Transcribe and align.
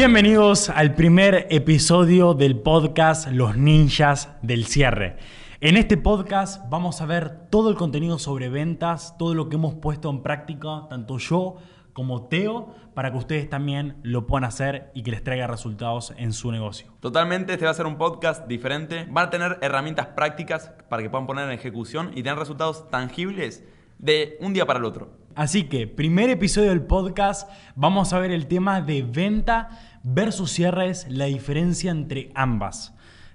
Bienvenidos 0.00 0.70
al 0.70 0.94
primer 0.94 1.46
episodio 1.50 2.32
del 2.32 2.58
podcast 2.58 3.28
Los 3.28 3.58
Ninjas 3.58 4.30
del 4.40 4.64
Cierre. 4.64 5.18
En 5.60 5.76
este 5.76 5.98
podcast 5.98 6.66
vamos 6.70 7.02
a 7.02 7.06
ver 7.06 7.50
todo 7.50 7.68
el 7.68 7.76
contenido 7.76 8.18
sobre 8.18 8.48
ventas, 8.48 9.14
todo 9.18 9.34
lo 9.34 9.50
que 9.50 9.56
hemos 9.56 9.74
puesto 9.74 10.08
en 10.08 10.22
práctica, 10.22 10.86
tanto 10.88 11.18
yo 11.18 11.56
como 11.92 12.28
Teo, 12.28 12.74
para 12.94 13.12
que 13.12 13.18
ustedes 13.18 13.50
también 13.50 13.98
lo 14.02 14.26
puedan 14.26 14.44
hacer 14.44 14.90
y 14.94 15.02
que 15.02 15.10
les 15.10 15.22
traiga 15.22 15.46
resultados 15.46 16.14
en 16.16 16.32
su 16.32 16.50
negocio. 16.50 16.90
Totalmente, 17.00 17.52
este 17.52 17.66
va 17.66 17.72
a 17.72 17.74
ser 17.74 17.84
un 17.84 17.98
podcast 17.98 18.46
diferente. 18.46 19.06
Van 19.10 19.26
a 19.26 19.30
tener 19.30 19.58
herramientas 19.60 20.06
prácticas 20.06 20.72
para 20.88 21.02
que 21.02 21.10
puedan 21.10 21.26
poner 21.26 21.44
en 21.44 21.50
ejecución 21.50 22.12
y 22.14 22.22
tener 22.22 22.38
resultados 22.38 22.88
tangibles 22.88 23.64
de 23.98 24.38
un 24.40 24.54
día 24.54 24.64
para 24.64 24.78
el 24.78 24.86
otro. 24.86 25.20
Así 25.34 25.64
que, 25.64 25.86
primer 25.86 26.28
episodio 26.28 26.70
del 26.70 26.82
podcast, 26.82 27.48
vamos 27.76 28.12
a 28.12 28.18
ver 28.18 28.32
el 28.32 28.46
tema 28.46 28.80
de 28.80 29.02
venta 29.02 29.89
versus 30.02 30.52
cierres, 30.52 31.06
la 31.08 31.26
diferencia 31.26 31.90
entre 31.90 32.30
ambas. 32.34 32.94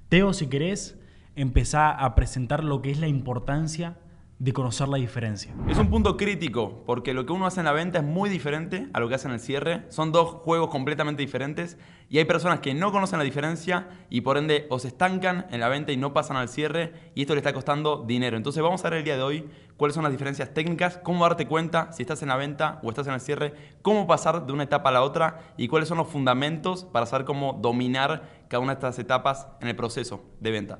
Teo, 0.09 0.33
si 0.33 0.47
querés, 0.47 0.97
empezá 1.35 1.91
a 1.91 2.15
presentar 2.15 2.63
lo 2.63 2.81
que 2.81 2.91
es 2.91 2.99
la 2.99 3.07
importancia 3.07 3.97
de 4.38 4.52
conocer 4.52 4.89
la 4.89 4.98
diferencia. 4.98 5.53
Es 5.70 5.77
un 5.77 5.89
punto 5.89 6.17
crítico, 6.17 6.84
porque 6.85 7.13
lo 7.13 7.25
que 7.25 7.31
uno 7.31 7.45
hace 7.45 7.62
en 7.62 7.66
la 7.66 7.71
venta 7.71 7.99
es 7.99 8.03
muy 8.03 8.30
diferente 8.30 8.89
a 8.91 8.99
lo 8.99 9.08
que 9.08 9.16
hace 9.16 9.27
en 9.30 9.34
el 9.34 9.39
cierre. 9.39 9.85
Son 9.89 10.11
dos 10.11 10.30
juegos 10.44 10.70
completamente 10.70 11.21
diferentes 11.21 11.77
y 12.09 12.17
hay 12.17 12.25
personas 12.25 12.59
que 12.59 12.73
no 12.73 12.91
conocen 12.91 13.17
la 13.17 13.23
diferencia 13.23 13.88
y 14.09 14.21
por 14.21 14.38
ende 14.38 14.67
o 14.70 14.77
se 14.77 14.89
estancan 14.89 15.48
en 15.52 15.61
la 15.61 15.70
venta 15.70 15.94
y 15.94 15.98
no 15.98 16.13
pasan 16.13 16.35
al 16.35 16.49
cierre 16.49 17.11
y 17.16 17.21
esto 17.21 17.34
le 17.34 17.39
está 17.39 17.53
costando 17.53 18.03
dinero. 18.05 18.35
Entonces 18.35 18.61
vamos 18.61 18.84
a 18.84 18.89
ver 18.89 18.99
el 18.99 19.05
día 19.05 19.16
de 19.16 19.23
hoy 19.23 19.49
cuáles 19.77 19.95
son 19.95 20.03
las 20.03 20.11
diferencias 20.11 20.53
técnicas, 20.53 20.99
cómo 21.02 21.23
darte 21.23 21.47
cuenta 21.47 21.94
si 21.94 22.03
estás 22.03 22.22
en 22.22 22.27
la 22.27 22.36
venta 22.36 22.80
o 22.83 22.89
estás 22.89 23.08
en 23.08 23.13
el 23.13 23.22
cierre, 23.22 23.53
cómo 23.81 24.05
pasar 24.05 24.45
de 24.45 24.52
una 24.52 24.63
etapa 24.63 24.89
a 24.89 24.94
la 24.94 25.03
otra 25.03 25.53
y 25.55 25.70
cuáles 25.70 25.88
son 25.88 25.97
los 25.97 26.08
fundamentos 26.08 26.83
para 26.83 27.06
saber 27.06 27.25
cómo 27.25 27.53
dominar 27.53 28.45
cada 28.50 28.61
una 28.61 28.73
de 28.73 28.80
estas 28.80 29.00
etapas 29.00 29.47
en 29.61 29.69
el 29.69 29.75
proceso 29.78 30.25
de 30.41 30.52
venta. 30.52 30.80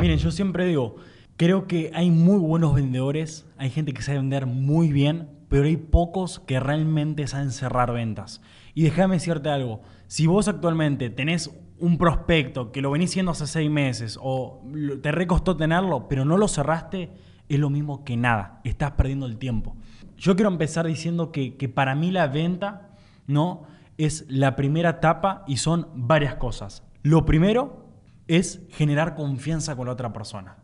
Miren, 0.00 0.18
yo 0.18 0.30
siempre 0.30 0.64
digo, 0.66 0.96
Creo 1.36 1.66
que 1.66 1.90
hay 1.94 2.10
muy 2.10 2.38
buenos 2.38 2.74
vendedores, 2.74 3.46
hay 3.56 3.70
gente 3.70 3.92
que 3.92 4.02
sabe 4.02 4.18
vender 4.18 4.46
muy 4.46 4.92
bien, 4.92 5.28
pero 5.48 5.64
hay 5.64 5.76
pocos 5.76 6.40
que 6.40 6.60
realmente 6.60 7.26
saben 7.26 7.50
cerrar 7.50 7.92
ventas. 7.92 8.40
Y 8.74 8.82
déjame 8.82 9.16
decirte 9.16 9.48
algo, 9.48 9.80
si 10.06 10.26
vos 10.26 10.48
actualmente 10.48 11.10
tenés 11.10 11.50
un 11.78 11.98
prospecto 11.98 12.70
que 12.70 12.80
lo 12.80 12.90
venís 12.90 13.10
haciendo 13.10 13.32
hace 13.32 13.46
seis 13.46 13.70
meses 13.70 14.18
o 14.22 14.62
te 15.02 15.10
recostó 15.10 15.56
tenerlo, 15.56 16.08
pero 16.08 16.24
no 16.24 16.38
lo 16.38 16.48
cerraste, 16.48 17.10
es 17.48 17.58
lo 17.58 17.70
mismo 17.70 18.04
que 18.04 18.16
nada, 18.16 18.60
estás 18.64 18.92
perdiendo 18.92 19.26
el 19.26 19.36
tiempo. 19.36 19.76
Yo 20.16 20.36
quiero 20.36 20.50
empezar 20.50 20.86
diciendo 20.86 21.32
que, 21.32 21.56
que 21.56 21.68
para 21.68 21.94
mí 21.94 22.10
la 22.10 22.28
venta 22.28 22.90
no 23.26 23.64
es 23.98 24.24
la 24.28 24.54
primera 24.54 24.90
etapa 24.90 25.44
y 25.46 25.56
son 25.56 25.88
varias 25.94 26.36
cosas. 26.36 26.82
Lo 27.02 27.26
primero 27.26 27.88
es 28.28 28.62
generar 28.70 29.14
confianza 29.14 29.76
con 29.76 29.86
la 29.86 29.92
otra 29.92 30.12
persona. 30.12 30.56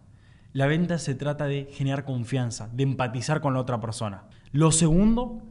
La 0.55 0.67
venta 0.67 0.97
se 0.97 1.15
trata 1.15 1.45
de 1.45 1.69
generar 1.73 2.07
confianza, 2.07 2.71
de 2.73 2.83
empatizar 2.83 3.43
con 3.43 3.53
la 3.53 3.61
otra 3.61 3.83
persona. 3.83 4.25
Lo 4.51 4.73
segundo 4.73 5.43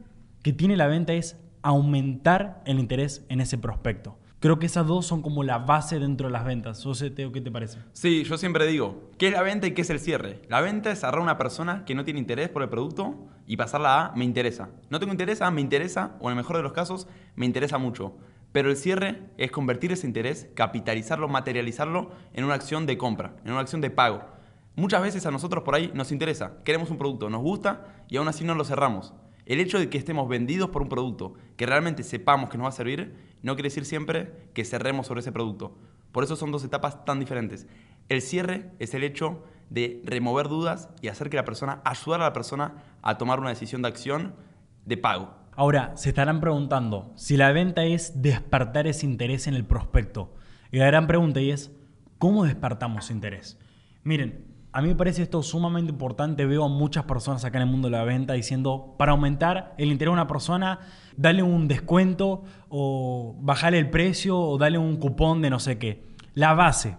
que 0.42 0.52
tiene 0.52 0.76
la 0.76 0.88
venta 0.88 1.12
es 1.12 1.36
aumentar 1.62 2.62
el 2.66 2.80
interés 2.80 3.24
en 3.28 3.40
ese 3.40 3.58
prospecto. 3.58 4.18
Creo 4.40 4.58
que 4.58 4.66
esas 4.66 4.88
dos 4.88 5.06
son 5.06 5.22
como 5.22 5.44
la 5.44 5.58
base 5.58 6.00
dentro 6.00 6.26
de 6.26 6.32
las 6.32 6.44
ventas. 6.44 6.82
José, 6.82 7.10
Teo, 7.10 7.30
¿qué 7.30 7.40
te 7.40 7.52
parece? 7.52 7.78
Sí, 7.92 8.24
yo 8.24 8.38
siempre 8.38 8.66
digo, 8.66 9.10
¿qué 9.18 9.28
es 9.28 9.34
la 9.34 9.42
venta 9.42 9.68
y 9.68 9.70
qué 9.70 9.82
es 9.82 9.90
el 9.90 10.00
cierre? 10.00 10.42
La 10.48 10.60
venta 10.60 10.90
es 10.90 11.04
agarrar 11.04 11.20
a 11.20 11.24
una 11.24 11.38
persona 11.38 11.84
que 11.84 11.94
no 11.94 12.04
tiene 12.04 12.18
interés 12.18 12.48
por 12.48 12.62
el 12.62 12.68
producto 12.68 13.14
y 13.46 13.56
pasarla 13.56 14.06
a 14.06 14.16
me 14.16 14.24
interesa. 14.24 14.68
No 14.90 14.98
tengo 14.98 15.12
interés 15.12 15.42
a 15.42 15.50
me 15.52 15.60
interesa, 15.60 16.16
o 16.18 16.28
en 16.28 16.30
el 16.30 16.36
mejor 16.36 16.56
de 16.56 16.64
los 16.64 16.72
casos, 16.72 17.06
me 17.36 17.46
interesa 17.46 17.78
mucho. 17.78 18.16
Pero 18.50 18.68
el 18.68 18.76
cierre 18.76 19.22
es 19.36 19.52
convertir 19.52 19.92
ese 19.92 20.08
interés, 20.08 20.48
capitalizarlo, 20.54 21.28
materializarlo 21.28 22.10
en 22.32 22.44
una 22.44 22.54
acción 22.54 22.84
de 22.86 22.98
compra, 22.98 23.36
en 23.44 23.52
una 23.52 23.60
acción 23.60 23.80
de 23.80 23.90
pago. 23.90 24.37
Muchas 24.78 25.02
veces 25.02 25.26
a 25.26 25.32
nosotros 25.32 25.64
por 25.64 25.74
ahí 25.74 25.90
nos 25.92 26.12
interesa, 26.12 26.52
queremos 26.62 26.88
un 26.88 26.98
producto, 26.98 27.28
nos 27.28 27.42
gusta 27.42 28.04
y 28.08 28.16
aún 28.16 28.28
así 28.28 28.44
no 28.44 28.54
lo 28.54 28.62
cerramos. 28.62 29.12
El 29.44 29.58
hecho 29.58 29.76
de 29.76 29.90
que 29.90 29.98
estemos 29.98 30.28
vendidos 30.28 30.70
por 30.70 30.82
un 30.82 30.88
producto, 30.88 31.34
que 31.56 31.66
realmente 31.66 32.04
sepamos 32.04 32.48
que 32.48 32.58
nos 32.58 32.66
va 32.66 32.68
a 32.68 32.72
servir, 32.72 33.12
no 33.42 33.56
quiere 33.56 33.70
decir 33.70 33.84
siempre 33.84 34.32
que 34.54 34.64
cerremos 34.64 35.08
sobre 35.08 35.22
ese 35.22 35.32
producto. 35.32 35.76
Por 36.12 36.22
eso 36.22 36.36
son 36.36 36.52
dos 36.52 36.62
etapas 36.62 37.04
tan 37.04 37.18
diferentes. 37.18 37.66
El 38.08 38.22
cierre 38.22 38.70
es 38.78 38.94
el 38.94 39.02
hecho 39.02 39.42
de 39.68 40.00
remover 40.04 40.46
dudas 40.46 40.90
y 41.02 41.08
hacer 41.08 41.28
que 41.28 41.36
la 41.36 41.44
persona, 41.44 41.82
ayudar 41.84 42.20
a 42.20 42.26
la 42.26 42.32
persona 42.32 42.74
a 43.02 43.18
tomar 43.18 43.40
una 43.40 43.48
decisión 43.48 43.82
de 43.82 43.88
acción 43.88 44.36
de 44.84 44.96
pago. 44.96 45.34
Ahora, 45.56 45.96
se 45.96 46.10
estarán 46.10 46.40
preguntando 46.40 47.10
si 47.16 47.36
la 47.36 47.50
venta 47.50 47.84
es 47.84 48.22
despertar 48.22 48.86
ese 48.86 49.06
interés 49.06 49.48
en 49.48 49.54
el 49.54 49.64
prospecto. 49.64 50.36
Y 50.70 50.78
la 50.78 50.86
gran 50.86 51.08
pregunta 51.08 51.40
es, 51.40 51.72
¿cómo 52.18 52.44
despertamos 52.44 53.10
interés? 53.10 53.58
Miren, 54.04 54.47
a 54.78 54.80
mí 54.80 54.90
me 54.90 54.94
parece 54.94 55.24
esto 55.24 55.42
sumamente 55.42 55.90
importante. 55.90 56.46
Veo 56.46 56.64
a 56.64 56.68
muchas 56.68 57.02
personas 57.02 57.44
acá 57.44 57.58
en 57.58 57.62
el 57.62 57.68
mundo 57.68 57.88
de 57.90 57.96
la 57.96 58.04
venta 58.04 58.34
diciendo, 58.34 58.94
para 58.96 59.10
aumentar 59.10 59.74
el 59.76 59.90
interés 59.90 60.10
de 60.10 60.12
una 60.12 60.28
persona, 60.28 60.78
dale 61.16 61.42
un 61.42 61.66
descuento 61.66 62.44
o 62.68 63.34
bajarle 63.40 63.80
el 63.80 63.90
precio 63.90 64.38
o 64.38 64.56
dale 64.56 64.78
un 64.78 64.96
cupón 64.98 65.42
de 65.42 65.50
no 65.50 65.58
sé 65.58 65.78
qué. 65.78 66.06
La 66.32 66.54
base 66.54 66.96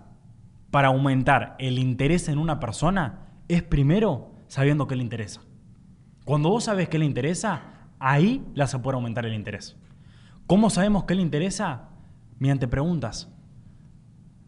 para 0.72 0.90
aumentar 0.90 1.56
el 1.58 1.80
interés 1.80 2.28
en 2.28 2.38
una 2.38 2.60
persona 2.60 3.30
es 3.48 3.64
primero 3.64 4.34
sabiendo 4.50 4.86
qué 4.86 4.98
le 4.98 5.04
interesa. 5.04 5.40
Cuando 6.26 6.50
vos 6.50 6.66
sabes 6.66 6.90
qué 6.90 7.00
le 7.00 7.06
interesa, 7.06 7.62
ahí 7.98 8.46
le 8.56 8.64
vas 8.64 8.76
a 8.76 8.82
poder 8.82 8.96
aumentar 8.96 9.26
el 9.26 9.34
interés. 9.34 9.78
¿Cómo 10.48 10.70
sabemos 10.70 11.06
qué 11.06 11.16
le 11.16 11.22
interesa? 11.22 11.92
Mediante 12.40 12.68
preguntas. 12.68 13.32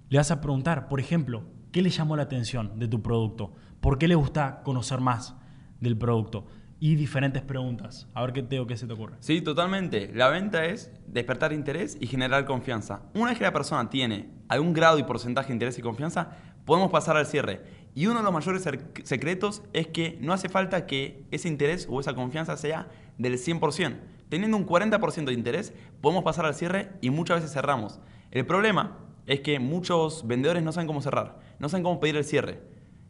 Le 0.10 0.18
vas 0.18 0.32
a 0.32 0.42
preguntar, 0.42 0.90
por 0.90 1.00
ejemplo, 1.00 1.46
¿Qué 1.72 1.82
le 1.82 1.90
llamó 1.90 2.18
la 2.18 2.24
atención 2.24 2.78
de 2.80 2.90
tu 2.90 3.02
producto? 3.02 3.54
¿Por 3.80 3.98
qué 3.98 4.10
le 4.10 4.16
gusta 4.16 4.62
conocer 4.64 5.00
más 5.00 5.36
del 5.80 5.98
producto? 5.98 6.46
Y 6.82 6.96
diferentes 6.96 7.44
preguntas. 7.44 8.10
A 8.14 8.22
ver 8.24 8.34
qué 8.34 8.44
te 8.44 8.66
qué 8.68 8.76
se 8.76 8.88
te 8.88 8.94
ocurre. 8.94 9.16
Sí, 9.22 9.40
totalmente. 9.42 10.12
La 10.14 10.28
venta 10.28 10.66
es 10.66 10.92
despertar 11.08 11.54
interés 11.54 11.98
y 12.02 12.08
generar 12.08 12.44
confianza. 12.44 13.04
Una 13.14 13.28
vez 13.28 13.38
que 13.38 13.46
la 13.46 13.54
persona 13.54 13.90
tiene 13.90 14.30
algún 14.50 14.74
grado 14.74 15.00
y 15.00 15.04
porcentaje 15.04 15.48
de 15.48 15.54
interés 15.54 15.80
y 15.80 15.82
confianza, 15.82 16.32
podemos 16.66 16.92
pasar 16.92 17.16
al 17.16 17.26
cierre. 17.26 17.62
Y 17.96 18.08
uno 18.08 18.20
de 18.20 18.24
los 18.26 18.34
mayores 18.34 18.68
secretos 19.04 19.62
es 19.72 19.88
que 19.88 20.18
no 20.20 20.34
hace 20.34 20.50
falta 20.50 20.86
que 20.86 21.26
ese 21.32 21.48
interés 21.48 21.88
o 21.90 22.02
esa 22.02 22.14
confianza 22.14 22.58
sea 22.58 22.90
del 23.18 23.38
100%. 23.38 23.98
Teniendo 24.28 24.58
un 24.58 24.68
40% 24.68 25.26
de 25.26 25.34
interés, 25.34 25.74
podemos 26.02 26.26
pasar 26.26 26.46
al 26.46 26.56
cierre 26.56 26.92
y 27.00 27.12
muchas 27.12 27.38
veces 27.38 27.54
cerramos. 27.54 28.02
El 28.32 28.46
problema 28.46 28.98
es 29.26 29.42
que 29.42 29.60
muchos 29.60 30.28
vendedores 30.28 30.64
no 30.64 30.72
saben 30.72 30.88
cómo 30.88 31.02
cerrar, 31.02 31.40
no 31.62 31.70
saben 31.70 31.84
cómo 31.84 32.00
pedir 32.00 32.18
el 32.18 32.26
cierre. 32.26 32.60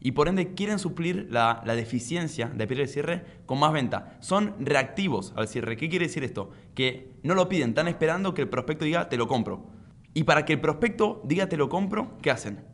Y 0.01 0.11
por 0.11 0.27
ende 0.27 0.53
quieren 0.53 0.77
suplir 0.77 1.27
la, 1.29 1.63
deficiencia 1.65 2.47
de 2.47 2.67
pedir 2.67 2.81
el 2.81 2.89
cierre 2.89 3.23
con 3.45 3.59
más 3.59 3.71
venta. 3.71 4.17
Son 4.19 4.55
reactivos 4.59 5.31
al 5.37 5.47
cierre. 5.47 5.77
¿Qué 5.77 5.89
quiere 5.89 6.07
decir 6.07 6.23
esto? 6.23 6.51
Que 6.75 7.13
no 7.23 7.33
lo 7.33 7.47
piden, 7.47 7.69
están 7.69 7.87
esperando 7.87 8.33
que 8.33 8.41
el 8.41 8.49
prospecto 8.49 8.83
diga 8.83 9.07
te 9.07 9.15
lo 9.15 9.27
compro. 9.27 9.67
Y 10.13 10.23
para 10.23 10.43
que 10.43 10.53
el 10.53 10.59
prospecto 10.59 11.21
diga 11.23 11.47
te 11.47 11.55
lo 11.55 11.69
compro, 11.69 12.17
¿qué 12.21 12.29
hacen? 12.29 12.65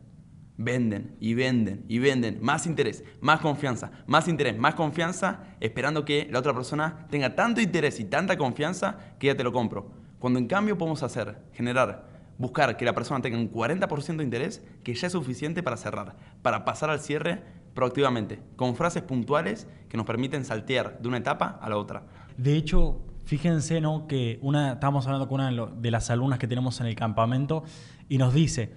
Venden 0.56 1.16
y 1.20 1.34
venden 1.34 1.84
y 1.86 2.00
venden. 2.00 2.38
Más 2.42 2.66
interés, 2.66 3.04
más 3.20 3.38
confianza, 3.38 3.92
más 4.06 4.26
interés, 4.26 4.58
más 4.58 4.74
confianza, 4.74 5.54
esperando 5.60 6.04
que 6.04 6.26
la 6.32 6.40
otra 6.40 6.54
persona 6.54 7.06
tenga 7.08 7.36
tanto 7.36 7.60
interés 7.60 8.00
y 8.00 8.04
tanta 8.04 8.36
confianza 8.36 9.14
que 9.20 9.28
ya 9.28 9.36
te 9.36 9.44
lo 9.44 9.52
compro. 9.52 9.92
Cuando 10.18 10.40
en 10.40 10.48
cambio 10.48 10.76
podemos 10.76 11.04
hacer, 11.04 11.38
generar 11.52 12.17
buscar 12.38 12.76
que 12.76 12.84
la 12.84 12.94
persona 12.94 13.20
tenga 13.20 13.36
un 13.36 13.52
40% 13.52 14.16
de 14.16 14.24
interés, 14.24 14.64
que 14.84 14.94
ya 14.94 15.08
es 15.08 15.12
suficiente 15.12 15.62
para 15.62 15.76
cerrar, 15.76 16.16
para 16.40 16.64
pasar 16.64 16.88
al 16.88 17.00
cierre 17.00 17.42
proactivamente, 17.74 18.40
con 18.56 18.74
frases 18.76 19.02
puntuales 19.02 19.68
que 19.88 19.96
nos 19.96 20.06
permiten 20.06 20.44
saltear 20.44 20.98
de 21.00 21.08
una 21.08 21.18
etapa 21.18 21.58
a 21.60 21.68
la 21.68 21.76
otra. 21.76 22.06
De 22.36 22.56
hecho, 22.56 23.02
fíjense 23.24 23.80
¿no? 23.80 24.06
que 24.06 24.38
una, 24.42 24.74
estábamos 24.74 25.06
hablando 25.06 25.28
con 25.28 25.40
una 25.40 25.66
de 25.66 25.90
las 25.90 26.10
alumnas 26.10 26.38
que 26.38 26.46
tenemos 26.46 26.80
en 26.80 26.86
el 26.86 26.94
campamento 26.94 27.64
y 28.08 28.18
nos 28.18 28.32
dice, 28.32 28.74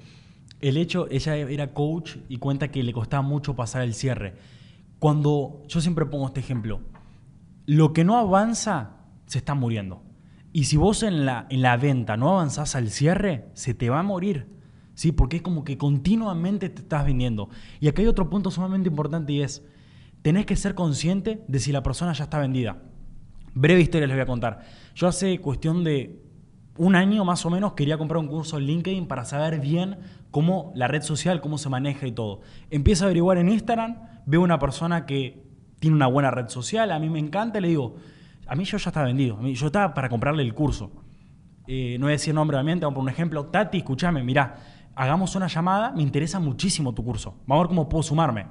el 0.59 0.77
hecho, 0.77 1.07
ella 1.09 1.35
era 1.35 1.73
coach 1.73 2.17
y 2.29 2.37
cuenta 2.37 2.69
que 2.69 2.83
le 2.83 2.93
costaba 2.93 3.23
mucho 3.23 3.55
pasar 3.55 3.83
el 3.83 3.93
cierre. 3.93 4.35
Cuando 4.99 5.63
yo 5.67 5.81
siempre 5.81 6.05
pongo 6.05 6.27
este 6.27 6.39
ejemplo, 6.39 6.81
lo 7.65 7.93
que 7.93 8.03
no 8.03 8.17
avanza 8.17 8.97
se 9.25 9.39
está 9.39 9.55
muriendo. 9.55 10.03
Y 10.53 10.65
si 10.65 10.77
vos 10.77 11.03
en 11.03 11.25
la, 11.25 11.47
en 11.49 11.61
la 11.61 11.77
venta 11.77 12.17
no 12.17 12.29
avanzás 12.29 12.75
al 12.75 12.89
cierre, 12.89 13.45
se 13.53 13.73
te 13.73 13.89
va 13.89 13.99
a 13.99 14.03
morir. 14.03 14.47
¿Sí? 14.93 15.11
Porque 15.11 15.37
es 15.37 15.41
como 15.41 15.63
que 15.63 15.77
continuamente 15.77 16.69
te 16.69 16.81
estás 16.81 17.05
vendiendo. 17.05 17.49
Y 17.79 17.87
aquí 17.87 18.01
hay 18.01 18.07
otro 18.07 18.29
punto 18.29 18.51
sumamente 18.51 18.89
importante 18.89 19.33
y 19.33 19.41
es, 19.41 19.65
tenés 20.21 20.45
que 20.45 20.55
ser 20.55 20.75
consciente 20.75 21.43
de 21.47 21.59
si 21.59 21.71
la 21.71 21.81
persona 21.81 22.13
ya 22.13 22.25
está 22.25 22.39
vendida. 22.39 22.83
Breve 23.53 23.81
historia 23.81 24.07
les 24.07 24.15
voy 24.15 24.23
a 24.23 24.27
contar. 24.27 24.61
Yo 24.95 25.07
hace 25.07 25.39
cuestión 25.39 25.83
de 25.83 26.21
un 26.77 26.95
año 26.95 27.25
más 27.25 27.45
o 27.45 27.49
menos 27.49 27.73
quería 27.73 27.97
comprar 27.97 28.19
un 28.19 28.27
curso 28.27 28.57
en 28.57 28.65
LinkedIn 28.65 29.07
para 29.07 29.25
saber 29.25 29.59
bien 29.59 29.97
cómo 30.31 30.71
la 30.75 30.87
red 30.87 31.01
social, 31.01 31.41
cómo 31.41 31.57
se 31.57 31.69
maneja 31.69 32.07
y 32.07 32.11
todo. 32.11 32.41
Empiezo 32.69 33.03
a 33.03 33.07
averiguar 33.07 33.37
en 33.37 33.49
Instagram, 33.49 33.97
veo 34.25 34.41
una 34.41 34.59
persona 34.59 35.05
que 35.05 35.43
tiene 35.79 35.95
una 35.95 36.07
buena 36.07 36.31
red 36.31 36.47
social, 36.47 36.91
a 36.91 36.99
mí 36.99 37.09
me 37.09 37.19
encanta, 37.19 37.59
le 37.59 37.69
digo, 37.69 37.95
a 38.51 38.55
mí 38.55 38.65
yo 38.65 38.77
ya 38.77 38.89
estaba 38.89 39.05
vendido. 39.05 39.37
A 39.37 39.41
mí, 39.41 39.55
yo 39.55 39.67
estaba 39.67 39.93
para 39.93 40.09
comprarle 40.09 40.43
el 40.43 40.53
curso. 40.53 40.91
eh, 41.67 41.95
no 41.97 42.07
voy 42.07 42.11
a 42.11 42.17
decir 42.17 42.33
nombre 42.33 42.57
obviamente, 42.57 42.83
vamos 42.83 42.95
por 42.95 43.03
un 43.03 43.09
ejemplo, 43.09 43.45
Tati, 43.45 43.77
escúchame, 43.77 44.23
mira, 44.23 44.57
hagamos 44.93 45.37
una 45.37 45.47
llamada, 45.47 45.93
me 45.93 46.01
interesa 46.01 46.37
muchísimo 46.37 46.93
tu 46.93 47.01
curso, 47.01 47.37
vamos 47.47 47.61
a 47.61 47.63
ver 47.63 47.67
cómo 47.69 47.87
puedo 47.87 48.03
sumarme. 48.03 48.47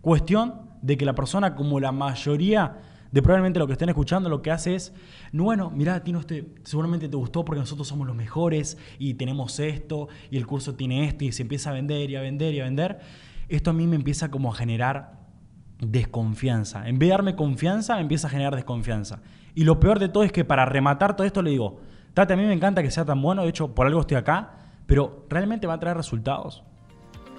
Cuestión 0.00 0.62
de 0.82 0.96
que 0.96 1.04
la 1.04 1.14
persona, 1.14 1.54
como 1.54 1.78
la 1.78 1.92
mayoría 1.92 2.80
de 3.12 3.22
probablemente 3.22 3.60
lo 3.60 3.68
que 3.68 3.74
estén 3.74 3.88
escuchando, 3.88 4.28
lo 4.28 4.42
que 4.42 4.50
hace 4.50 4.74
es, 4.74 4.92
bueno, 5.32 5.70
mira, 5.70 6.02
Tino, 6.02 6.18
este, 6.18 6.52
seguramente 6.64 7.08
te 7.08 7.16
gustó 7.16 7.44
porque 7.44 7.60
nosotros 7.60 7.86
somos 7.86 8.04
los 8.04 8.16
mejores 8.16 8.76
y 8.98 9.14
tenemos 9.14 9.60
esto 9.60 10.08
y 10.28 10.38
el 10.38 10.46
curso 10.48 10.74
tiene 10.74 11.04
esto 11.04 11.24
y 11.24 11.30
se 11.30 11.42
empieza 11.42 11.70
a 11.70 11.72
vender 11.72 12.10
y 12.10 12.16
a 12.16 12.20
vender 12.20 12.52
y 12.52 12.60
a 12.60 12.64
vender. 12.64 12.98
Esto 13.48 13.70
a 13.70 13.72
mí 13.74 13.86
me 13.86 13.94
empieza 13.94 14.28
como 14.28 14.52
a 14.52 14.56
generar 14.56 15.15
desconfianza. 15.80 16.88
En 16.88 16.98
vez 16.98 17.08
de 17.08 17.12
darme 17.12 17.36
confianza, 17.36 18.00
empieza 18.00 18.26
a 18.26 18.30
generar 18.30 18.54
desconfianza. 18.54 19.20
Y 19.54 19.64
lo 19.64 19.80
peor 19.80 19.98
de 19.98 20.08
todo 20.08 20.22
es 20.22 20.32
que 20.32 20.44
para 20.44 20.64
rematar 20.64 21.16
todo 21.16 21.26
esto 21.26 21.42
le 21.42 21.50
digo, 21.50 21.80
Tati, 22.14 22.32
a 22.32 22.36
mí 22.36 22.44
me 22.44 22.52
encanta 22.52 22.82
que 22.82 22.90
sea 22.90 23.04
tan 23.04 23.20
bueno, 23.20 23.42
de 23.42 23.48
hecho, 23.48 23.74
por 23.74 23.86
algo 23.86 24.00
estoy 24.00 24.16
acá, 24.16 24.50
pero 24.86 25.26
¿realmente 25.28 25.66
va 25.66 25.74
a 25.74 25.80
traer 25.80 25.96
resultados? 25.96 26.62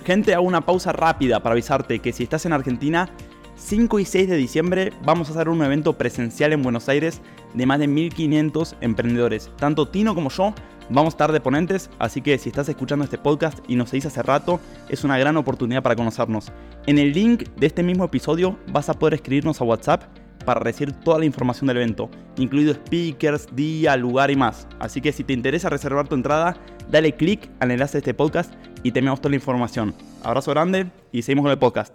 Gente, 0.05 0.35
hago 0.35 0.45
una 0.45 0.61
pausa 0.61 0.91
rápida 0.91 1.41
para 1.41 1.53
avisarte 1.53 1.99
que 1.99 2.13
si 2.13 2.23
estás 2.23 2.45
en 2.45 2.53
Argentina, 2.53 3.09
5 3.55 3.99
y 3.99 4.05
6 4.05 4.29
de 4.29 4.37
diciembre 4.37 4.93
vamos 5.03 5.29
a 5.29 5.31
hacer 5.31 5.49
un 5.49 5.63
evento 5.63 5.97
presencial 5.97 6.53
en 6.53 6.61
Buenos 6.61 6.87
Aires 6.89 7.21
de 7.55 7.65
más 7.65 7.79
de 7.79 7.87
1500 7.87 8.75
emprendedores. 8.81 9.51
Tanto 9.57 9.87
Tino 9.87 10.13
como 10.13 10.29
yo 10.29 10.53
vamos 10.89 11.13
a 11.13 11.15
estar 11.15 11.31
de 11.31 11.41
ponentes, 11.41 11.89
así 11.99 12.21
que 12.21 12.37
si 12.37 12.49
estás 12.49 12.69
escuchando 12.69 13.03
este 13.03 13.17
podcast 13.17 13.59
y 13.67 13.75
nos 13.75 13.89
seguís 13.89 14.05
hace 14.05 14.23
rato, 14.23 14.59
es 14.89 15.03
una 15.03 15.17
gran 15.17 15.37
oportunidad 15.37 15.83
para 15.83 15.95
conocernos. 15.95 16.51
En 16.85 16.97
el 16.97 17.13
link 17.13 17.49
de 17.57 17.67
este 17.67 17.83
mismo 17.83 18.05
episodio 18.05 18.57
vas 18.71 18.89
a 18.89 18.93
poder 18.93 19.15
escribirnos 19.15 19.61
a 19.61 19.65
WhatsApp 19.65 20.03
para 20.45 20.61
recibir 20.61 20.93
toda 20.93 21.19
la 21.19 21.25
información 21.25 21.67
del 21.67 21.77
evento, 21.77 22.09
incluido 22.37 22.73
speakers, 22.73 23.47
día, 23.53 23.97
lugar 23.97 24.31
y 24.31 24.37
más. 24.37 24.67
Así 24.79 25.01
que 25.01 25.11
si 25.11 25.23
te 25.25 25.33
interesa 25.33 25.69
reservar 25.69 26.07
tu 26.07 26.15
entrada, 26.15 26.55
dale 26.89 27.15
click 27.15 27.49
al 27.59 27.71
enlace 27.71 27.93
de 27.93 27.99
este 27.99 28.13
podcast 28.13 28.53
y 28.81 28.91
te 28.91 28.99
enviamos 28.99 29.19
toda 29.19 29.31
la 29.31 29.35
información. 29.35 29.93
Abrazo 30.23 30.51
grande 30.51 30.89
y 31.11 31.21
seguimos 31.21 31.43
con 31.43 31.51
el 31.51 31.59
podcast. 31.59 31.93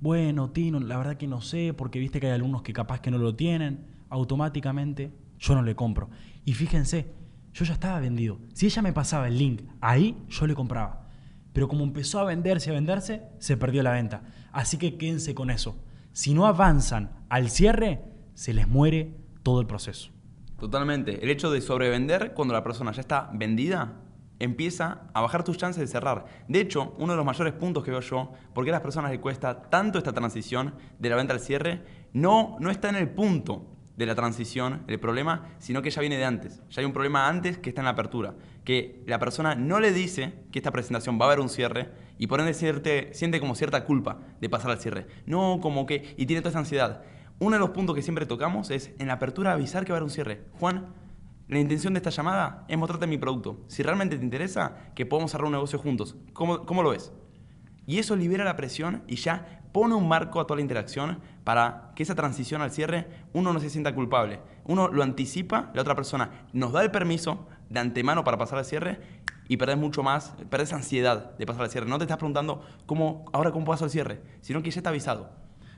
Bueno, 0.00 0.50
Tino, 0.50 0.78
la 0.80 0.96
verdad 0.96 1.16
que 1.16 1.26
no 1.26 1.40
sé, 1.40 1.74
porque 1.76 1.98
viste 1.98 2.20
que 2.20 2.26
hay 2.26 2.32
alumnos 2.32 2.62
que 2.62 2.72
capaz 2.72 3.00
que 3.00 3.10
no 3.10 3.18
lo 3.18 3.34
tienen, 3.34 3.86
automáticamente 4.10 5.12
yo 5.38 5.54
no 5.54 5.62
le 5.62 5.74
compro. 5.74 6.08
Y 6.44 6.54
fíjense, 6.54 7.12
yo 7.52 7.64
ya 7.64 7.74
estaba 7.74 8.00
vendido. 8.00 8.38
Si 8.54 8.66
ella 8.66 8.82
me 8.82 8.92
pasaba 8.92 9.28
el 9.28 9.38
link 9.38 9.62
ahí, 9.80 10.16
yo 10.28 10.46
le 10.46 10.54
compraba. 10.54 11.08
Pero 11.52 11.68
como 11.68 11.84
empezó 11.84 12.18
a 12.18 12.24
venderse, 12.24 12.70
a 12.70 12.74
venderse, 12.74 13.22
se 13.38 13.56
perdió 13.56 13.82
la 13.82 13.92
venta. 13.92 14.22
Así 14.52 14.78
que 14.78 14.96
quédense 14.96 15.34
con 15.34 15.50
eso. 15.50 15.76
Si 16.12 16.34
no 16.34 16.46
avanzan 16.46 17.24
al 17.28 17.50
cierre, 17.50 18.04
se 18.34 18.54
les 18.54 18.68
muere 18.68 19.14
todo 19.42 19.60
el 19.60 19.66
proceso. 19.66 20.10
Totalmente. 20.58 21.22
El 21.22 21.30
hecho 21.30 21.50
de 21.50 21.60
sobrevender 21.60 22.32
cuando 22.34 22.54
la 22.54 22.62
persona 22.62 22.92
ya 22.92 23.00
está 23.00 23.30
vendida 23.34 23.98
empieza 24.38 25.02
a 25.14 25.20
bajar 25.20 25.44
tus 25.44 25.56
chances 25.56 25.80
de 25.80 25.86
cerrar. 25.86 26.24
De 26.48 26.60
hecho, 26.60 26.94
uno 26.98 27.12
de 27.12 27.16
los 27.16 27.26
mayores 27.26 27.52
puntos 27.52 27.84
que 27.84 27.92
veo 27.92 28.00
yo, 28.00 28.32
porque 28.54 28.70
a 28.70 28.72
las 28.72 28.80
personas 28.80 29.10
les 29.10 29.20
cuesta 29.20 29.62
tanto 29.62 29.98
esta 29.98 30.12
transición 30.12 30.74
de 30.98 31.10
la 31.10 31.16
venta 31.16 31.32
al 31.32 31.40
cierre, 31.40 31.84
no, 32.12 32.56
no 32.58 32.70
está 32.70 32.88
en 32.88 32.96
el 32.96 33.08
punto 33.10 33.71
de 33.96 34.06
la 34.06 34.14
transición 34.14 34.82
el 34.86 34.98
problema, 34.98 35.48
sino 35.58 35.82
que 35.82 35.90
ya 35.90 36.00
viene 36.00 36.16
de 36.16 36.24
antes. 36.24 36.62
Ya 36.70 36.80
hay 36.80 36.86
un 36.86 36.92
problema 36.92 37.28
antes 37.28 37.58
que 37.58 37.68
está 37.68 37.80
en 37.80 37.86
la 37.86 37.92
apertura. 37.92 38.34
Que 38.64 39.02
la 39.06 39.18
persona 39.18 39.54
no 39.54 39.80
le 39.80 39.92
dice 39.92 40.34
que 40.50 40.58
esta 40.58 40.70
presentación 40.70 41.18
va 41.20 41.24
a 41.24 41.28
haber 41.28 41.40
un 41.40 41.48
cierre 41.48 41.90
y 42.18 42.26
por 42.26 42.40
ende 42.40 42.54
siente, 42.54 43.12
siente 43.12 43.40
como 43.40 43.54
cierta 43.54 43.84
culpa 43.84 44.20
de 44.40 44.48
pasar 44.48 44.70
al 44.70 44.78
cierre. 44.78 45.06
No, 45.26 45.58
como 45.60 45.86
que... 45.86 46.14
y 46.16 46.26
tiene 46.26 46.40
toda 46.40 46.50
esa 46.50 46.60
ansiedad. 46.60 47.02
Uno 47.38 47.56
de 47.56 47.60
los 47.60 47.70
puntos 47.70 47.96
que 47.96 48.02
siempre 48.02 48.26
tocamos 48.26 48.70
es 48.70 48.92
en 48.98 49.08
la 49.08 49.14
apertura 49.14 49.52
avisar 49.52 49.84
que 49.84 49.92
va 49.92 49.96
a 49.96 49.98
haber 49.98 50.04
un 50.04 50.10
cierre. 50.10 50.44
Juan, 50.60 50.94
la 51.48 51.58
intención 51.58 51.92
de 51.92 51.98
esta 51.98 52.10
llamada 52.10 52.64
es 52.68 52.78
mostrarte 52.78 53.06
mi 53.06 53.18
producto. 53.18 53.64
Si 53.66 53.82
realmente 53.82 54.16
te 54.16 54.24
interesa, 54.24 54.92
que 54.94 55.04
podamos 55.06 55.32
cerrar 55.32 55.46
un 55.46 55.52
negocio 55.52 55.78
juntos. 55.78 56.16
¿Cómo, 56.32 56.64
cómo 56.64 56.82
lo 56.82 56.90
ves? 56.90 57.12
Y 57.84 57.98
eso 57.98 58.14
libera 58.14 58.44
la 58.44 58.56
presión 58.56 59.02
y 59.08 59.16
ya 59.16 59.62
pone 59.72 59.94
un 59.94 60.06
marco 60.06 60.40
a 60.40 60.46
toda 60.46 60.56
la 60.56 60.62
interacción 60.62 61.18
para 61.44 61.92
que 61.96 62.02
esa 62.02 62.14
transición 62.14 62.62
al 62.62 62.70
cierre 62.70 63.06
uno 63.32 63.52
no 63.52 63.60
se 63.60 63.70
sienta 63.70 63.94
culpable. 63.94 64.40
Uno 64.64 64.88
lo 64.88 65.02
anticipa, 65.02 65.70
la 65.74 65.82
otra 65.82 65.94
persona 65.94 66.46
nos 66.52 66.72
da 66.72 66.82
el 66.82 66.90
permiso 66.90 67.46
de 67.68 67.80
antemano 67.80 68.24
para 68.24 68.38
pasar 68.38 68.58
al 68.58 68.64
cierre 68.64 69.00
y 69.48 69.56
perdés 69.56 69.76
mucho 69.76 70.02
más, 70.02 70.34
perdés 70.50 70.72
ansiedad 70.72 71.36
de 71.36 71.46
pasar 71.46 71.62
al 71.62 71.70
cierre. 71.70 71.88
No 71.88 71.98
te 71.98 72.04
estás 72.04 72.18
preguntando 72.18 72.64
cómo, 72.86 73.24
ahora 73.32 73.50
cómo 73.50 73.64
paso 73.64 73.84
al 73.84 73.90
cierre, 73.90 74.20
sino 74.40 74.62
que 74.62 74.70
ya 74.70 74.80
está 74.80 74.90
avisado. 74.90 75.30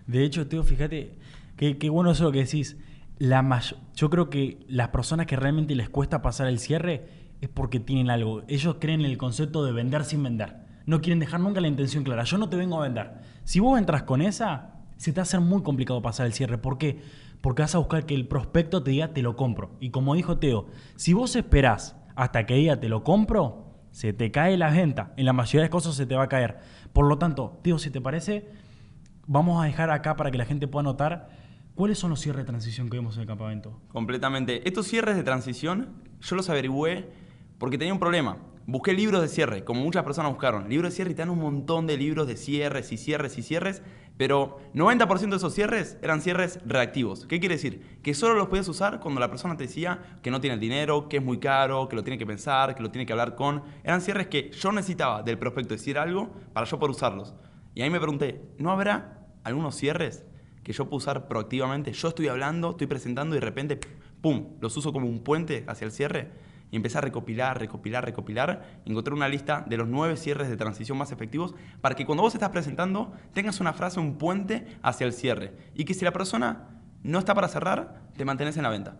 De 0.07 0.23
hecho, 0.25 0.47
Teo, 0.47 0.63
fíjate, 0.63 1.19
qué, 1.57 1.79
qué 1.79 1.89
bueno 1.89 2.11
eso 2.11 2.31
que 2.31 2.41
decís 2.41 2.77
la 3.19 3.61
yo 3.95 4.11
creo 4.11 4.29
que 4.29 4.65
las 4.69 4.89
personas 4.89 5.27
que 5.27 5.37
realmente 5.37 5.75
les 5.75 5.89
cuesta 5.89 6.21
pasar 6.21 6.47
el 6.49 6.59
cierre 6.59 7.07
es 7.41 7.49
porque 7.49 7.81
tienen 7.81 8.11
algo. 8.11 8.43
Ellos 8.49 8.77
creen 8.81 9.01
en 9.01 9.07
el 9.07 9.19
concepto 9.19 9.65
de 9.65 9.73
vender 9.73 10.05
sin 10.05 10.23
vender. 10.23 10.57
No 10.87 11.01
quieren 11.01 11.21
dejar 11.21 11.41
nunca 11.41 11.61
la 11.61 11.69
intención 11.69 12.05
clara. 12.05 12.25
Yo 12.25 12.39
no 12.39 12.49
te 12.49 12.57
vengo 12.57 12.79
a 12.79 12.83
vender. 12.83 13.13
Si 13.45 13.61
vos 13.61 13.79
entras 13.79 14.03
con 14.03 14.21
esa, 14.21 14.74
se 14.97 15.13
te 15.13 15.17
va 15.17 15.23
a 15.23 15.25
hacer 15.25 15.41
muy 15.41 15.63
complicado 15.63 16.03
pasar 16.03 16.27
el 16.27 16.33
cierre. 16.33 16.59
¿Por 16.59 16.79
qué? 16.79 17.01
Porque 17.41 17.63
vas 17.63 17.75
a 17.75 17.79
buscar 17.79 18.07
que 18.07 18.15
el 18.15 18.27
prospecto 18.27 18.83
te 18.83 18.93
diga 18.93 19.13
te 19.13 19.23
lo 19.23 19.37
compro. 19.37 19.77
Y 19.81 19.91
como 19.91 20.15
dijo 20.15 20.39
Teo, 20.39 20.67
si 20.97 21.13
vos 21.13 21.37
esperás 21.37 21.97
hasta 22.17 22.47
que 22.47 22.55
diga 22.55 22.81
te 22.81 22.89
lo 22.89 23.05
compro, 23.05 23.75
se 23.91 24.13
te 24.13 24.31
cae 24.31 24.57
la 24.57 24.71
venta. 24.71 25.13
En 25.17 25.27
la 25.27 25.33
mayoría 25.33 25.63
de 25.63 25.71
cosas 25.71 25.95
se 25.95 26.07
te 26.07 26.17
va 26.17 26.25
a 26.25 26.29
caer. 26.29 26.59
Por 26.93 27.07
lo 27.07 27.19
tanto, 27.19 27.61
Teo, 27.63 27.79
si 27.79 27.91
te 27.91 28.01
parece, 28.01 28.49
vamos 29.27 29.63
a 29.63 29.67
dejar 29.67 29.91
acá 29.91 30.17
para 30.17 30.31
que 30.31 30.39
la 30.39 30.45
gente 30.45 30.69
pueda 30.69 30.85
notar 30.85 31.29
¿Cuáles 31.75 31.99
son 31.99 32.11
los 32.11 32.21
cierres 32.21 32.45
de 32.45 32.47
transición 32.47 32.89
que 32.89 32.99
vemos 32.99 33.17
en 33.17 33.23
el 33.23 33.27
campamento? 33.27 33.81
Completamente. 33.89 34.67
Estos 34.69 34.87
cierres 34.87 35.17
de 35.17 35.25
transición 35.25 35.89
yo 36.21 36.37
los 36.37 36.49
averigüé 36.49 37.09
porque 37.59 37.79
tenía 37.79 37.93
un 37.93 37.99
problema. 37.99 38.37
Busqué 38.65 38.93
libros 38.93 39.21
de 39.21 39.27
cierre, 39.27 39.65
como 39.65 39.83
muchas 39.83 40.05
personas 40.05 40.31
buscaron. 40.31 40.69
Libros 40.69 40.93
de 40.93 40.97
cierre 40.97 41.11
y 41.11 41.15
te 41.15 41.23
dan 41.23 41.31
un 41.31 41.41
montón 41.41 41.89
de 41.89 41.97
libros 41.97 42.29
de 42.29 42.37
cierres 42.37 42.93
y 42.93 42.97
cierres 42.97 43.37
y 43.39 43.43
cierres, 43.43 43.83
pero 44.17 44.59
90% 44.75 45.31
de 45.31 45.37
esos 45.37 45.55
cierres 45.55 45.99
eran 46.03 46.21
cierres 46.21 46.61
reactivos. 46.65 47.27
¿Qué 47.27 47.41
quiere 47.41 47.57
decir? 47.57 47.99
Que 48.03 48.15
solo 48.15 48.35
los 48.35 48.49
podías 48.49 48.69
usar 48.69 49.01
cuando 49.01 49.21
la 49.21 49.29
persona 49.29 49.57
te 49.57 49.65
decía 49.65 50.19
que 50.23 50.31
no 50.31 50.41
tiene 50.41 50.55
el 50.55 50.61
dinero, 50.61 51.09
que 51.09 51.17
es 51.17 51.25
muy 51.25 51.39
caro, 51.39 51.89
que 51.89 51.97
lo 51.97 52.05
tiene 52.05 52.19
que 52.19 52.27
pensar, 52.27 52.75
que 52.75 52.83
lo 52.83 52.91
tiene 52.91 53.07
que 53.07 53.13
hablar 53.13 53.35
con. 53.35 53.63
Eran 53.83 54.01
cierres 54.01 54.29
que 54.29 54.51
yo 54.51 54.73
necesitaba 54.73 55.23
del 55.23 55.39
prospecto 55.39 55.75
decir 55.75 55.99
algo 55.99 56.31
para 56.53 56.67
yo 56.67 56.79
poder 56.79 56.93
usarlos. 56.93 57.35
Y 57.75 57.83
ahí 57.83 57.91
me 57.91 57.99
pregunté, 57.99 58.41
¿no 58.59 58.71
habrá 58.71 59.27
algunos 59.43 59.75
cierres 59.77 60.25
que 60.65 60.73
yo 60.73 60.87
puedo 60.87 60.97
usar 60.97 61.29
proactivamente. 61.29 61.93
Yo 61.93 62.09
estoy 62.09 62.29
hablando, 62.29 62.71
estoy 62.71 62.87
presentando 62.89 63.37
y 63.37 63.39
de 63.39 63.45
repente, 63.45 63.79
¡pum!, 64.21 64.57
los 64.61 64.77
uso 64.77 64.93
como 64.93 65.07
un 65.07 65.23
puente 65.23 65.65
hacia 65.69 65.85
el 65.85 65.93
cierre. 65.93 66.33
Y 66.71 66.77
empecé 66.77 66.99
a 66.99 67.01
recopilar, 67.01 67.59
recopilar, 67.59 68.05
recopilar. 68.05 68.81
Encontré 68.85 69.15
una 69.15 69.29
lista 69.29 69.65
de 69.67 69.77
los 69.77 69.89
nueve 69.89 70.17
cierres 70.17 70.49
de 70.49 70.57
transición 70.57 70.99
más 70.99 71.13
efectivos 71.13 71.55
para 71.81 71.95
que 71.95 72.05
cuando 72.05 72.23
vos 72.23 72.35
estás 72.35 72.51
presentando 72.51 73.13
tengas 73.33 73.61
una 73.61 73.73
frase, 73.73 74.01
un 74.01 74.19
puente 74.19 74.67
hacia 74.83 75.07
el 75.07 75.13
cierre. 75.13 75.55
Y 75.75 75.85
que 75.85 75.95
si 75.95 76.05
la 76.05 76.13
persona 76.13 76.69
no 77.03 77.19
está 77.19 77.35
para 77.35 77.49
cerrar, 77.49 78.03
te 78.17 78.25
mantenés 78.25 78.57
en 78.57 78.65
la 78.65 78.71
venta. 78.71 78.97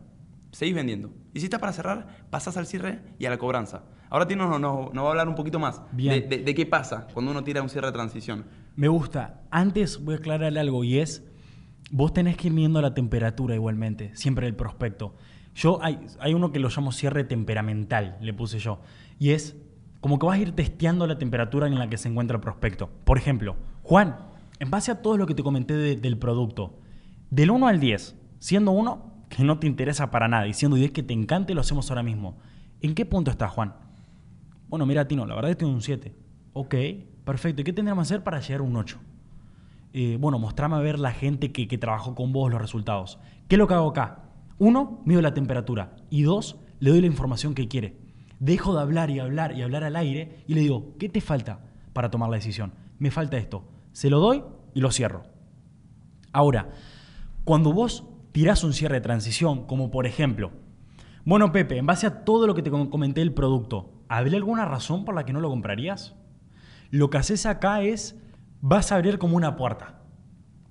Seguís 0.53 0.75
vendiendo. 0.75 1.13
Y 1.33 1.41
si 1.41 1.47
está 1.47 1.59
para 1.59 1.73
cerrar, 1.73 2.27
pasás 2.31 2.57
al 2.57 2.67
cierre 2.67 3.01
y 3.19 3.27
a 3.27 3.31
la 3.31 3.39
cobranza. 3.39 3.83
Ahora 4.09 4.29
Tino 4.29 4.47
nos, 4.47 4.61
no, 4.61 5.03
va 5.03 5.09
a 5.09 5.11
hablar 5.11 5.29
un 5.29 5.35
poquito 5.35 5.59
más 5.59 5.83
de, 5.91 6.21
de, 6.21 6.55
qué 6.55 6.67
pasa 6.67 7.09
cuando 7.13 7.33
uno 7.33 7.43
tira 7.43 7.61
un 7.61 7.69
cierre 7.69 7.89
de 7.89 7.93
transición. 7.95 8.45
Me 8.77 8.87
gusta. 8.87 9.43
Antes 9.51 10.03
voy 10.03 10.15
a 10.15 10.19
aclararle 10.19 10.61
algo 10.61 10.85
y 10.85 11.01
es 11.01 11.25
vos 11.91 12.13
tenés 12.13 12.37
que 12.37 12.49
ir 12.49 12.53
midiendo 12.53 12.81
la 12.81 12.95
temperatura 12.95 13.55
igualmente, 13.55 14.15
siempre 14.15 14.47
el 14.47 14.55
prospecto. 14.57 15.15
Yo 15.55 15.79
hay, 15.83 15.99
hay 16.21 16.35
uno 16.35 16.53
que 16.53 16.59
lo 16.59 16.69
llamo 16.69 16.93
cierre 16.93 17.25
temperamental, 17.25 18.19
le 18.21 18.35
puse 18.35 18.59
yo, 18.59 18.81
y 19.19 19.31
es 19.31 19.57
como 20.01 20.19
que 20.19 20.27
vas 20.27 20.39
a 20.39 20.43
ir 20.43 20.53
testeando 20.53 21.07
la 21.07 21.17
temperatura 21.17 21.67
en 21.67 21.79
la 21.79 21.89
que 21.89 21.97
se 21.97 22.09
encuentra 22.09 22.37
el 22.37 22.43
prospecto. 22.43 22.91
Por 23.05 23.17
ejemplo, 23.17 23.57
Juan, 23.83 24.17
en 24.59 24.71
base 24.71 24.91
a 24.91 25.01
todo 25.01 25.17
lo 25.17 25.27
que 25.27 25.35
te 25.35 25.43
comenté 25.43 25.75
del 25.75 26.19
producto, 26.19 26.79
del 27.31 27.51
1 27.51 27.67
al 27.67 27.81
10, 27.81 28.17
siendo 28.39 28.73
1 28.73 29.15
que 29.29 29.43
no 29.45 29.59
te 29.59 29.67
interesa 29.67 30.11
para 30.11 30.29
nada 30.29 30.47
y 30.47 30.53
siendo 30.53 30.77
10 30.77 30.93
que 30.93 31.03
te 31.03 31.15
encante, 31.15 31.55
lo 31.55 31.63
hacemos 31.63 31.91
ahora 31.91 32.03
mismo. 32.03 32.37
¿En 32.81 32.95
qué 32.95 33.07
punto 33.07 33.31
estás, 33.31 33.51
Juan? 33.53 33.75
Bueno, 34.69 34.87
mira, 34.87 35.09
Tino, 35.09 35.27
la 35.27 35.35
verdad 35.35 35.51
es 35.51 35.57
que 35.57 35.61
tengo 35.61 35.73
un 35.73 35.83
7. 35.83 36.15
Ok, 36.53 36.75
perfecto. 37.25 37.63
¿Y 37.63 37.65
qué 37.65 37.73
tendríamos 37.73 38.07
que 38.07 38.15
hacer 38.15 38.25
para 38.25 38.41
llegar 38.41 38.61
a 38.61 38.65
un 38.65 38.77
8? 38.77 38.99
Eh, 39.93 40.19
bueno, 40.21 40.39
mostrame 40.39 40.77
a 40.77 40.81
ver 40.81 40.99
la 40.99 41.13
gente 41.13 41.53
que, 41.53 41.79
trabajó 41.79 42.15
con 42.15 42.33
vos 42.33 42.51
los 42.51 42.61
resultados. 42.61 43.19
¿Qué 43.49 43.55
es 43.55 43.59
lo 43.59 43.67
que 43.67 43.75
hago 43.75 43.91
acá? 43.91 44.24
Uno, 44.59 45.03
mido 45.05 45.21
la 45.21 45.35
temperatura. 45.35 45.97
Y 46.11 46.23
dos, 46.23 46.61
le 46.81 46.91
doy 46.91 47.01
la 47.01 47.07
información 47.07 47.55
que 47.55 47.69
quiere. 47.69 47.97
Dejo 48.39 48.75
de 48.75 48.83
hablar 48.83 49.11
y 49.11 49.21
hablar 49.21 49.57
y 49.57 49.63
hablar 49.63 49.85
al 49.85 49.97
aire 49.97 50.45
y 50.47 50.55
le 50.55 50.61
digo, 50.61 50.95
¿qué 50.99 51.09
te 51.09 51.21
falta 51.21 51.61
para 51.93 52.11
tomar 52.11 52.29
la 52.29 52.37
decisión? 52.37 52.73
Me 52.99 53.11
falta 53.11 53.37
esto. 53.37 53.65
Se 53.93 54.11
lo 54.11 54.19
doy 54.19 54.45
y 54.75 54.81
lo 54.81 54.91
cierro. 54.91 55.23
Ahora, 56.33 56.71
cuando 57.45 57.73
vos 57.73 58.05
tirás 58.33 58.65
un 58.65 58.73
cierre 58.73 58.97
de 58.97 59.01
transición, 59.01 59.67
como 59.67 59.91
por 59.91 60.07
ejemplo, 60.07 60.51
bueno 61.25 61.53
Pepe, 61.53 61.79
en 61.79 61.87
base 61.87 62.07
a 62.07 62.25
todo 62.25 62.47
lo 62.47 62.55
que 62.55 62.63
te 62.63 62.71
comenté 62.71 63.21
del 63.21 63.33
producto, 63.33 63.93
¿habría 64.09 64.37
alguna 64.37 64.65
razón 64.65 65.05
por 65.05 65.15
la 65.15 65.25
que 65.25 65.33
no 65.33 65.41
lo 65.41 65.49
comprarías? 65.49 66.17
Lo 66.91 67.11
que 67.11 67.19
haces 67.19 67.47
acá 67.47 67.83
es 67.83 68.21
vas 68.61 68.93
a 68.93 68.97
abrir 68.97 69.19
como 69.19 69.37
una 69.37 69.57
puerta. 69.57 70.01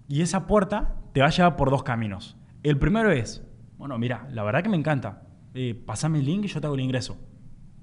Y 0.07 0.21
esa 0.21 0.47
puerta 0.47 0.95
te 1.13 1.21
va 1.21 1.27
a 1.27 1.31
llevar 1.31 1.55
por 1.55 1.69
dos 1.69 1.83
caminos. 1.83 2.37
El 2.61 2.77
primero 2.77 3.11
es, 3.11 3.43
bueno, 3.83 3.97
mira, 3.97 4.29
la 4.31 4.43
verdad 4.43 4.63
que 4.63 4.69
me 4.69 4.77
encanta. 4.77 5.23
eh, 5.53 5.75
pasame 5.75 6.19
el 6.19 6.25
link 6.25 6.45
y 6.45 6.47
yo 6.47 6.61
te 6.61 6.67
hago 6.67 6.75
el 6.75 6.79
ingreso. 6.79 7.17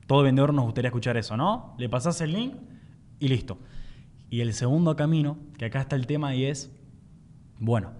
Todo 0.06 0.22
vendedor 0.22 0.54
nos 0.54 0.64
gustaría 0.64 0.88
escuchar 0.88 1.18
eso, 1.18 1.36
¿no? 1.36 1.74
Le 1.78 1.90
pasas 1.90 2.22
el 2.22 2.32
link 2.32 2.54
y 3.18 3.28
listo. 3.28 3.58
Y 4.30 4.40
el 4.40 4.54
segundo 4.54 4.96
camino, 4.96 5.36
que 5.58 5.66
acá 5.66 5.82
está 5.82 5.96
el 5.96 6.06
tema 6.06 6.34
y 6.34 6.46
es, 6.46 6.74
bueno, 7.58 7.92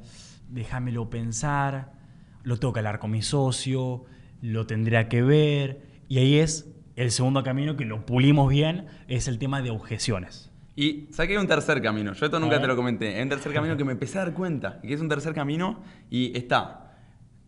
déjamelo 0.48 1.10
pensar, 1.10 1.92
lo 2.42 2.56
tengo 2.56 2.72
que 2.72 2.80
hablar 2.80 3.00
con 3.00 3.10
mi 3.10 3.20
socio, 3.20 4.06
lo 4.40 4.66
tendría 4.66 5.10
que 5.10 5.20
ver, 5.20 5.82
y 6.08 6.20
ahí 6.20 6.36
es 6.36 6.74
el 6.96 7.10
segundo 7.10 7.42
camino 7.42 7.76
que 7.76 7.84
lo 7.84 8.06
pulimos 8.06 8.48
bien, 8.48 8.86
es 9.08 9.28
el 9.28 9.38
tema 9.38 9.60
de 9.60 9.72
objeciones. 9.72 10.50
Y 10.74 11.08
saqué 11.12 11.38
un 11.38 11.46
tercer 11.46 11.82
camino. 11.82 12.14
Yo 12.14 12.24
esto 12.24 12.40
nunca 12.40 12.58
te 12.62 12.66
lo 12.66 12.76
comenté. 12.76 13.18
Es 13.18 13.22
un 13.22 13.28
tercer 13.28 13.52
camino 13.52 13.76
que 13.76 13.84
me 13.84 13.92
empecé 13.92 14.18
a 14.18 14.24
dar 14.24 14.32
cuenta. 14.32 14.80
Que 14.80 14.94
es 14.94 15.00
un 15.02 15.10
tercer 15.10 15.34
camino 15.34 15.80
y 16.08 16.34
está 16.34 16.89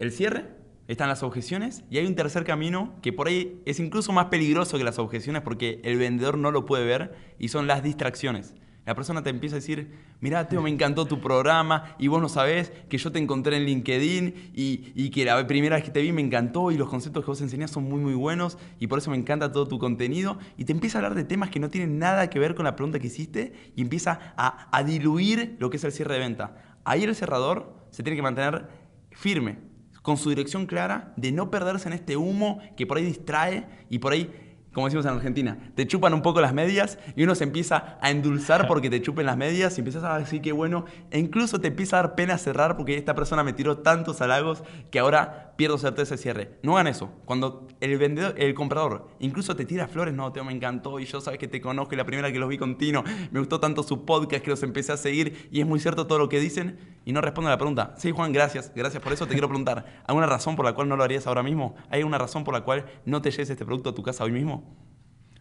el 0.02 0.11
cierre, 0.11 0.47
están 0.88 1.09
las 1.09 1.23
objeciones 1.23 1.85
y 1.88 1.99
hay 1.99 2.06
un 2.06 2.16
tercer 2.16 2.42
camino 2.42 2.92
que 3.02 3.12
por 3.12 3.28
ahí 3.28 3.62
es 3.66 3.78
incluso 3.78 4.11
más 4.12 4.26
peligroso 4.26 4.76
que 4.76 4.82
las 4.82 4.99
objeciones 4.99 5.42
porque 5.42 5.80
el 5.85 5.97
vendedor 5.97 6.37
no 6.37 6.50
lo 6.50 6.66
puede 6.66 6.85
ver 6.85 7.14
y 7.38 7.49
son 7.49 7.68
las 7.68 7.85
distracciones. 7.85 8.52
La 8.85 8.97
persona 8.97 9.23
te 9.23 9.30
empieza 9.30 9.54
a 9.54 9.61
decir, 9.61 9.92
mirá, 10.18 10.49
Teo, 10.49 10.61
me 10.61 10.71
encantó 10.71 11.06
tu 11.06 11.21
programa 11.21 11.94
y 12.00 12.09
vos 12.09 12.21
no 12.21 12.28
sabés 12.28 12.73
que 12.88 12.99
yo 12.99 13.12
te 13.12 13.21
encontré 13.21 13.59
en 13.59 13.64
LinkedIn 13.64 14.50
y, 14.56 15.11
que 15.11 15.25
la 15.25 15.47
primera 15.47 15.76
vez 15.76 15.85
que 15.85 15.92
te 15.92 16.02
vi 16.02 16.11
me 16.11 16.21
encantó 16.21 16.73
y 16.73 16.76
los 16.76 16.88
conceptos 16.88 17.23
que 17.23 17.30
vos 17.30 17.40
enseñás 17.40 17.71
son 17.71 17.85
muy, 17.85 18.00
muy 18.00 18.14
buenos 18.14 18.59
y 18.80 18.88
por 18.88 18.99
eso 18.99 19.12
me 19.12 19.16
encanta 19.16 19.52
todo 19.52 19.68
tu 19.68 19.78
contenido. 19.78 20.37
Y 20.59 20.64
te 20.64 20.73
empieza 20.73 20.99
a 20.99 21.00
hablar 21.00 21.14
de 21.14 21.23
temas 21.23 21.50
que 21.50 21.61
no 21.61 21.71
tienen 21.71 22.00
nada 22.00 22.28
que 22.28 22.40
ver 22.40 22.56
con 22.56 22.64
la 22.64 22.75
pregunta 22.75 22.99
que 22.99 23.06
hiciste 23.06 23.52
y 23.76 23.82
empieza 23.82 24.35
a, 24.37 24.76
a 24.76 24.82
diluir 24.82 25.54
lo 25.61 25.71
que 25.71 25.76
es 25.76 25.85
el 25.85 25.92
cierre 25.92 26.14
de 26.14 26.21
venta. 26.21 26.56
Ahí 26.82 27.04
el 27.04 27.14
cerrador 27.14 27.87
se 27.90 28.02
tiene 28.02 28.16
que 28.16 28.23
mantener 28.23 28.66
firme, 29.12 29.59
con 30.02 30.16
su 30.16 30.28
dirección 30.28 30.66
clara, 30.66 31.12
de 31.16 31.32
no 31.32 31.50
perderse 31.50 31.88
en 31.88 31.94
este 31.94 32.16
humo 32.16 32.61
que 32.76 32.87
por 32.87 32.99
ahí 32.99 33.04
distrae 33.04 33.66
y 33.88 33.99
por 33.99 34.12
ahí 34.12 34.30
como 34.73 34.87
decimos 34.87 35.04
en 35.04 35.12
Argentina, 35.12 35.59
te 35.75 35.87
chupan 35.87 36.14
un 36.14 36.23
poco 36.23 36.40
las 36.40 36.54
medias 36.54 36.99
y 37.14 37.25
uno 37.25 37.35
se 37.35 37.44
empieza 37.44 37.99
a 38.00 38.11
endulzar 38.11 38.66
porque 38.68 38.88
te 38.88 39.02
chupen 39.02 39.26
las 39.26 39.37
medias 39.37 39.76
y 39.76 39.80
empiezas 39.80 40.04
a 40.04 40.18
decir 40.18 40.40
que 40.40 40.52
bueno, 40.52 40.87
e 41.11 41.18
incluso 41.18 41.61
te 41.61 41.68
empieza 41.68 41.99
a 41.99 42.02
dar 42.02 42.14
pena 42.14 42.38
cerrar 42.38 42.76
porque 42.76 42.97
esta 42.97 43.14
persona 43.14 43.44
me 43.44 43.52
tiró 43.52 43.78
tantos 43.78 44.21
halagos 44.23 44.64
que 44.90 44.99
ahora 44.99 45.51
pierdo 45.56 45.78
certeza 45.78 46.14
de 46.14 46.18
cierre. 46.18 46.59
No 46.62 46.73
hagan 46.73 46.87
eso. 46.87 47.11
Cuando 47.25 47.68
el 47.80 47.99
vendedor, 47.99 48.35
el 48.38 48.54
comprador 48.54 49.09
incluso 49.21 49.54
te 49.56 49.64
tira 49.64 49.88
flores, 49.88 50.14
no, 50.14 50.32
Teo, 50.32 50.44
me 50.44 50.52
encantó 50.52 51.00
y 51.00 51.04
yo 51.04 51.21
sabes 51.21 51.38
que 51.38 51.49
te 51.49 51.61
conozco 51.61 51.94
y 51.94 51.97
la 51.97 52.04
primera 52.04 52.32
que 52.32 52.38
los 52.38 52.49
vi 52.49 52.59
continuo, 52.59 53.04
me 53.30 53.38
gustó 53.38 53.61
tanto 53.61 53.82
su 53.82 54.04
podcast 54.04 54.44
que 54.44 54.50
los 54.50 54.62
empecé 54.62 54.92
a 54.92 54.97
seguir 54.97 55.49
y 55.50 55.61
es 55.61 55.66
muy 55.66 55.80
cierto 55.80 56.06
todo 56.06 56.18
lo 56.18 56.28
que 56.28 56.40
dicen 56.40 56.78
y 57.04 57.12
no 57.12 57.21
responde 57.21 57.49
a 57.49 57.52
la 57.52 57.59
pregunta. 57.59 57.94
Sí, 57.97 58.11
Juan, 58.11 58.32
gracias, 58.32 58.73
gracias 58.75 59.02
por 59.02 59.12
eso. 59.12 59.26
Te 59.26 59.32
quiero 59.32 59.49
preguntar, 59.49 60.02
¿alguna 60.06 60.26
razón 60.26 60.56
por 60.56 60.64
la 60.64 60.75
cual 60.75 60.88
no 60.88 60.97
lo 60.97 61.04
harías 61.04 61.26
ahora 61.26 61.42
mismo? 61.42 61.75
¿Hay 61.90 62.00
alguna 62.00 62.18
razón 62.18 62.44
por 62.44 62.54
la 62.54 62.62
cual 62.62 62.87
no 63.04 63.23
te 63.23 63.30
lleves 63.30 63.50
este 63.50 63.64
producto 63.64 63.90
a 63.90 63.94
tu 63.94 64.02
casa 64.02 64.25
hoy 64.25 64.32
mismo? 64.32 64.76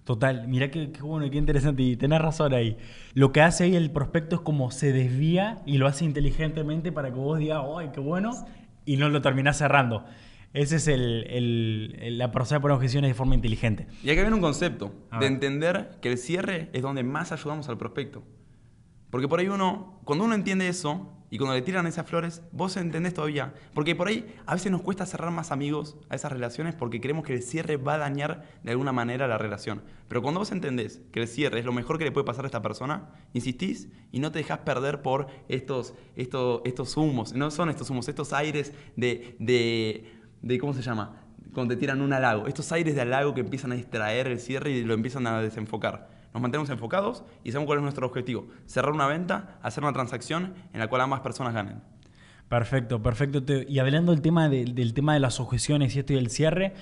Total, 0.03 0.47
mira 0.47 0.71
qué, 0.71 0.91
bueno 1.01 1.25
y 1.25 1.29
qué 1.29 1.37
interesante. 1.37 1.83
Y 1.83 1.95
tenés 1.95 2.21
razón 2.21 2.53
ahí. 2.53 2.77
Lo 3.13 3.31
que 3.31 3.41
hace 3.41 3.65
ahí 3.65 3.75
el 3.75 3.91
prospecto 3.91 4.35
es 4.37 4.41
como 4.41 4.71
se 4.71 4.91
desvía 4.91 5.61
y 5.65 5.77
lo 5.77 5.87
hace 5.87 6.05
inteligentemente 6.05 6.91
para 6.91 7.09
que 7.09 7.19
vos 7.19 7.37
digas, 7.37 7.61
¡ay, 7.77 7.89
qué 7.93 7.99
bueno! 7.99 8.31
Y 8.85 8.97
no 8.97 9.09
lo 9.09 9.21
terminás 9.21 9.57
cerrando. 9.57 10.05
Ese 10.53 10.75
es 10.77 10.87
el, 10.87 12.17
la 12.17 12.31
procesa 12.31 12.55
de 12.55 12.61
poner 12.61 12.75
objeciones 12.75 13.09
de 13.09 13.13
forma 13.13 13.35
inteligente. 13.35 13.87
Y 14.03 14.09
acá 14.09 14.21
viene 14.21 14.35
un 14.35 14.41
concepto 14.41 14.93
de 15.19 15.25
entender 15.25 15.97
que 16.01 16.09
el 16.11 16.17
cierre 16.17 16.69
es 16.73 16.81
donde 16.81 17.03
más 17.03 17.31
ayudamos 17.31 17.69
al 17.69 17.77
prospecto. 17.77 18.23
Porque 19.09 19.27
por 19.27 19.39
ahí 19.39 19.47
uno, 19.47 20.01
cuando 20.03 20.25
uno 20.25 20.35
entiende 20.35 20.67
eso, 20.67 21.09
y 21.33 21.37
cuando 21.37 21.55
le 21.55 21.61
tiran 21.61 21.87
esas 21.87 22.05
flores, 22.05 22.41
vos 22.51 22.75
entendés 22.75 23.13
todavía. 23.13 23.53
Porque 23.73 23.95
por 23.95 24.09
ahí 24.09 24.35
a 24.45 24.53
veces 24.53 24.69
nos 24.69 24.81
cuesta 24.81 25.05
cerrar 25.05 25.31
más 25.31 25.53
amigos 25.53 25.95
a 26.09 26.15
esas 26.15 26.29
relaciones 26.29 26.75
porque 26.75 26.99
creemos 26.99 27.23
que 27.23 27.33
el 27.33 27.41
cierre 27.41 27.77
va 27.77 27.93
a 27.93 27.99
dañar 27.99 28.43
de 28.63 28.71
alguna 28.71 28.91
manera 28.91 29.29
la 29.29 29.37
relación. 29.37 29.81
Pero 30.09 30.21
cuando 30.21 30.41
vos 30.41 30.51
entendés 30.51 30.99
que 31.13 31.21
el 31.21 31.29
cierre 31.29 31.59
es 31.59 31.65
lo 31.65 31.71
mejor 31.71 31.97
que 31.97 32.03
le 32.03 32.11
puede 32.11 32.25
pasar 32.25 32.43
a 32.43 32.47
esta 32.49 32.61
persona, 32.61 33.11
insistís 33.33 33.87
y 34.11 34.19
no 34.19 34.33
te 34.33 34.39
dejas 34.39 34.59
perder 34.59 35.01
por 35.01 35.27
estos, 35.47 35.93
estos, 36.17 36.63
estos 36.65 36.97
humos. 36.97 37.31
No 37.31 37.49
son 37.49 37.69
estos 37.69 37.89
humos, 37.89 38.09
estos 38.09 38.33
aires 38.33 38.73
de, 38.97 39.37
de, 39.39 40.11
de 40.41 40.59
¿cómo 40.59 40.73
se 40.73 40.81
llama? 40.81 41.23
Cuando 41.53 41.75
te 41.75 41.79
tiran 41.79 42.01
un 42.01 42.11
halago. 42.11 42.47
Estos 42.47 42.69
aires 42.73 42.93
de 42.93 43.01
halago 43.03 43.33
que 43.33 43.39
empiezan 43.39 43.71
a 43.71 43.75
distraer 43.75 44.27
el 44.27 44.41
cierre 44.41 44.71
y 44.71 44.83
lo 44.83 44.93
empiezan 44.93 45.25
a 45.27 45.41
desenfocar 45.41 46.20
nos 46.33 46.41
mantenemos 46.41 46.69
enfocados 46.69 47.23
y 47.43 47.51
sabemos 47.51 47.67
cuál 47.67 47.79
es 47.79 47.83
nuestro 47.83 48.07
objetivo. 48.07 48.47
Cerrar 48.65 48.93
una 48.93 49.07
venta, 49.07 49.59
hacer 49.61 49.83
una 49.83 49.93
transacción 49.93 50.53
en 50.73 50.79
la 50.79 50.87
cual 50.87 51.01
ambas 51.01 51.21
personas 51.21 51.53
ganen. 51.53 51.81
Perfecto, 52.47 53.01
perfecto. 53.01 53.41
Y 53.67 53.79
hablando 53.79 54.11
del 54.11 54.21
tema 54.21 54.49
de, 54.49 54.65
del 54.65 54.93
tema 54.93 55.13
de 55.13 55.19
las 55.19 55.39
objeciones 55.39 55.95
y 55.95 55.99
esto 55.99 56.13
y 56.13 56.17
el 56.17 56.29
cierre, 56.29 56.73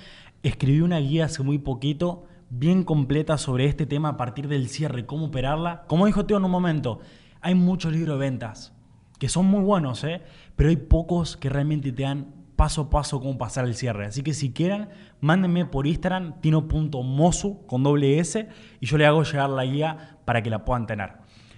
escribí 0.44 0.82
una 0.82 1.00
guía 1.00 1.26
hace 1.26 1.44
muy 1.44 1.60
poquito 1.60 2.26
bien 2.50 2.84
completa 2.84 3.38
sobre 3.38 3.66
este 3.66 3.86
tema 3.86 4.10
a 4.10 4.18
partir 4.18 4.48
del 4.48 4.70
cierre, 4.70 5.06
cómo 5.06 5.26
operarla. 5.26 5.84
Como 5.88 6.06
dijo 6.06 6.26
Teo 6.26 6.38
en 6.38 6.46
un 6.46 6.52
momento, 6.52 7.00
hay 7.42 7.56
muchos 7.56 7.94
libros 7.94 8.20
de 8.20 8.26
ventas 8.26 8.74
que 9.20 9.30
son 9.30 9.46
muy 9.46 9.62
buenos, 9.62 10.04
¿eh? 10.04 10.22
pero 10.56 10.70
hay 10.70 10.78
pocos 10.78 11.38
que 11.38 11.50
realmente 11.50 11.92
te 11.92 12.04
dan 12.04 12.39
paso 12.60 12.82
a 12.82 12.90
paso 12.90 13.22
cómo 13.22 13.38
pasar 13.38 13.64
el 13.64 13.74
cierre. 13.74 14.06
Así 14.06 14.22
que 14.22 14.34
si 14.34 14.52
quieren, 14.52 14.90
mándenme 15.22 15.66
por 15.66 15.88
Instagram 15.88 16.42
tino.mosu 16.42 17.66
con 17.66 17.84
doble 17.84 18.20
S 18.20 18.50
y 18.82 18.86
yo 18.86 18.98
le 18.98 19.06
hago 19.06 19.24
llegar 19.24 19.50
la 19.50 19.64
guía 19.64 20.18
para 20.26 20.44
que 20.44 20.50
la 20.50 20.66
puedan 20.66 20.86
tener. 20.86 21.14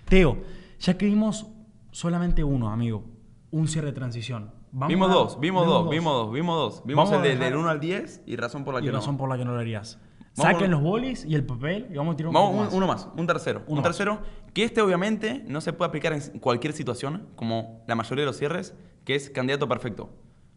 Teo, 0.05 0.37
ya 0.79 0.99
que 0.99 1.07
vimos 1.07 1.47
solamente 1.89 2.43
uno, 2.43 2.69
amigo, 2.69 3.03
un 3.49 3.67
cierre 3.67 3.87
de 3.87 3.93
transición. 3.93 4.51
vimos, 4.71 5.09
dos, 5.09 5.39
vimos, 5.39 5.65
dos, 5.65 5.89
vimos 5.89 6.13
dos, 6.13 6.31
vimos 6.31 6.55
dos. 6.55 6.83
Vimos 6.85 7.11
el 7.13 7.39
del 7.39 7.55
1 7.55 7.67
al 7.67 7.79
10 7.79 8.21
y 8.27 8.35
razón 8.35 8.63
por 8.63 8.75
la 8.75 8.81
que 8.81 8.85
y 8.85 8.91
razón 8.91 9.17
por 9.17 9.27
la 9.27 9.39
que 9.39 9.43
no 9.43 9.53
lo 9.53 9.59
harías. 9.59 9.97
Saquen 10.33 10.69
los 10.69 10.83
bolis 10.83 11.25
y 11.25 11.33
el 11.33 11.43
papel 11.43 11.87
y 11.89 11.95
vamos 11.95 12.13
a 12.13 12.17
tirar 12.17 12.27
un 12.27 12.35
vamos, 12.35 12.65
más. 12.65 12.73
uno 12.75 12.85
más, 12.85 13.07
un 13.17 13.25
tercero. 13.25 13.63
un 13.65 13.81
tercero 13.81 14.19
que 14.53 14.65
este 14.65 14.81
obviamente 14.81 15.43
no 15.47 15.61
se 15.61 15.73
puede 15.73 15.89
aplicar 15.89 16.13
en 16.13 16.21
cualquier 16.39 16.73
situación, 16.73 17.27
como 17.35 17.83
la 17.87 17.95
mayoría 17.95 18.21
de 18.21 18.27
los 18.27 18.37
cierres, 18.37 18.75
que 19.03 19.15
es 19.15 19.31
candidato 19.31 19.67
perfecto. 19.67 20.11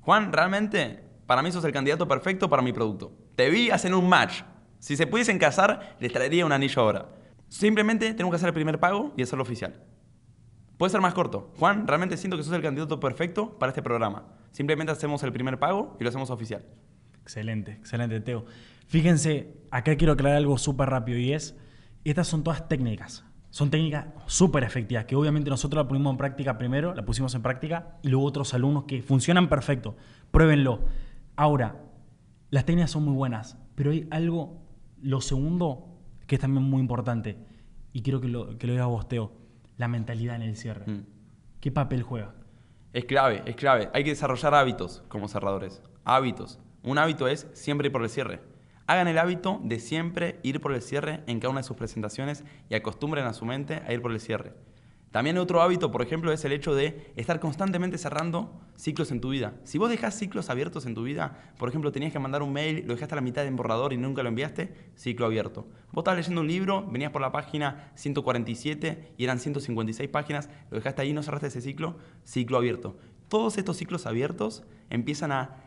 Juan, 0.04 0.34
realmente, 0.34 1.02
para 1.26 1.42
mí 1.42 1.50
sos 1.50 1.64
el 1.64 1.73
candidato 1.73 2.06
perfecto 2.06 2.50
para 2.50 2.61
mi 2.61 2.75
producto. 2.75 3.12
Te 3.37 3.49
vi 3.49 3.70
hacer 3.70 3.94
un 3.94 4.06
match. 4.06 4.42
Si 4.78 4.96
se 4.96 5.06
pudiesen 5.06 5.38
casar, 5.38 5.96
les 5.99 6.12
traería 6.12 6.44
un 6.44 6.52
anillo 6.52 6.82
ahora. 6.82 7.08
Simplemente 7.49 8.12
tenemos 8.12 8.30
que 8.30 8.37
hacer 8.37 8.49
el 8.49 8.54
primer 8.54 8.78
pago 8.78 9.14
y 9.16 9.23
hacerlo 9.23 9.42
oficial. 9.42 9.82
Puede 10.76 10.90
ser 10.90 11.00
más 11.00 11.14
corto. 11.14 11.54
Juan, 11.58 11.87
realmente 11.88 12.18
siento 12.18 12.37
que 12.37 12.42
sos 12.42 12.52
el 12.52 12.61
candidato 12.61 13.00
perfecto 13.00 13.58
para 13.58 13.70
este 13.70 13.82
programa. 13.82 14.26
Simplemente 14.50 14.92
hacemos 14.92 15.23
el 15.23 15.32
primer 15.32 15.58
pago 15.58 15.96
y 15.99 16.02
lo 16.02 16.11
hacemos 16.11 16.28
oficial. 16.28 16.66
Excelente, 17.23 17.73
excelente, 17.73 18.20
Teo. 18.20 18.44
Fíjense, 18.88 19.56
acá 19.70 19.96
quiero 19.96 20.12
aclarar 20.12 20.37
algo 20.37 20.58
súper 20.58 20.90
rápido 20.90 21.18
y 21.18 21.32
es, 21.32 21.56
estas 22.04 22.28
son 22.28 22.44
todas 22.44 22.68
técnicas. 22.68 23.25
Son 23.54 23.70
técnicas 23.70 24.06
súper 24.26 24.64
efectivas, 24.64 25.04
que 25.04 25.14
obviamente 25.14 25.49
nosotros 25.49 25.84
la 25.84 25.87
pusimos 25.87 26.11
en 26.11 26.16
práctica 26.16 26.58
primero, 26.58 26.92
la 26.92 27.04
pusimos 27.04 27.37
en 27.37 27.42
práctica, 27.42 27.99
y 28.02 28.08
luego 28.08 28.26
otros 28.26 28.52
alumnos 28.52 28.82
que 28.82 29.00
funcionan 29.00 29.49
perfecto. 29.49 29.94
Pruébenlo. 30.32 30.80
Ahora, 31.37 31.76
las 32.50 32.64
técnicas 32.64 32.90
son 32.90 33.04
muy 33.04 33.14
buenas, 33.14 33.56
pero 33.76 33.92
hay 33.92 34.08
algo, 34.11 34.61
lo 35.00 35.20
segundo, 35.20 35.87
que 36.26 36.34
es 36.34 36.40
también 36.40 36.64
muy 36.64 36.80
importante, 36.80 37.38
y 37.92 38.02
quiero 38.02 38.20
que 38.20 38.26
lo, 38.26 38.58
que 38.58 38.66
lo 38.66 38.73
diga 38.73 38.87
vos, 38.87 39.06
Teo, 39.06 39.30
la 39.76 39.87
mentalidad 39.87 40.34
en 40.34 40.42
el 40.42 40.56
cierre. 40.56 40.90
Mm. 40.90 41.06
¿Qué 41.61 41.70
papel 41.70 42.02
juega? 42.02 42.34
Es 42.92 43.04
clave, 43.04 43.44
es 43.46 43.54
clave. 43.54 43.88
Hay 43.94 44.02
que 44.02 44.11
desarrollar 44.11 44.52
hábitos 44.56 45.04
como 45.06 45.28
cerradores. 45.28 45.80
Hábitos. 46.04 46.58
Un 46.82 46.99
hábito 46.99 47.28
es 47.28 47.46
siempre 47.52 47.87
ir 47.87 47.92
por 47.92 48.02
el 48.02 48.11
cierre. 48.11 48.40
Hagan 48.86 49.08
el 49.08 49.18
hábito 49.18 49.60
de 49.64 49.80
siempre 49.80 50.40
ir 50.42 50.60
por 50.60 50.72
el 50.72 50.82
cierre 50.82 51.22
en 51.26 51.40
cada 51.40 51.50
una 51.50 51.60
de 51.60 51.66
sus 51.66 51.76
presentaciones 51.76 52.44
y 52.68 52.74
acostumbren 52.74 53.24
a 53.24 53.32
su 53.32 53.46
mente 53.46 53.82
a 53.86 53.92
ir 53.94 54.02
por 54.02 54.12
el 54.12 54.20
cierre. 54.20 54.52
También 55.14 55.38
otro 55.38 55.62
hábito, 55.62 55.92
por 55.92 56.02
ejemplo, 56.02 56.32
es 56.32 56.44
el 56.44 56.50
hecho 56.50 56.74
de 56.74 57.12
estar 57.14 57.38
constantemente 57.38 57.98
cerrando 57.98 58.60
ciclos 58.76 59.12
en 59.12 59.20
tu 59.20 59.30
vida. 59.30 59.54
Si 59.62 59.78
vos 59.78 59.88
dejás 59.88 60.18
ciclos 60.18 60.50
abiertos 60.50 60.86
en 60.86 60.94
tu 60.94 61.04
vida, 61.04 61.52
por 61.56 61.68
ejemplo, 61.68 61.92
tenías 61.92 62.12
que 62.12 62.18
mandar 62.18 62.42
un 62.42 62.52
mail, 62.52 62.82
lo 62.84 62.94
dejaste 62.94 63.14
a 63.14 63.16
la 63.16 63.22
mitad 63.22 63.46
en 63.46 63.54
borrador 63.54 63.92
y 63.92 63.96
nunca 63.96 64.24
lo 64.24 64.28
enviaste, 64.28 64.74
ciclo 64.96 65.26
abierto. 65.26 65.68
Vos 65.92 66.02
estabas 66.02 66.18
leyendo 66.18 66.40
un 66.40 66.48
libro, 66.48 66.84
venías 66.90 67.12
por 67.12 67.22
la 67.22 67.30
página 67.30 67.92
147 67.94 69.12
y 69.16 69.22
eran 69.22 69.38
156 69.38 70.10
páginas, 70.10 70.50
lo 70.70 70.78
dejaste 70.78 71.02
ahí 71.02 71.12
no 71.12 71.22
cerraste 71.22 71.46
ese 71.46 71.60
ciclo, 71.60 71.96
ciclo 72.24 72.56
abierto. 72.56 72.96
Todos 73.28 73.56
estos 73.56 73.76
ciclos 73.76 74.06
abiertos 74.06 74.64
empiezan 74.90 75.30
a 75.30 75.63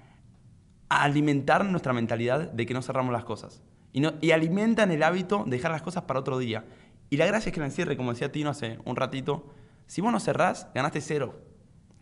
alimentar 0.89 1.65
nuestra 1.65 1.93
mentalidad 1.93 2.51
de 2.51 2.65
que 2.65 2.73
no 2.73 2.81
cerramos 2.81 3.13
las 3.13 3.25
cosas. 3.25 3.61
Y, 3.93 3.99
no, 3.99 4.13
alimentan 4.33 4.91
el 4.91 5.03
hábito 5.03 5.43
de 5.45 5.57
dejar 5.57 5.71
las 5.71 5.81
cosas 5.81 6.03
para 6.03 6.19
otro 6.19 6.37
día. 6.37 6.65
Y 7.09 7.17
la 7.17 7.25
gracia 7.25 7.49
es 7.49 7.55
que 7.55 7.63
el 7.63 7.71
cierre, 7.71 7.97
como 7.97 8.11
decía 8.11 8.31
Tino 8.31 8.49
hace 8.49 8.79
un 8.85 8.95
ratito, 8.95 9.53
si 9.85 10.01
vos 10.01 10.11
no 10.11 10.19
cerrás, 10.19 10.67
ganaste 10.73 11.01
cero. 11.01 11.41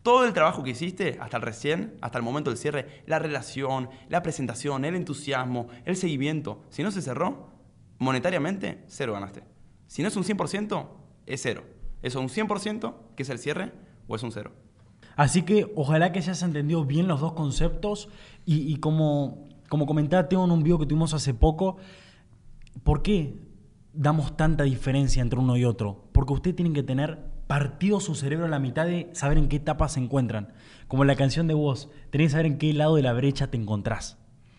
Todo 0.01 0.25
el 0.25 0.33
trabajo 0.33 0.63
que 0.63 0.71
hiciste 0.71 1.17
hasta 1.19 1.37
el 1.37 1.43
recién, 1.43 1.97
hasta 2.01 2.17
el 2.17 2.23
momento 2.23 2.49
del 2.49 2.59
cierre, 2.59 3.03
la 3.07 3.19
relación, 3.19 3.89
la 4.09 4.21
presentación, 4.21 4.85
el 4.85 4.95
entusiasmo, 4.95 5.67
el 5.85 5.95
seguimiento, 5.95 6.61
si 6.69 6.83
no 6.83 6.91
se 6.91 7.01
cerró, 7.01 7.49
monetariamente, 7.97 8.83
cero 8.87 9.13
ganaste. 9.13 9.43
Si 9.87 10.01
no 10.01 10.07
es 10.07 10.15
un 10.15 10.23
100%, 10.23 10.87
es 11.25 11.41
cero. 11.41 11.63
¿Es 12.01 12.15
un 12.15 12.29
100% 12.29 12.93
que 13.15 13.23
es 13.23 13.29
el 13.29 13.39
cierre 13.39 13.71
o 14.07 14.15
es 14.15 14.23
un 14.23 14.31
cero? 14.31 14.51
Así 15.15 15.43
que 15.43 15.71
ojalá 15.75 16.11
que 16.11 16.19
hayas 16.19 16.41
entendido 16.43 16.85
bien 16.85 17.07
los 17.07 17.21
dos 17.21 17.33
conceptos 17.33 18.09
y, 18.45 18.75
como 18.77 19.45
como 19.69 19.85
comentaba 19.85 20.29
Teo 20.29 20.45
en 20.45 20.51
un 20.51 20.63
video 20.63 20.77
que 20.77 20.85
tuvimos 20.85 21.13
hace 21.13 21.33
poco, 21.33 21.77
¿por 22.83 23.01
qué 23.01 23.35
damos 23.93 24.37
tanta 24.37 24.63
diferencia 24.63 25.21
entre 25.21 25.39
uno 25.39 25.57
y 25.57 25.65
otro? 25.65 26.07
Porque 26.11 26.33
ustedes 26.33 26.55
tienen 26.55 26.73
que 26.73 26.83
tener 26.83 27.19
partido 27.47 27.99
su 27.99 28.15
cerebro 28.15 28.45
a 28.45 28.49
la 28.49 28.59
mitad 28.59 28.85
de 28.85 29.09
saber 29.13 29.37
en 29.37 29.47
qué 29.47 29.57
etapa 29.57 29.89
se 29.89 29.99
encuentran. 29.99 30.53
Como 30.87 31.03
en 31.03 31.07
la 31.07 31.15
canción 31.15 31.47
de 31.47 31.53
vos, 31.53 31.89
tenés 32.09 32.27
que 32.27 32.31
saber 32.31 32.45
en 32.45 32.57
qué 32.57 32.73
lado 32.73 32.95
de 32.95 33.01
la 33.01 33.13
brecha 33.13 33.47
te 33.47 33.57
encontrás. 33.57 34.17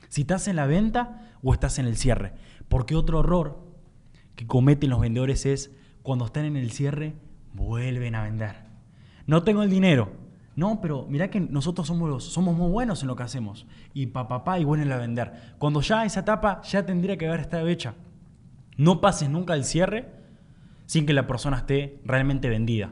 Si 0.08 0.22
estás 0.22 0.48
en 0.48 0.56
la 0.56 0.66
venta 0.66 1.30
o 1.42 1.52
estás 1.52 1.78
en 1.78 1.86
el 1.86 1.96
cierre. 1.96 2.32
Porque 2.68 2.96
otro 2.96 3.20
error 3.20 3.64
que 4.34 4.46
cometen 4.46 4.90
los 4.90 5.00
vendedores 5.00 5.46
es 5.46 5.72
cuando 6.02 6.26
están 6.26 6.44
en 6.44 6.56
el 6.56 6.70
cierre, 6.70 7.14
vuelven 7.54 8.14
a 8.14 8.22
vender. 8.22 8.56
No 9.26 9.42
tengo 9.42 9.62
el 9.62 9.70
dinero. 9.70 10.25
No, 10.56 10.80
pero 10.80 11.06
mira 11.08 11.28
que 11.28 11.38
nosotros 11.38 11.86
somos, 11.86 12.56
muy 12.56 12.70
buenos 12.70 13.02
en 13.02 13.08
lo 13.08 13.14
que 13.14 13.22
hacemos. 13.22 13.66
Y 13.92 14.06
papá, 14.06 14.42
pa, 14.42 14.58
y 14.58 14.64
vuelven 14.64 14.90
a 14.90 14.96
vender. 14.96 15.54
Cuando 15.58 15.82
ya 15.82 16.06
esa 16.06 16.20
etapa 16.20 16.62
ya 16.62 16.86
tendría 16.86 17.18
que 17.18 17.28
haber 17.28 17.40
estado 17.40 17.68
hecha. 17.68 17.94
No 18.78 19.02
pases 19.02 19.28
nunca 19.28 19.54
el 19.54 19.64
cierre 19.64 20.10
sin 20.86 21.04
que 21.04 21.12
la 21.12 21.26
persona 21.26 21.58
esté 21.58 22.00
realmente 22.04 22.48
vendida. 22.48 22.90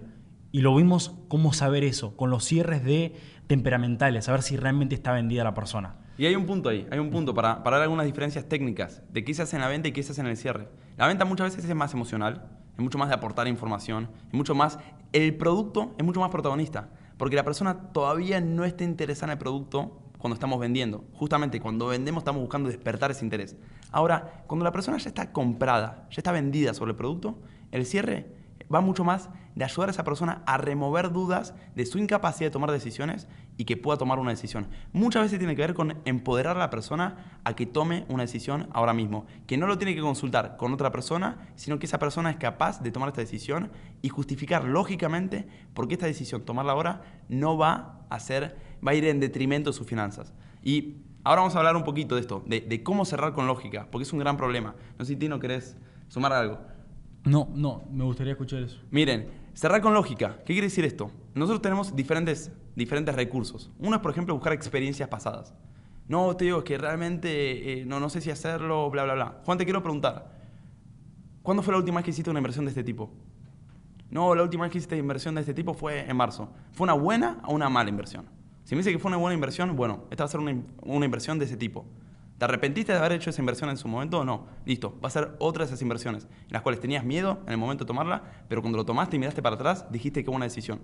Y 0.53 0.61
lo 0.61 0.77
vimos 0.77 1.17
cómo 1.29 1.53
saber 1.55 1.85
eso, 1.85 2.17
con 2.17 2.31
los 2.31 2.45
cierres 2.45 2.85
de 2.85 3.15
temperamentales, 3.47 4.27
saber 4.27 4.43
si 4.43 4.57
realmente 4.57 4.95
está 4.95 5.13
vendida 5.13 5.43
la 5.43 5.55
persona. 5.55 5.97
Y 6.17 6.27
hay 6.27 6.37
un 6.37 6.47
punto 6.47 6.69
ahí, 6.69 6.87
hay 6.91 6.99
un 6.99 7.11
punto 7.11 7.35
para, 7.35 7.65
para 7.65 7.79
dar 7.79 7.85
algunas 7.85 8.07
diferencias 8.07 8.49
técnicas 8.49 9.03
de 9.11 9.25
qué 9.25 9.35
se 9.35 9.43
hace 9.43 9.57
en 9.57 9.63
la 9.63 9.69
venta 9.69 9.89
y 9.89 9.93
qué 9.93 10.03
se 10.03 10.13
hace 10.13 10.21
en 10.21 10.29
el 10.29 10.37
cierre. 10.37 10.69
La 10.97 11.07
venta 11.07 11.25
muchas 11.25 11.57
veces 11.57 11.69
es 11.69 11.75
más 11.75 11.93
emocional, 11.93 12.47
es 12.77 12.81
mucho 12.81 12.99
más 12.99 13.09
de 13.09 13.15
aportar 13.15 13.49
información, 13.49 14.11
es 14.29 14.35
mucho 14.35 14.55
más, 14.55 14.79
el 15.13 15.35
producto 15.37 15.95
es 15.99 16.05
mucho 16.05 16.21
más 16.21 16.31
protagonista, 16.31 16.91
porque 17.25 17.37
la 17.37 17.43
persona 17.43 17.91
todavía 17.95 18.39
no 18.43 18.67
está 18.67 18.85
interesada 18.85 19.33
en 19.33 19.39
el 19.39 19.39
producto 19.39 19.99
cuando 20.19 20.35
estamos 20.35 20.61
vendiendo. 20.61 21.07
Justamente 21.15 21.59
cuando 21.59 21.87
vendemos 21.87 22.21
estamos 22.21 22.43
buscando 22.43 22.69
despertar 22.69 23.13
ese 23.13 23.25
interés. 23.25 23.57
Ahora, 23.93 24.45
cuando 24.47 24.63
la 24.63 24.73
persona 24.73 24.99
ya 24.99 25.09
está 25.09 25.33
comprada, 25.33 26.07
ya 26.11 26.19
está 26.19 26.33
vendida 26.33 26.75
sobre 26.75 26.91
el 26.91 26.99
producto, 26.99 27.39
el 27.73 27.87
cierre 27.87 28.27
va 28.71 28.83
mucho 28.83 29.05
más 29.05 29.31
de 29.55 29.65
ayudar 29.65 29.89
a 29.89 29.93
esa 29.93 30.05
persona 30.05 30.43
a 30.45 30.59
remover 30.59 31.13
dudas 31.13 31.55
de 31.75 31.87
su 31.87 31.97
incapacidad 31.97 32.49
de 32.49 32.53
tomar 32.53 32.71
decisiones 32.71 33.27
y 33.57 33.65
que 33.65 33.77
pueda 33.77 33.99
tomar 33.99 34.19
una 34.19 34.31
decisión. 34.31 34.67
Muchas 34.93 35.23
veces 35.23 35.39
tiene 35.39 35.55
que 35.55 35.63
ver 35.63 35.75
con 35.75 35.99
empoderar 36.05 36.57
a 36.57 36.61
la 36.61 36.71
persona 36.71 37.41
a 37.45 37.55
que 37.55 37.67
tome 37.67 38.05
una 38.09 38.23
decisión 38.23 38.69
ahora 38.73 38.93
mismo, 38.93 39.27
que 39.47 39.57
no 39.57 39.67
lo 39.67 39.79
tiene 39.79 39.95
que 39.95 40.01
consultar 40.01 40.57
con 40.57 40.73
otra 40.73 40.91
persona, 40.91 41.49
sino 41.55 41.79
que 41.79 41.87
esa 41.87 41.99
persona 41.99 42.31
es 42.31 42.37
capaz 42.37 42.83
de 42.83 42.91
tomar 42.91 43.09
esta 43.09 43.21
decisión 43.21 43.71
y 44.03 44.09
justificar 44.09 44.65
lógicamente 44.65 45.47
por 45.73 45.89
qué 45.89 45.95
esta 45.95 46.07
decisión, 46.07 46.43
tomarla 46.43 46.73
ahora, 46.73 47.03
no 47.29 47.57
va 47.57 48.07
a 48.11 48.21
ser, 48.21 48.57
va 48.87 48.93
a 48.93 48.95
ir 48.95 49.05
en 49.05 49.21
detrimento 49.21 49.71
de 49.71 49.77
sus 49.77 49.87
finanzas. 49.87 50.33
Y 50.63 50.97
ahora 51.23 51.43
vamos 51.43 51.55
a 51.55 51.59
hablar 51.59 51.77
un 51.77 51.85
poquito 51.85 52.17
de 52.17 52.21
esto, 52.21 52.43
de, 52.47 52.61
de 52.61 52.83
cómo 52.83 53.05
cerrar 53.05 53.33
con 53.33 53.47
lógica, 53.47 53.89
porque 53.91 54.03
es 54.03 54.13
un 54.13 54.19
gran 54.19 54.37
problema. 54.37 54.75
No 54.99 55.05
sé 55.05 55.13
si 55.13 55.17
Tino 55.17 55.39
querés 55.39 55.77
sumar 56.09 56.33
algo. 56.33 56.59
No, 57.25 57.49
no, 57.55 57.85
me 57.91 58.05
gustaría 58.05 58.33
escuchar 58.33 58.63
eso. 58.63 58.79
Miren, 58.91 59.44
cerrar 59.55 59.81
con 59.81 59.95
lógica. 59.95 60.37
¿Qué 60.39 60.53
quiere 60.53 60.67
decir 60.67 60.85
esto? 60.85 61.11
Nosotros 61.35 61.63
tenemos 61.63 61.97
diferentes, 61.97 62.53
diferentes 62.77 63.15
recursos. 63.15 63.71
Uno 63.79 63.97
es, 63.97 64.03
por 64.03 64.11
ejemplo, 64.11 64.35
buscar 64.35 64.53
experiencias 64.53 65.09
pasadas. 65.09 65.55
No, 66.07 66.37
te 66.37 66.45
digo, 66.45 66.59
es 66.59 66.65
que 66.65 66.77
realmente 66.77 67.81
eh, 67.81 67.87
no, 67.87 67.99
no 67.99 68.11
sé 68.11 68.21
si 68.21 68.31
hacerlo, 68.31 68.91
bla, 68.91 69.05
bla, 69.05 69.15
bla. 69.15 69.41
Juan, 69.45 69.57
te 69.57 69.65
quiero 69.65 69.83
preguntar. 69.83 70.35
¿Cuándo 71.43 71.63
fue 71.63 71.73
la 71.73 71.79
última 71.79 71.97
vez 71.97 72.05
que 72.05 72.11
hiciste 72.11 72.31
una 72.31 72.41
inversión 72.41 72.65
de 72.65 72.71
este 72.71 72.85
tipo? 72.85 73.11
No, 74.11 74.35
la 74.35 74.43
última 74.43 74.65
vez 74.65 74.73
que 74.73 74.79
hiciste 74.79 74.97
inversión 74.97 75.35
de 75.35 75.41
este 75.41 75.55
tipo 75.55 75.73
fue 75.73 76.09
en 76.09 76.17
marzo. 76.17 76.51
¿Fue 76.73 76.85
una 76.85 76.93
buena 76.93 77.41
o 77.45 77.55
una 77.55 77.69
mala 77.69 77.89
inversión? 77.89 78.27
Si 78.65 78.75
me 78.75 78.81
dice 78.81 78.93
que 78.93 78.99
fue 78.99 79.09
una 79.09 79.17
buena 79.17 79.35
inversión, 79.35 79.75
bueno, 79.77 80.05
esta 80.11 80.25
va 80.25 80.27
a 80.27 80.31
ser 80.31 80.41
una, 80.41 80.57
una 80.83 81.05
inversión 81.05 81.39
de 81.39 81.47
ese 81.47 81.57
tipo. 81.57 81.87
¿Te 82.39 82.45
arrepentiste 82.45 82.93
de 82.93 82.99
haber 82.99 83.13
hecho 83.13 83.31
esa 83.31 83.41
inversión 83.41 83.71
en 83.71 83.77
su 83.77 83.87
momento 83.87 84.19
o 84.19 84.25
no? 84.25 84.47
Listo, 84.65 84.99
va 85.03 85.07
a 85.07 85.11
ser 85.11 85.37
otra 85.39 85.65
de 85.65 85.69
esas 85.69 85.83
inversiones, 85.83 86.25
en 86.25 86.53
las 86.53 86.63
cuales 86.63 86.81
tenías 86.81 87.05
miedo 87.05 87.41
en 87.47 87.53
el 87.53 87.59
momento 87.59 87.85
de 87.85 87.89
tomarla, 87.89 88.23
pero 88.49 88.61
cuando 88.61 88.77
lo 88.77 88.85
tomaste 88.85 89.17
y 89.17 89.19
miraste 89.21 89.41
para 89.41 89.55
atrás, 89.55 89.87
dijiste 89.91 90.23
que 90.23 90.27
fue 90.27 90.35
una 90.35 90.47
decisión. 90.47 90.81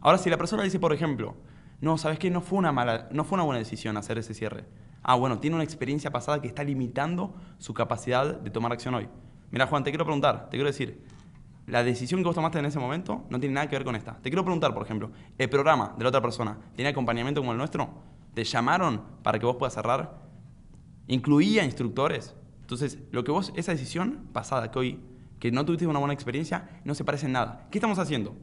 Ahora, 0.00 0.18
si 0.18 0.28
la 0.28 0.36
persona 0.36 0.64
dice, 0.64 0.80
por 0.80 0.92
ejemplo, 0.92 1.36
no, 1.80 1.98
¿sabes 1.98 2.18
qué? 2.18 2.30
No 2.30 2.40
fue 2.40 2.58
una, 2.58 2.72
mala, 2.72 3.08
no 3.12 3.22
fue 3.22 3.36
una 3.36 3.44
buena 3.44 3.60
decisión 3.60 3.96
hacer 3.96 4.18
ese 4.18 4.34
cierre. 4.34 4.64
Ah, 5.02 5.14
bueno, 5.14 5.38
tiene 5.38 5.54
una 5.54 5.64
experiencia 5.64 6.10
pasada 6.10 6.40
que 6.40 6.48
está 6.48 6.64
limitando 6.64 7.34
su 7.58 7.74
capacidad 7.74 8.34
de 8.34 8.50
tomar 8.50 8.72
acción 8.72 8.94
hoy. 8.94 9.08
Mira, 9.52 9.68
Juan, 9.68 9.84
te 9.84 9.90
quiero 9.90 10.04
preguntar, 10.04 10.50
te 10.50 10.56
quiero 10.56 10.66
decir, 10.66 11.04
la 11.68 11.84
decisión 11.84 12.20
que 12.20 12.24
vos 12.24 12.34
tomaste 12.34 12.58
en 12.58 12.66
ese 12.66 12.80
momento 12.80 13.24
no 13.30 13.38
tiene 13.38 13.54
nada 13.54 13.68
que 13.68 13.76
ver 13.76 13.84
con 13.84 13.94
esta. 13.94 14.16
Te 14.16 14.30
quiero 14.30 14.42
preguntar, 14.42 14.74
por 14.74 14.82
ejemplo, 14.82 15.12
¿el 15.38 15.48
programa 15.48 15.94
de 15.96 16.02
la 16.02 16.08
otra 16.08 16.20
persona 16.20 16.58
tiene 16.74 16.90
acompañamiento 16.90 17.40
como 17.40 17.52
el 17.52 17.58
nuestro? 17.58 17.88
¿Te 18.34 18.42
llamaron 18.42 19.02
para 19.22 19.38
que 19.38 19.46
vos 19.46 19.56
puedas 19.56 19.74
cerrar? 19.74 20.27
Incluía 21.08 21.64
instructores. 21.64 22.34
Entonces, 22.60 22.98
lo 23.10 23.24
que 23.24 23.32
vos, 23.32 23.52
esa 23.56 23.72
decisión 23.72 24.28
pasada 24.32 24.70
que 24.70 24.78
hoy, 24.78 25.00
que 25.40 25.50
no 25.50 25.64
tuviste 25.64 25.86
una 25.86 25.98
buena 25.98 26.14
experiencia, 26.14 26.80
no 26.84 26.94
se 26.94 27.04
parece 27.04 27.26
en 27.26 27.32
nada. 27.32 27.66
¿Qué 27.70 27.78
estamos 27.78 27.98
haciendo? 27.98 28.36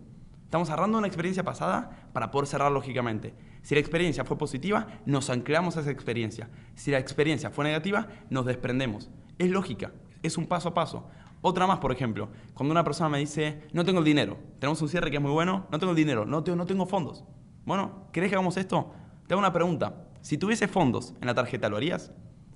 Estamos 0.43 0.67
cerrando 0.67 0.97
una 0.97 1.08
experiencia 1.08 1.43
pasada 1.43 2.10
para 2.13 2.32
poder 2.32 2.47
cerrar 2.47 2.71
lógicamente. 2.71 3.34
Si 3.62 3.75
la 3.75 3.82
experiencia 3.82 4.25
fue 4.25 4.38
positiva, 4.38 4.88
nos 5.06 5.30
anclamos 5.30 5.78
a 5.78 5.82
esa 5.82 5.91
experiencia. 5.91 6.49
Si 6.75 6.91
la 6.91 6.99
experiencia 6.99 7.49
fue 7.49 7.65
negativa, 7.65 8.08
nos 8.30 8.45
desprendemos. 8.45 9.10
Es 9.38 9.49
lógica, 9.49 9.91
es 10.23 10.38
un 10.38 10.47
paso 10.47 10.69
a 10.69 10.73
paso. 10.73 11.08
Otra 11.41 11.67
más, 11.67 11.80
por 11.80 11.91
ejemplo, 11.91 12.30
cuando 12.54 12.71
una 12.71 12.84
persona 12.84 13.10
me 13.10 13.19
dice, 13.19 13.63
no 13.73 13.86
tengo 13.86 13.99
el 13.99 14.06
dinero, 14.06 14.38
tenemos 14.60 14.82
un 14.82 14.89
cierre 14.89 15.12
que 15.12 15.17
es 15.17 15.21
muy 15.21 15.32
bueno, 15.32 15.67
no 15.71 15.78
tengo 15.78 15.91
el 15.91 15.97
dinero, 15.97 16.25
no 16.25 16.43
tengo, 16.43 16.56
no 16.56 16.65
tengo 16.65 16.86
fondos. 16.86 17.23
Bueno, 17.65 18.08
¿querés 18.12 18.30
que 18.30 18.36
hagamos 18.36 18.58
esto? 18.58 18.93
Te 19.28 19.34
hago 19.34 19.39
una 19.39 19.54
pregunta. 19.54 20.08
Si 20.21 20.38
tuviese 20.38 20.67
fondos 20.67 21.13
en 21.21 21.28
la 21.28 21.36
tarjeta, 21.36 21.69
¿lo 21.69 21.78
harías? 21.78 22.12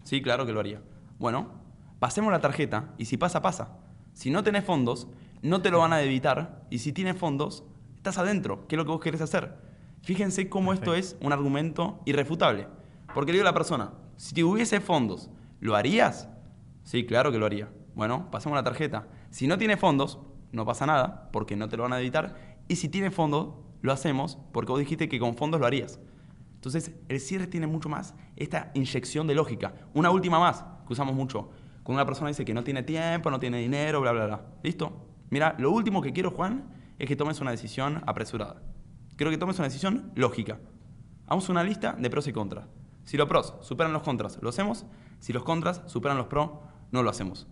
Sí, 0.10 0.24
claro 0.24 0.48
que 0.48 0.54
lo 0.54 0.60
haría. 0.60 0.82
Bueno, 1.20 1.52
pasemos 2.00 2.32
la 2.32 2.42
tarjeta 2.42 2.96
y 2.98 3.06
si 3.06 3.18
pasa, 3.18 3.44
pasa. 3.44 3.78
Si 4.14 4.32
no 4.32 4.44
tenés 4.44 4.66
fondos, 4.66 5.08
no 5.44 5.62
te 5.62 5.70
lo 5.70 5.78
van 5.78 5.94
a 5.94 5.98
debitar 5.98 6.66
y 6.72 6.80
si 6.80 6.94
tienes 6.94 7.16
fondos, 7.16 7.64
estás 7.98 8.18
adentro. 8.18 8.66
¿Qué 8.68 8.74
es 8.74 8.78
lo 8.78 8.86
que 8.86 8.92
vos 8.92 9.02
querés 9.02 9.22
hacer? 9.22 9.54
Fíjense 10.02 10.50
cómo 10.50 10.74
esto 10.74 10.96
es 10.96 11.16
un 11.22 11.32
argumento 11.32 12.02
irrefutable. 12.06 12.66
Porque 13.14 13.32
le 13.32 13.38
digo 13.38 13.48
a 13.48 13.52
la 13.52 13.54
persona, 13.54 13.92
si 14.18 14.34
tuviese 14.34 14.80
fondos, 14.80 15.30
¿lo 15.60 15.76
harías? 15.76 16.28
Sí, 16.82 17.06
claro 17.06 17.32
que 17.32 17.38
lo 17.38 17.46
haría. 17.46 17.70
Bueno, 17.94 18.32
pasemos 18.32 18.56
la 18.56 18.64
tarjeta. 18.64 19.10
Si 19.30 19.46
no 19.46 19.60
tiene 19.60 19.78
fondos, 19.78 20.18
no 20.52 20.66
pasa 20.66 20.88
nada, 20.88 21.30
porque 21.32 21.56
no 21.56 21.70
te 21.70 21.78
lo 21.78 21.84
van 21.84 21.94
a 21.94 21.98
debitar. 21.98 22.58
Y 22.68 22.78
si 22.78 22.90
tiene 22.90 23.12
fondos, 23.12 23.50
lo 23.84 23.92
hacemos 23.92 24.40
porque 24.54 24.72
vos 24.72 24.80
dijiste 24.80 25.08
que 25.08 25.20
con 25.20 25.36
fondos 25.36 25.60
lo 25.60 25.68
harías. 25.68 26.00
Entonces, 26.60 26.92
el 27.08 27.22
cierre 27.22 27.48
tiene 27.48 27.68
mucho 27.68 27.88
más 27.88 28.16
esta 28.36 28.70
inyección 28.74 29.28
de 29.28 29.34
lógica. 29.34 29.76
Una 29.94 30.12
última 30.12 30.40
más, 30.40 30.66
que 30.86 30.92
usamos 30.92 31.16
mucho. 31.16 31.52
Cuando 31.84 32.02
una 32.02 32.06
persona 32.06 32.28
dice 32.28 32.44
que 32.44 32.54
no 32.54 32.66
tiene 32.66 32.84
tiempo, 32.84 33.32
no 33.32 33.40
tiene 33.40 33.60
dinero, 33.60 34.02
bla, 34.02 34.12
bla, 34.12 34.26
bla. 34.26 34.46
¿Listo? 34.62 35.08
Mira, 35.30 35.56
lo 35.58 35.72
último 35.72 36.02
que 36.02 36.12
quiero, 36.12 36.32
Juan, 36.32 36.70
es 36.98 37.08
que 37.08 37.16
tomes 37.16 37.40
una 37.40 37.52
decisión 37.52 38.04
apresurada. 38.06 38.62
Quiero 39.16 39.32
que 39.32 39.38
tomes 39.38 39.58
una 39.58 39.70
decisión 39.70 40.12
lógica. 40.16 40.60
Hagamos 41.28 41.48
una 41.48 41.64
lista 41.64 41.94
de 41.98 42.10
pros 42.10 42.28
y 42.28 42.34
contras. 42.34 42.66
Si 43.06 43.16
los 43.16 43.30
pros 43.30 43.54
superan 43.62 43.94
los 43.94 44.04
contras, 44.04 44.38
lo 44.42 44.50
hacemos. 44.50 44.86
Si 45.20 45.32
los 45.32 45.44
contras 45.44 45.82
superan 45.86 46.18
los 46.18 46.28
pros, 46.28 46.50
no 46.92 47.04
lo 47.04 47.10
hacemos. 47.10 47.48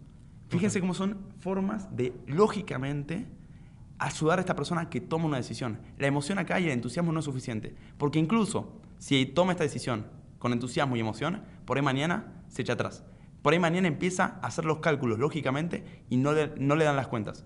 Fíjense 0.50 0.82
cómo 0.82 0.94
son 0.94 1.18
formas 1.40 1.96
de, 1.96 2.14
lógicamente, 2.28 3.26
ayudar 4.00 4.40
a 4.40 4.42
esta 4.42 4.56
persona 4.56 4.90
que 4.90 5.00
tome 5.00 5.26
una 5.26 5.38
decisión. 5.38 5.80
La 5.98 6.08
emoción 6.08 6.40
acá 6.40 6.60
y 6.60 6.66
el 6.66 6.72
entusiasmo 6.72 7.14
no 7.14 7.20
es 7.20 7.26
suficiente. 7.26 7.74
Porque 7.98 8.20
incluso 8.20 8.82
si 8.98 9.26
toma 9.26 9.52
esta 9.52 9.64
decisión 9.64 10.06
con 10.40 10.54
entusiasmo 10.54 10.96
y 10.96 11.00
emoción, 11.00 11.44
por 11.66 11.78
ahí 11.78 11.84
mañana 11.84 12.44
se 12.48 12.62
echa 12.62 12.74
atrás. 12.74 13.04
Por 13.42 13.54
ahí 13.54 13.60
mañana 13.60 13.88
empieza 13.88 14.40
a 14.42 14.48
hacer 14.48 14.66
los 14.66 14.80
cálculos 14.80 15.20
lógicamente 15.20 16.04
y 16.10 16.18
no 16.18 16.34
le, 16.34 16.52
no 16.58 16.76
le 16.76 16.86
dan 16.86 16.96
las 16.96 17.08
cuentas. 17.08 17.46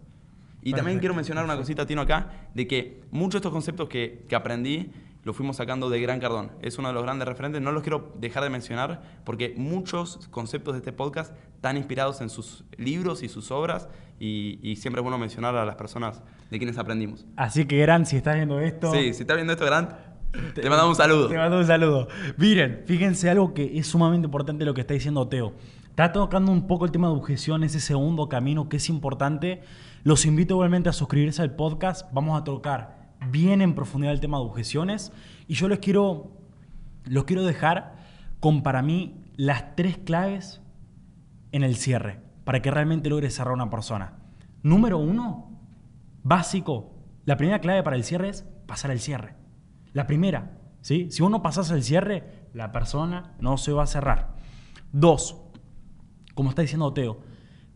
Y 0.63 0.73
también 0.73 0.99
quiero 0.99 1.15
mencionar 1.15 1.43
una 1.43 1.57
cosita, 1.57 1.85
Tino, 1.85 2.01
acá, 2.01 2.49
de 2.53 2.67
que 2.67 3.03
muchos 3.11 3.33
de 3.33 3.37
estos 3.39 3.51
conceptos 3.51 3.89
que, 3.89 4.25
que 4.29 4.35
aprendí 4.35 4.91
los 5.23 5.35
fuimos 5.35 5.57
sacando 5.57 5.89
de 5.89 6.01
Gran 6.01 6.19
Cardón. 6.19 6.51
Es 6.61 6.77
uno 6.77 6.87
de 6.87 6.93
los 6.93 7.03
grandes 7.03 7.27
referentes. 7.27 7.61
No 7.61 7.71
los 7.71 7.83
quiero 7.83 8.13
dejar 8.19 8.43
de 8.43 8.49
mencionar 8.49 9.01
porque 9.23 9.53
muchos 9.55 10.27
conceptos 10.29 10.73
de 10.73 10.79
este 10.79 10.93
podcast 10.93 11.35
están 11.55 11.77
inspirados 11.77 12.21
en 12.21 12.29
sus 12.29 12.63
libros 12.77 13.21
y 13.23 13.29
sus 13.29 13.51
obras 13.51 13.87
y, 14.19 14.59
y 14.63 14.77
siempre 14.77 15.01
es 15.01 15.03
bueno 15.03 15.17
mencionar 15.17 15.55
a 15.55 15.65
las 15.65 15.75
personas 15.75 16.21
de 16.49 16.57
quienes 16.57 16.77
aprendimos. 16.77 17.25
Así 17.35 17.65
que, 17.65 17.77
Gran, 17.77 18.05
si 18.05 18.17
estás 18.17 18.35
viendo 18.35 18.59
esto... 18.59 18.91
Sí, 18.91 19.13
si 19.13 19.21
estás 19.21 19.37
viendo 19.37 19.53
esto, 19.53 19.65
Gran, 19.65 19.95
te, 20.55 20.69
mandamos 20.69 20.89
un 20.89 20.95
saludo. 20.95 21.27
Te 21.27 21.37
mandamos 21.37 21.61
un 21.61 21.67
saludo. 21.67 22.07
Miren, 22.37 22.83
fíjense 22.85 23.29
algo 23.29 23.53
que 23.53 23.77
es 23.77 23.87
sumamente 23.87 24.25
importante 24.25 24.65
lo 24.65 24.73
que 24.73 24.81
está 24.81 24.93
diciendo 24.93 25.27
Teo. 25.27 25.53
Está 25.89 26.11
tocando 26.11 26.51
un 26.51 26.67
poco 26.67 26.85
el 26.85 26.91
tema 26.91 27.07
de 27.07 27.13
objeción, 27.13 27.63
ese 27.63 27.79
segundo 27.79 28.29
camino 28.29 28.69
que 28.69 28.77
es 28.77 28.89
importante. 28.89 29.61
Los 30.03 30.25
invito 30.25 30.53
igualmente 30.55 30.89
a 30.89 30.93
suscribirse 30.93 31.41
al 31.41 31.55
podcast. 31.55 32.11
Vamos 32.13 32.39
a 32.39 32.43
tocar 32.43 33.11
bien 33.29 33.61
en 33.61 33.75
profundidad 33.75 34.13
el 34.13 34.19
tema 34.19 34.37
de 34.37 34.45
objeciones. 34.45 35.11
Y 35.47 35.55
yo 35.55 35.67
les 35.67 35.79
quiero, 35.79 36.31
los 37.05 37.25
quiero 37.25 37.43
dejar 37.43 37.95
con 38.39 38.63
para 38.63 38.81
mí 38.81 39.21
las 39.35 39.75
tres 39.75 39.97
claves 39.97 40.61
en 41.51 41.63
el 41.63 41.75
cierre 41.75 42.21
para 42.45 42.61
que 42.61 42.71
realmente 42.71 43.09
logre 43.09 43.29
cerrar 43.29 43.53
una 43.53 43.69
persona. 43.69 44.13
Número 44.63 44.97
uno, 44.97 45.59
básico. 46.23 46.95
La 47.25 47.37
primera 47.37 47.59
clave 47.59 47.83
para 47.83 47.95
el 47.95 48.03
cierre 48.03 48.29
es 48.29 48.45
pasar 48.65 48.91
el 48.91 48.99
cierre. 48.99 49.40
La 49.93 50.07
primera, 50.07 50.57
¿sí? 50.81 51.09
Si 51.11 51.21
uno 51.21 51.41
pasas 51.41 51.69
el 51.71 51.83
cierre, 51.83 52.47
la 52.53 52.71
persona 52.71 53.35
no 53.39 53.57
se 53.57 53.71
va 53.71 53.83
a 53.83 53.87
cerrar. 53.87 54.35
Dos, 54.91 55.37
como 56.33 56.49
está 56.49 56.61
diciendo 56.61 56.93
Teo, 56.93 57.21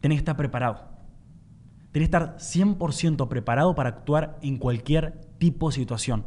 tenés 0.01 0.17
que 0.17 0.21
estar 0.21 0.37
preparado. 0.37 0.95
Tenés 1.91 2.09
que 2.09 2.17
estar 2.17 2.37
100% 2.37 3.27
preparado 3.27 3.75
para 3.75 3.89
actuar 3.89 4.37
en 4.41 4.57
cualquier 4.57 5.21
tipo 5.37 5.69
de 5.69 5.75
situación. 5.75 6.25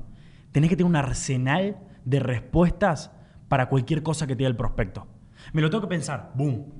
Tenés 0.52 0.70
que 0.70 0.76
tener 0.76 0.88
un 0.88 0.96
arsenal 0.96 1.78
de 2.04 2.20
respuestas 2.20 3.10
para 3.48 3.68
cualquier 3.68 4.02
cosa 4.02 4.26
que 4.26 4.34
te 4.34 4.38
diga 4.38 4.48
el 4.48 4.56
prospecto. 4.56 5.06
Me 5.52 5.62
lo 5.62 5.70
tengo 5.70 5.82
que 5.82 5.88
pensar, 5.88 6.32
boom. 6.34 6.72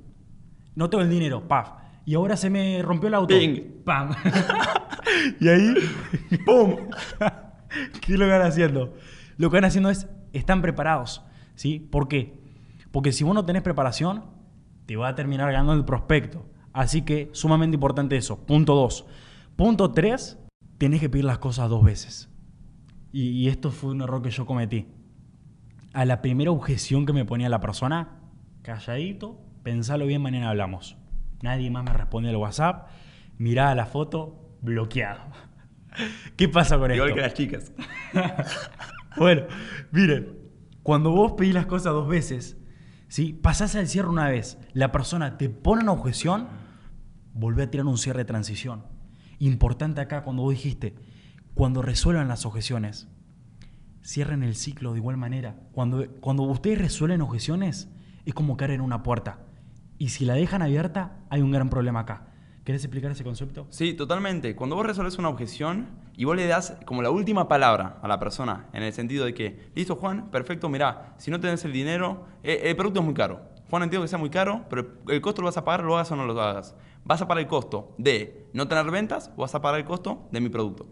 No 0.75 0.88
tengo 0.88 1.03
el 1.03 1.11
dinero, 1.11 1.47
paf. 1.47 1.73
Y 2.05 2.14
ahora 2.14 2.37
se 2.37 2.49
me 2.49 2.81
rompió 2.83 3.09
el 3.09 3.14
auto. 3.14 3.38
Ping. 3.38 3.83
Pam. 3.85 4.14
y 5.40 5.49
ahí, 5.49 5.75
¡pum! 6.47 6.77
¿Qué 8.00 8.12
es 8.14 8.18
lo 8.18 8.26
que 8.26 8.32
van 8.32 8.42
haciendo? 8.42 8.94
Lo 9.36 9.50
que 9.50 9.56
van 9.56 9.64
haciendo 9.64 9.90
es, 9.90 10.08
están 10.32 10.62
preparados. 10.62 11.22
¿Sí? 11.54 11.80
¿Por 11.80 12.08
qué? 12.08 12.38
Porque 12.92 13.12
si 13.12 13.24
vos 13.24 13.34
no 13.34 13.44
tenés 13.44 13.62
preparación, 13.62 14.24
te 14.86 14.96
va 14.96 15.08
a 15.08 15.14
terminar 15.14 15.50
ganando 15.52 15.74
el 15.74 15.84
prospecto. 15.84 16.46
Así 16.72 17.02
que 17.02 17.30
sumamente 17.32 17.74
importante 17.74 18.16
eso. 18.16 18.46
Punto 18.46 18.74
dos. 18.74 19.06
Punto 19.56 19.92
tres, 19.92 20.38
tenés 20.78 21.00
que 21.00 21.08
pedir 21.08 21.24
las 21.24 21.38
cosas 21.38 21.68
dos 21.68 21.84
veces. 21.84 22.30
Y, 23.12 23.30
y 23.30 23.48
esto 23.48 23.70
fue 23.70 23.90
un 23.90 24.02
error 24.02 24.22
que 24.22 24.30
yo 24.30 24.46
cometí. 24.46 24.86
A 25.92 26.04
la 26.04 26.22
primera 26.22 26.50
objeción 26.50 27.06
que 27.06 27.12
me 27.12 27.24
ponía 27.24 27.48
la 27.48 27.60
persona, 27.60 28.20
calladito, 28.62 29.40
pensalo 29.62 30.06
bien, 30.06 30.22
mañana 30.22 30.50
hablamos. 30.50 30.96
Nadie 31.42 31.70
más 31.70 31.84
me 31.84 31.92
responde 31.92 32.30
al 32.30 32.36
WhatsApp, 32.36 32.88
miraba 33.38 33.74
la 33.74 33.86
foto, 33.86 34.56
bloqueado. 34.60 35.20
¿Qué 36.37 36.48
pasa 36.48 36.79
con 36.79 36.90
Igual 36.92 37.11
esto? 37.11 37.16
que 37.16 37.22
las 37.22 37.35
chicas. 37.35 37.72
Bueno, 39.16 39.42
miren, 39.90 40.38
cuando 40.85 41.11
vos 41.11 41.33
pedís 41.33 41.53
las 41.53 41.66
cosas 41.66 41.92
dos 41.92 42.07
veces, 42.07 42.57
¿sí? 43.09 43.33
pasás 43.33 43.74
al 43.74 43.88
cierre 43.88 44.09
una 44.09 44.29
vez, 44.29 44.59
la 44.74 44.92
persona 44.92 45.37
te 45.38 45.48
pone 45.48 45.83
una 45.83 45.90
objeción, 45.90 46.46
volvé 47.35 47.64
a 47.64 47.70
tirar 47.70 47.87
un 47.87 47.98
cierre 47.98 48.20
de 48.20 48.27
transición. 48.27 48.85
Importante 49.40 50.01
acá 50.01 50.22
cuando 50.22 50.42
vos 50.42 50.53
dijiste, 50.55 50.94
cuando 51.55 51.83
resuelvan 51.83 52.29
las 52.29 52.46
objeciones, 52.46 53.09
cierren 54.05 54.44
el 54.44 54.55
ciclo 54.55 54.92
de 54.92 54.98
igual 54.98 55.16
manera. 55.16 55.57
Cuando, 55.72 56.07
cuando 56.20 56.44
ustedes 56.44 56.79
resuelven 56.79 57.20
objeciones, 57.20 57.90
es 58.24 58.35
como 58.35 58.57
caer 58.57 58.70
en 58.72 58.83
una 58.83 59.03
puerta. 59.03 59.40
Y 59.98 60.11
si 60.11 60.24
la 60.24 60.35
dejan 60.35 60.62
abierta, 60.62 61.18
hay 61.29 61.42
un 61.42 61.51
gran 61.51 61.70
problema 61.70 62.01
acá. 62.01 62.29
¿Querés 62.68 62.85
explicar 62.85 63.11
ese 63.11 63.24
concepto? 63.24 63.66
Sí, 63.70 63.94
totalmente. 63.94 64.54
Cuando 64.54 64.76
vos 64.76 64.85
resolves 64.85 65.16
una 65.16 65.31
objeción 65.31 65.88
y 66.18 66.26
vos 66.26 66.37
le 66.37 66.46
das 66.46 66.76
como 66.85 67.00
la 67.00 67.09
última 67.09 67.48
palabra 67.48 67.98
a 68.02 68.09
la 68.09 68.18
persona, 68.18 68.66
en 68.74 68.83
el 68.83 68.92
sentido 68.92 69.24
de 69.24 69.33
que, 69.33 69.70
listo 69.74 69.96
Juan, 69.96 70.31
perfecto, 70.31 70.68
mirá, 70.68 71.14
si 71.16 71.31
no 71.31 71.40
tenés 71.40 71.64
el 71.64 71.72
dinero, 71.72 72.26
eh, 72.42 72.61
el 72.64 72.76
producto 72.76 73.00
es 73.00 73.07
muy 73.07 73.14
caro. 73.14 73.40
Juan, 73.70 73.85
entiendo 73.85 74.04
que 74.04 74.09
sea 74.09 74.18
muy 74.18 74.28
caro, 74.28 74.66
pero 74.68 74.87
el 75.09 75.22
costo 75.22 75.40
lo 75.40 75.46
vas 75.46 75.57
a 75.57 75.64
pagar, 75.64 75.83
lo 75.83 75.94
hagas 75.94 76.12
o 76.12 76.16
no 76.16 76.26
lo 76.26 76.38
hagas. 76.38 76.76
¿Vas 77.04 77.22
a 77.22 77.26
pagar 77.26 77.40
el 77.42 77.48
costo 77.48 77.94
de 77.96 78.50
no 78.52 78.68
tener 78.68 78.90
ventas 78.90 79.31
o 79.35 79.40
vas 79.40 79.54
a 79.54 79.62
pagar 79.62 79.81
el 79.81 79.87
costo 79.87 80.28
de 80.31 80.38
mi 80.42 80.50
producto? 80.50 80.87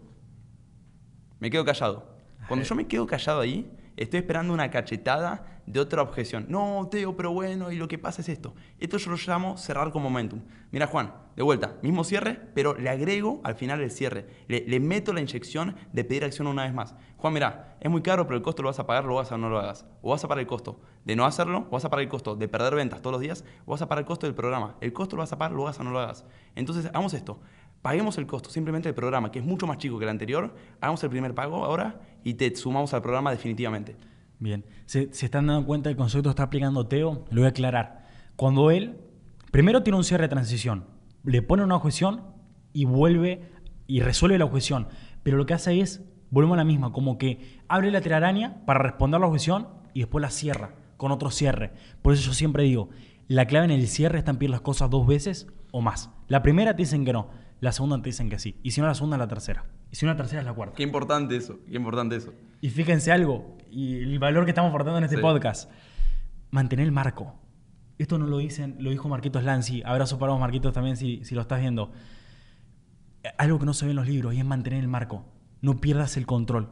Me 1.37 1.51
quedo 1.51 1.63
callado. 1.63 2.07
Cuando 2.47 2.65
yo 2.65 2.73
me 2.73 2.87
quedo 2.87 3.05
callado 3.05 3.39
ahí, 3.39 3.71
estoy 3.97 4.19
esperando 4.19 4.53
una 4.53 4.71
cachetada 4.71 5.61
de 5.65 5.79
otra 5.81 6.01
objeción. 6.01 6.45
No, 6.47 6.87
Teo, 6.89 7.15
pero 7.15 7.31
bueno, 7.31 7.71
y 7.71 7.75
lo 7.75 7.87
que 7.87 7.97
pasa 7.97 8.21
es 8.21 8.29
esto. 8.29 8.55
Esto 8.79 8.97
yo 8.97 9.11
lo 9.11 9.17
llamo 9.17 9.57
cerrar 9.57 9.91
con 9.91 10.01
momentum. 10.01 10.41
Mira, 10.71 10.87
Juan, 10.87 11.13
de 11.35 11.43
vuelta, 11.43 11.75
mismo 11.81 12.03
cierre, 12.03 12.39
pero 12.55 12.73
le 12.73 12.89
agrego 12.89 13.41
al 13.43 13.55
final 13.55 13.81
el 13.81 13.91
cierre. 13.91 14.27
Le, 14.47 14.79
meto 14.79 15.11
la 15.13 15.19
inyección 15.19 15.75
de 15.91 16.03
pedir 16.03 16.23
acción 16.23 16.47
una 16.47 16.63
vez 16.63 16.73
más. 16.73 16.95
Juan, 17.17 17.33
mira, 17.33 17.75
es 17.81 17.91
muy 17.91 18.01
caro, 18.01 18.25
pero 18.25 18.37
el 18.37 18.43
costo 18.43 18.63
lo 18.63 18.69
vas 18.69 18.79
a 18.79 18.87
pagar, 18.87 19.03
lo 19.03 19.19
hagas 19.19 19.31
o 19.33 19.37
no 19.37 19.49
lo 19.49 19.59
hagas. 19.59 19.85
O 20.01 20.11
vas 20.11 20.23
a 20.23 20.27
pagar 20.27 20.41
el 20.41 20.47
costo 20.47 20.79
de 21.03 21.15
no 21.15 21.25
hacerlo, 21.25 21.67
o 21.69 21.71
vas 21.71 21.85
a 21.85 21.89
pagar 21.89 22.03
el 22.03 22.09
costo 22.09 22.35
de 22.35 22.47
perder 22.47 22.75
ventas 22.75 23.01
todos 23.01 23.13
los 23.13 23.21
días, 23.21 23.43
o 23.65 23.71
vas 23.71 23.81
a 23.81 23.89
pagar 23.89 24.03
el 24.03 24.07
costo 24.07 24.25
del 24.25 24.35
programa. 24.35 24.77
El 24.79 24.93
costo 24.93 25.15
lo 25.15 25.21
vas 25.21 25.33
a 25.33 25.37
pagar, 25.37 25.55
lo 25.55 25.63
hagas 25.63 25.79
o 25.79 25.83
no 25.83 25.91
lo 25.91 25.99
hagas. 25.99 26.25
Entonces, 26.55 26.85
hagamos 26.85 27.13
esto. 27.13 27.39
Paguemos 27.81 28.17
el 28.17 28.27
costo 28.27 28.49
simplemente 28.49 28.89
del 28.89 28.95
programa, 28.95 29.31
que 29.31 29.39
es 29.39 29.45
mucho 29.45 29.67
más 29.67 29.77
chico 29.77 29.97
que 29.97 30.05
el 30.05 30.09
anterior. 30.09 30.53
Hagamos 30.81 31.03
el 31.03 31.09
primer 31.09 31.33
pago 31.33 31.63
ahora 31.63 32.01
y 32.23 32.33
te 32.33 32.53
sumamos 32.55 32.93
al 32.93 33.01
programa 33.01 33.31
definitivamente. 33.31 33.95
Bien, 34.39 34.65
se, 34.85 35.13
se 35.13 35.25
están 35.25 35.47
dando 35.47 35.65
cuenta 35.65 35.89
del 35.89 35.97
concepto 35.97 36.29
que 36.29 36.31
está 36.31 36.43
aplicando 36.43 36.87
Teo, 36.87 37.25
lo 37.29 37.41
voy 37.41 37.45
a 37.45 37.49
aclarar. 37.49 38.07
Cuando 38.35 38.71
él, 38.71 38.97
primero 39.51 39.83
tiene 39.83 39.97
un 39.97 40.03
cierre 40.03 40.23
de 40.23 40.29
transición, 40.29 40.85
le 41.23 41.41
pone 41.41 41.63
una 41.63 41.75
objeción 41.75 42.21
y 42.73 42.85
vuelve 42.85 43.49
y 43.87 44.01
resuelve 44.01 44.37
la 44.37 44.45
objeción, 44.45 44.87
pero 45.23 45.37
lo 45.37 45.45
que 45.45 45.53
hace 45.53 45.79
es, 45.79 46.03
volvemos 46.29 46.55
a 46.55 46.57
la 46.57 46.65
misma, 46.65 46.91
como 46.91 47.17
que 47.17 47.59
abre 47.67 47.89
la 47.89 48.01
telaraña 48.01 48.63
para 48.65 48.79
responder 48.79 49.19
la 49.19 49.27
objeción 49.27 49.67
y 49.93 50.01
después 50.01 50.21
la 50.21 50.29
cierra 50.29 50.75
con 50.97 51.11
otro 51.11 51.31
cierre. 51.31 51.71
Por 52.01 52.13
eso 52.13 52.23
yo 52.23 52.33
siempre 52.33 52.63
digo, 52.63 52.89
la 53.27 53.45
clave 53.45 53.65
en 53.65 53.71
el 53.71 53.87
cierre 53.87 54.19
está 54.19 54.31
en 54.39 54.51
las 54.51 54.61
cosas 54.61 54.89
dos 54.89 55.07
veces 55.07 55.47
o 55.71 55.81
más. 55.81 56.09
La 56.27 56.41
primera 56.41 56.75
te 56.75 56.83
dicen 56.83 57.05
que 57.05 57.13
no, 57.13 57.29
la 57.59 57.71
segunda 57.71 57.97
te 58.01 58.09
dicen 58.09 58.29
que 58.29 58.39
sí, 58.39 58.55
y 58.63 58.71
si 58.71 58.81
no 58.81 58.87
la 58.87 58.93
segunda, 58.95 59.17
la 59.17 59.27
tercera. 59.27 59.65
Y 59.91 59.95
si 59.95 60.05
no 60.05 60.11
la 60.11 60.17
tercera 60.17 60.41
es 60.41 60.45
la 60.45 60.53
cuarta. 60.53 60.75
Qué 60.75 60.83
importante 60.83 61.35
eso, 61.35 61.59
qué 61.69 61.75
importante 61.77 62.15
eso. 62.15 62.33
Y 62.61 62.69
fíjense 62.69 63.11
algo, 63.11 63.57
y 63.71 63.95
el 63.95 64.19
valor 64.19 64.45
que 64.45 64.51
estamos 64.51 64.69
aportando 64.69 64.97
en 64.99 65.03
este 65.05 65.15
Sí. 65.17 65.21
podcast, 65.21 65.71
mantener 66.51 66.85
el 66.85 66.91
marco. 66.91 67.35
Esto 67.97 68.17
no 68.19 68.27
lo 68.27 68.37
dicen, 68.37 68.75
lo 68.79 68.91
dijo 68.91 69.09
Marquitos 69.09 69.43
Lanzi. 69.43 69.81
Abrazo 69.83 70.19
para 70.19 70.31
vos, 70.31 70.39
Marquitos, 70.39 70.71
también 70.71 70.97
si, 70.97 71.23
si 71.25 71.33
lo 71.33 71.41
estás 71.41 71.59
viendo. 71.59 71.91
Algo 73.37 73.59
que 73.59 73.65
no 73.65 73.73
se 73.73 73.85
ve 73.85 73.91
en 73.91 73.97
los 73.97 74.07
libros 74.07 74.33
y 74.35 74.39
es 74.39 74.45
mantener 74.45 74.79
el 74.81 74.87
marco. 74.87 75.25
No 75.61 75.81
pierdas 75.81 76.15
el 76.17 76.25
control. 76.27 76.69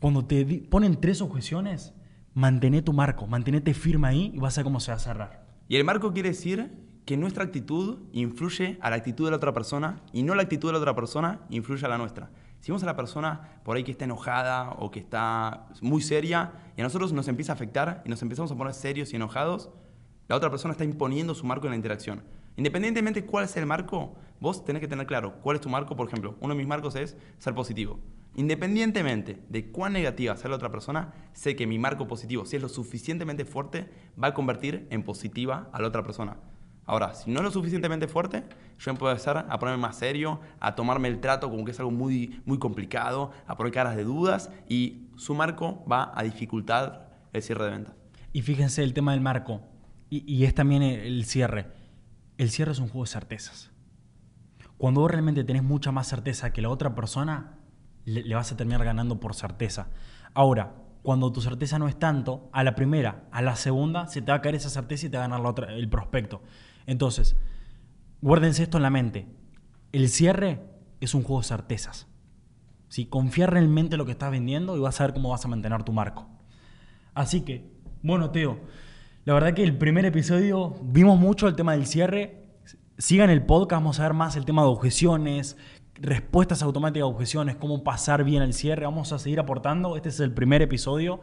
Cuando 0.00 0.24
te 0.24 0.44
ponen 0.70 1.00
tres 1.00 1.20
objeciones, 1.20 1.94
mantené 2.32 2.80
tu 2.82 2.92
marco, 2.92 3.26
mantenete 3.26 3.74
firme 3.74 4.06
ahí 4.08 4.30
y 4.34 4.38
vas 4.38 4.56
a 4.56 4.60
ver 4.60 4.64
cómo 4.64 4.78
se 4.80 4.92
va 4.92 4.96
a 4.96 5.00
cerrar. 5.00 5.46
Y 5.68 5.76
el 5.76 5.84
marco 5.84 6.12
quiere 6.12 6.28
decir 6.28 6.70
que 7.06 7.16
nuestra 7.16 7.44
actitud 7.44 8.00
influye 8.12 8.78
a 8.82 8.90
la 8.90 8.96
actitud 8.96 9.24
de 9.26 9.30
la 9.30 9.36
otra 9.36 9.54
persona 9.54 10.02
y 10.12 10.24
no 10.24 10.34
la 10.34 10.42
actitud 10.42 10.68
de 10.68 10.72
la 10.72 10.80
otra 10.80 10.96
persona 10.96 11.40
influye 11.50 11.86
a 11.86 11.88
la 11.88 11.98
nuestra. 11.98 12.30
Si 12.60 12.72
vemos 12.72 12.82
a 12.82 12.86
la 12.86 12.96
persona 12.96 13.60
por 13.62 13.76
ahí 13.76 13.84
que 13.84 13.92
está 13.92 14.06
enojada 14.06 14.72
o 14.72 14.90
que 14.90 14.98
está 14.98 15.68
muy 15.80 16.02
seria 16.02 16.52
y 16.76 16.80
a 16.80 16.84
nosotros 16.84 17.12
nos 17.12 17.28
empieza 17.28 17.52
a 17.52 17.54
afectar 17.54 18.02
y 18.04 18.08
nos 18.08 18.20
empezamos 18.22 18.50
a 18.50 18.56
poner 18.56 18.74
serios 18.74 19.12
y 19.12 19.16
enojados, 19.16 19.70
la 20.26 20.34
otra 20.34 20.50
persona 20.50 20.72
está 20.72 20.82
imponiendo 20.82 21.32
su 21.36 21.46
marco 21.46 21.68
en 21.68 21.70
la 21.70 21.76
interacción. 21.76 22.24
Independientemente 22.56 23.24
cuál 23.24 23.44
es 23.44 23.56
el 23.56 23.66
marco, 23.66 24.16
vos 24.40 24.64
tenés 24.64 24.80
que 24.80 24.88
tener 24.88 25.06
claro 25.06 25.34
cuál 25.42 25.56
es 25.56 25.60
tu 25.60 25.68
marco. 25.68 25.94
Por 25.94 26.08
ejemplo, 26.08 26.34
uno 26.40 26.54
de 26.54 26.58
mis 26.58 26.66
marcos 26.66 26.96
es 26.96 27.16
ser 27.38 27.54
positivo. 27.54 28.00
Independientemente 28.34 29.38
de 29.48 29.70
cuán 29.70 29.92
negativa 29.92 30.36
sea 30.36 30.50
la 30.50 30.56
otra 30.56 30.72
persona, 30.72 31.14
sé 31.34 31.54
que 31.54 31.68
mi 31.68 31.78
marco 31.78 32.08
positivo, 32.08 32.46
si 32.46 32.56
es 32.56 32.62
lo 32.62 32.68
suficientemente 32.68 33.44
fuerte, 33.44 33.88
va 34.20 34.28
a 34.28 34.34
convertir 34.34 34.88
en 34.90 35.04
positiva 35.04 35.70
a 35.72 35.80
la 35.80 35.86
otra 35.86 36.02
persona. 36.02 36.36
Ahora, 36.86 37.14
si 37.14 37.30
no 37.30 37.40
es 37.40 37.44
lo 37.44 37.50
suficientemente 37.50 38.06
fuerte, 38.06 38.44
yo 38.78 38.94
puedo 38.94 39.10
empezar 39.10 39.46
a 39.48 39.58
ponerme 39.58 39.82
más 39.82 39.96
serio, 39.96 40.40
a 40.60 40.76
tomarme 40.76 41.08
el 41.08 41.20
trato 41.20 41.50
como 41.50 41.64
que 41.64 41.72
es 41.72 41.80
algo 41.80 41.90
muy, 41.90 42.40
muy 42.46 42.58
complicado, 42.58 43.32
a 43.48 43.56
poner 43.56 43.72
caras 43.72 43.96
de 43.96 44.04
dudas 44.04 44.50
y 44.68 45.08
su 45.16 45.34
marco 45.34 45.84
va 45.90 46.12
a 46.14 46.22
dificultar 46.22 47.28
el 47.32 47.42
cierre 47.42 47.64
de 47.64 47.70
ventas. 47.70 47.94
Y 48.32 48.42
fíjense 48.42 48.84
el 48.84 48.94
tema 48.94 49.12
del 49.12 49.20
marco. 49.20 49.62
Y, 50.10 50.22
y 50.32 50.44
es 50.44 50.54
también 50.54 50.82
el, 50.82 51.00
el 51.00 51.24
cierre. 51.24 51.66
El 52.38 52.50
cierre 52.50 52.70
es 52.70 52.78
un 52.78 52.88
juego 52.88 53.04
de 53.04 53.10
certezas. 53.10 53.72
Cuando 54.78 55.00
vos 55.00 55.10
realmente 55.10 55.42
tenés 55.42 55.64
mucha 55.64 55.90
más 55.90 56.06
certeza 56.06 56.52
que 56.52 56.62
la 56.62 56.68
otra 56.68 56.94
persona, 56.94 57.58
le, 58.04 58.22
le 58.22 58.34
vas 58.36 58.52
a 58.52 58.56
terminar 58.56 58.84
ganando 58.84 59.18
por 59.18 59.34
certeza. 59.34 59.88
Ahora, 60.34 60.74
cuando 61.02 61.32
tu 61.32 61.40
certeza 61.40 61.78
no 61.78 61.88
es 61.88 61.98
tanto, 61.98 62.48
a 62.52 62.62
la 62.62 62.74
primera, 62.74 63.24
a 63.32 63.42
la 63.42 63.56
segunda, 63.56 64.06
se 64.06 64.22
te 64.22 64.30
va 64.30 64.38
a 64.38 64.40
caer 64.42 64.56
esa 64.56 64.70
certeza 64.70 65.06
y 65.06 65.08
te 65.08 65.16
va 65.16 65.24
a 65.24 65.28
ganar 65.28 65.40
la 65.40 65.50
otra, 65.50 65.72
el 65.72 65.88
prospecto. 65.88 66.42
Entonces, 66.86 67.36
guárdense 68.20 68.62
esto 68.62 68.78
en 68.78 68.82
la 68.82 68.90
mente. 68.90 69.26
El 69.92 70.08
cierre 70.08 70.60
es 71.00 71.14
un 71.14 71.22
juego 71.22 71.42
de 71.42 71.48
certezas. 71.48 72.06
¿sí? 72.88 73.06
Confía 73.06 73.46
realmente 73.46 73.94
en 73.94 73.98
lo 73.98 74.06
que 74.06 74.12
estás 74.12 74.30
vendiendo 74.30 74.76
y 74.76 74.80
vas 74.80 75.00
a 75.00 75.04
ver 75.06 75.14
cómo 75.14 75.30
vas 75.30 75.44
a 75.44 75.48
mantener 75.48 75.82
tu 75.82 75.92
marco. 75.92 76.28
Así 77.14 77.40
que, 77.42 77.70
bueno, 78.02 78.30
Teo, 78.30 78.60
la 79.24 79.34
verdad 79.34 79.54
que 79.54 79.64
el 79.64 79.76
primer 79.76 80.04
episodio 80.04 80.76
vimos 80.82 81.18
mucho 81.18 81.48
el 81.48 81.56
tema 81.56 81.72
del 81.72 81.86
cierre. 81.86 82.44
Sigan 82.98 83.30
el 83.30 83.44
podcast, 83.44 83.82
vamos 83.82 84.00
a 84.00 84.04
ver 84.04 84.14
más 84.14 84.36
el 84.36 84.44
tema 84.44 84.62
de 84.62 84.68
objeciones, 84.68 85.56
respuestas 85.94 86.62
automáticas 86.62 87.02
a 87.04 87.06
objeciones, 87.06 87.56
cómo 87.56 87.82
pasar 87.82 88.22
bien 88.24 88.42
el 88.42 88.52
cierre. 88.54 88.84
Vamos 88.84 89.12
a 89.12 89.18
seguir 89.18 89.40
aportando. 89.40 89.96
Este 89.96 90.10
es 90.10 90.20
el 90.20 90.32
primer 90.32 90.62
episodio. 90.62 91.20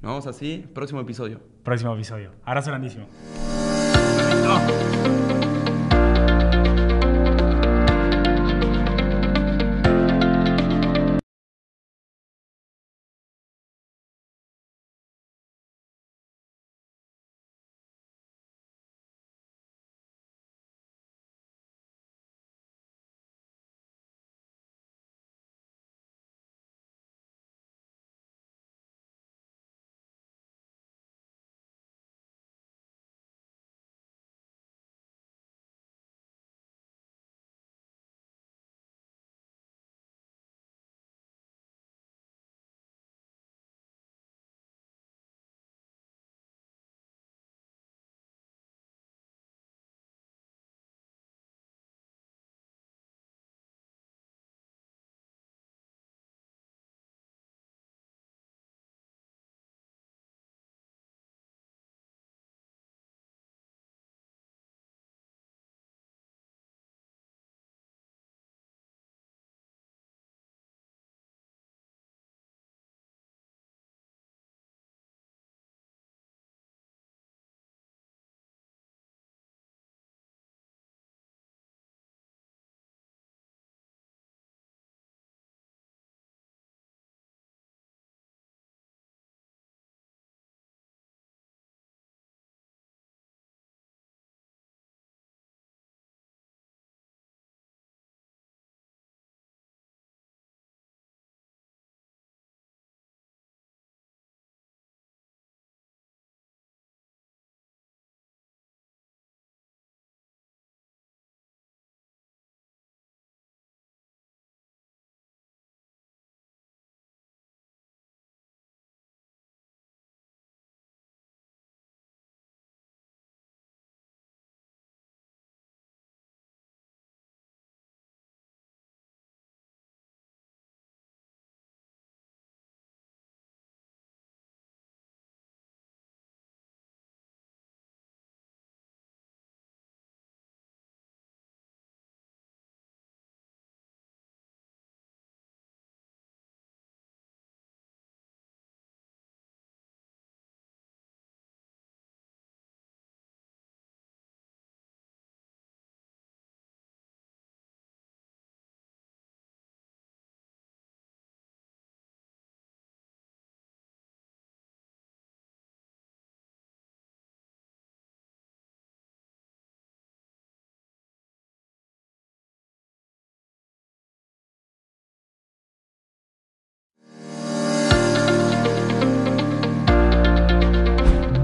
Nos 0.02 0.12
vemos 0.12 0.28
así, 0.28 0.66
próximo 0.74 1.02
episodio. 1.02 1.42
Próximo 1.64 1.94
episodio. 1.94 2.32
Abrazo 2.46 2.70
grandísimo. 2.72 3.06
Come 4.60 5.06
on. 5.06 5.19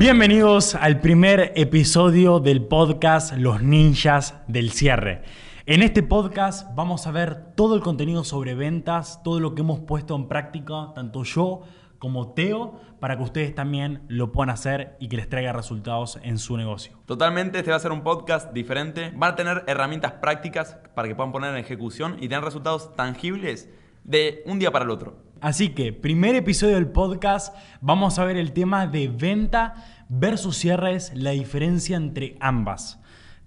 Bienvenidos 0.05 0.75
al 0.75 0.99
primer 0.99 1.51
episodio 1.55 2.39
del 2.39 2.63
podcast 2.63 3.33
Los 3.37 3.63
Ninjas 3.63 4.35
del 4.47 4.69
Cierre. 4.69 5.23
En 5.65 5.81
este 5.81 6.03
podcast 6.03 6.69
vamos 6.75 7.07
a 7.07 7.11
ver 7.11 7.55
todo 7.55 7.73
el 7.73 7.81
contenido 7.81 8.23
sobre 8.23 8.53
ventas, 8.53 9.23
todo 9.23 9.39
lo 9.39 9.55
que 9.55 9.63
hemos 9.63 9.79
puesto 9.79 10.15
en 10.15 10.27
práctica, 10.27 10.91
tanto 10.93 11.23
yo 11.23 11.61
como 11.97 12.33
Teo, 12.33 12.79
para 12.99 13.17
que 13.17 13.23
ustedes 13.23 13.55
también 13.55 14.03
lo 14.07 14.31
puedan 14.31 14.51
hacer 14.51 14.95
y 14.99 15.07
que 15.07 15.17
les 15.17 15.27
traiga 15.27 15.53
resultados 15.53 16.19
en 16.21 16.37
su 16.37 16.55
negocio. 16.55 16.99
Totalmente, 17.07 17.57
este 17.57 17.71
va 17.71 17.77
a 17.77 17.79
ser 17.79 17.91
un 17.91 18.03
podcast 18.03 18.53
diferente. 18.53 19.11
Van 19.15 19.31
a 19.31 19.35
tener 19.35 19.63
herramientas 19.65 20.11
prácticas 20.11 20.77
para 20.93 21.07
que 21.07 21.15
puedan 21.15 21.31
poner 21.31 21.49
en 21.49 21.57
ejecución 21.57 22.17
y 22.19 22.27
tener 22.27 22.43
resultados 22.43 22.95
tangibles 22.95 23.69
de 24.03 24.43
un 24.45 24.59
día 24.59 24.71
para 24.71 24.85
el 24.85 24.91
otro. 24.91 25.25
Así 25.41 25.69
que, 25.69 25.93
primer 25.93 26.35
episodio 26.35 26.75
del 26.75 26.87
podcast, 26.87 27.55
vamos 27.81 28.17
a 28.17 28.25
ver 28.25 28.37
el 28.37 28.53
tema 28.53 28.87
de 28.87 29.09
venta 29.09 29.94
versus 30.09 30.57
cierres, 30.57 31.11
la 31.15 31.31
diferencia 31.31 31.97
entre 31.97 32.37
ambas. 32.39 32.99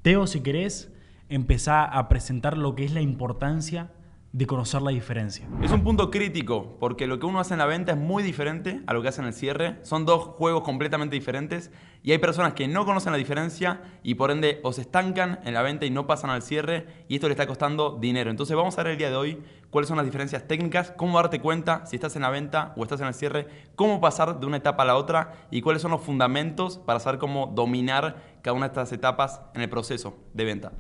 Teo, 0.03 0.27
si 0.27 0.41
querés, 0.41 0.93
empezá 1.29 1.85
a 1.85 2.09
presentar 2.09 2.57
lo 2.57 2.75
que 2.75 2.85
es 2.85 2.93
la 2.93 3.01
importancia 3.01 3.91
de 4.33 4.47
conocer 4.47 4.83
la 4.83 4.91
diferencia. 4.91 5.49
Es 5.63 5.71
un 5.71 5.83
punto 5.83 6.11
crítico, 6.11 6.77
porque 6.79 7.07
lo 7.07 7.19
que 7.19 7.25
uno 7.25 7.41
hace 7.41 7.55
en 7.55 7.59
la 7.59 7.67
venta 7.67 7.93
es 7.93 7.99
muy 7.99 8.23
diferente 8.23 8.83
a 8.87 8.93
lo 8.93 9.01
que 9.01 9.09
hace 9.09 9.23
en 9.23 9.27
el 9.27 9.33
cierre. 9.33 9.79
Son 9.83 10.05
dos 10.05 10.23
juegos 10.23 10.63
completamente 10.65 11.17
diferentes 11.17 11.71
y 12.03 12.13
hay 12.13 12.19
personas 12.19 12.53
que 12.53 12.69
no 12.69 12.85
conocen 12.85 13.13
la 13.13 13.19
diferencia 13.19 13.81
y 14.03 14.17
por 14.17 14.31
ende 14.31 14.61
o 14.63 14.73
se 14.73 14.83
estancan 14.83 15.41
en 15.45 15.55
la 15.55 15.63
venta 15.63 15.87
y 15.87 15.91
no 15.91 16.07
pasan 16.07 16.31
al 16.31 16.43
cierre 16.43 16.87
y 17.09 17.15
esto 17.15 17.29
le 17.29 17.33
está 17.33 17.47
costando 17.47 17.97
dinero. 17.99 18.31
Entonces 18.31 18.55
vamos 18.55 18.79
a 18.79 18.83
ver 18.83 18.93
el 18.93 18.99
día 18.99 19.09
de 19.09 19.17
hoy 19.17 19.43
cuáles 19.71 19.89
son 19.89 19.97
las 19.97 20.05
diferencias 20.05 20.47
técnicas, 20.47 20.93
cómo 20.97 21.17
darte 21.17 21.41
cuenta 21.41 21.87
si 21.87 21.97
estás 21.97 22.15
en 22.17 22.23
la 22.23 22.31
venta 22.31 22.75
o 22.77 22.83
estás 22.83 23.01
en 23.01 23.07
el 23.07 23.15
cierre, 23.15 23.49
cómo 23.77 23.99
pasar 24.01 24.41
de 24.41 24.47
una 24.47 24.59
etapa 24.59 24.83
a 24.83 24.87
la 24.87 24.97
otra 24.97 25.49
y 25.51 25.63
cuáles 25.63 25.81
son 25.81 25.91
los 25.91 26.03
fundamentos 26.03 26.79
para 26.79 27.01
saber 27.01 27.19
cómo 27.19 27.47
dominar 27.55 28.39
cada 28.43 28.55
una 28.55 28.67
de 28.67 28.73
estas 28.73 28.93
etapas 28.93 29.41
en 29.55 29.63
el 29.63 29.71
proceso 29.71 30.19
de 30.35 30.45
venta. 30.45 30.73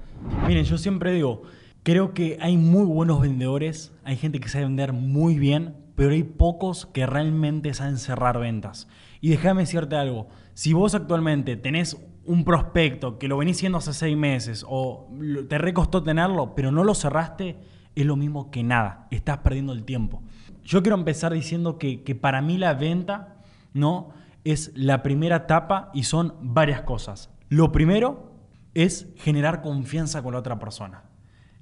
Miren, 0.46 0.64
yo 0.64 0.76
siempre 0.78 1.12
digo, 1.12 1.42
Creo 1.82 2.12
que 2.12 2.38
hay 2.40 2.56
muy 2.56 2.84
buenos 2.84 3.20
vendedores, 3.20 3.92
hay 4.04 4.16
gente 4.16 4.40
que 4.40 4.48
sabe 4.48 4.64
vender 4.64 4.92
muy 4.92 5.38
bien, 5.38 5.74
pero 5.94 6.10
hay 6.10 6.22
pocos 6.22 6.86
que 6.86 7.06
realmente 7.06 7.72
saben 7.74 7.98
cerrar 7.98 8.38
ventas. 8.38 8.88
Y 9.20 9.30
déjame 9.30 9.62
decirte 9.62 9.96
algo, 9.96 10.28
si 10.54 10.72
vos 10.72 10.94
actualmente 10.94 11.56
tenés 11.56 11.96
un 12.24 12.44
prospecto 12.44 13.18
que 13.18 13.26
lo 13.26 13.38
venís 13.38 13.56
haciendo 13.56 13.78
hace 13.78 13.94
seis 13.94 14.16
meses 14.16 14.64
o 14.68 15.08
te 15.48 15.58
recostó 15.58 16.02
tenerlo, 16.02 16.54
pero 16.54 16.70
no 16.70 16.84
lo 16.84 16.94
cerraste, 16.94 17.56
es 17.94 18.06
lo 18.06 18.16
mismo 18.16 18.50
que 18.50 18.62
nada, 18.62 19.08
estás 19.10 19.38
perdiendo 19.38 19.72
el 19.72 19.84
tiempo. 19.84 20.22
Yo 20.62 20.82
quiero 20.82 20.96
empezar 20.96 21.32
diciendo 21.32 21.78
que, 21.78 22.04
que 22.04 22.14
para 22.14 22.42
mí 22.42 22.58
la 22.58 22.74
venta 22.74 23.38
no 23.72 24.10
es 24.44 24.72
la 24.76 25.02
primera 25.02 25.36
etapa 25.36 25.90
y 25.94 26.04
son 26.04 26.34
varias 26.40 26.82
cosas. 26.82 27.30
Lo 27.48 27.72
primero 27.72 28.32
es 28.74 29.08
generar 29.16 29.62
confianza 29.62 30.22
con 30.22 30.34
la 30.34 30.40
otra 30.40 30.58
persona. 30.58 31.07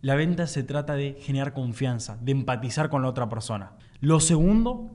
La 0.03 0.15
venta 0.15 0.47
se 0.47 0.63
trata 0.63 0.95
de 0.95 1.17
generar 1.21 1.55
confianza, 1.55 2.19
de 2.21 2.33
empatizar 2.33 2.91
con 2.91 3.01
la 3.01 3.09
otra 3.09 3.31
persona. 3.31 3.73
Lo 4.01 4.21
segundo 4.21 4.91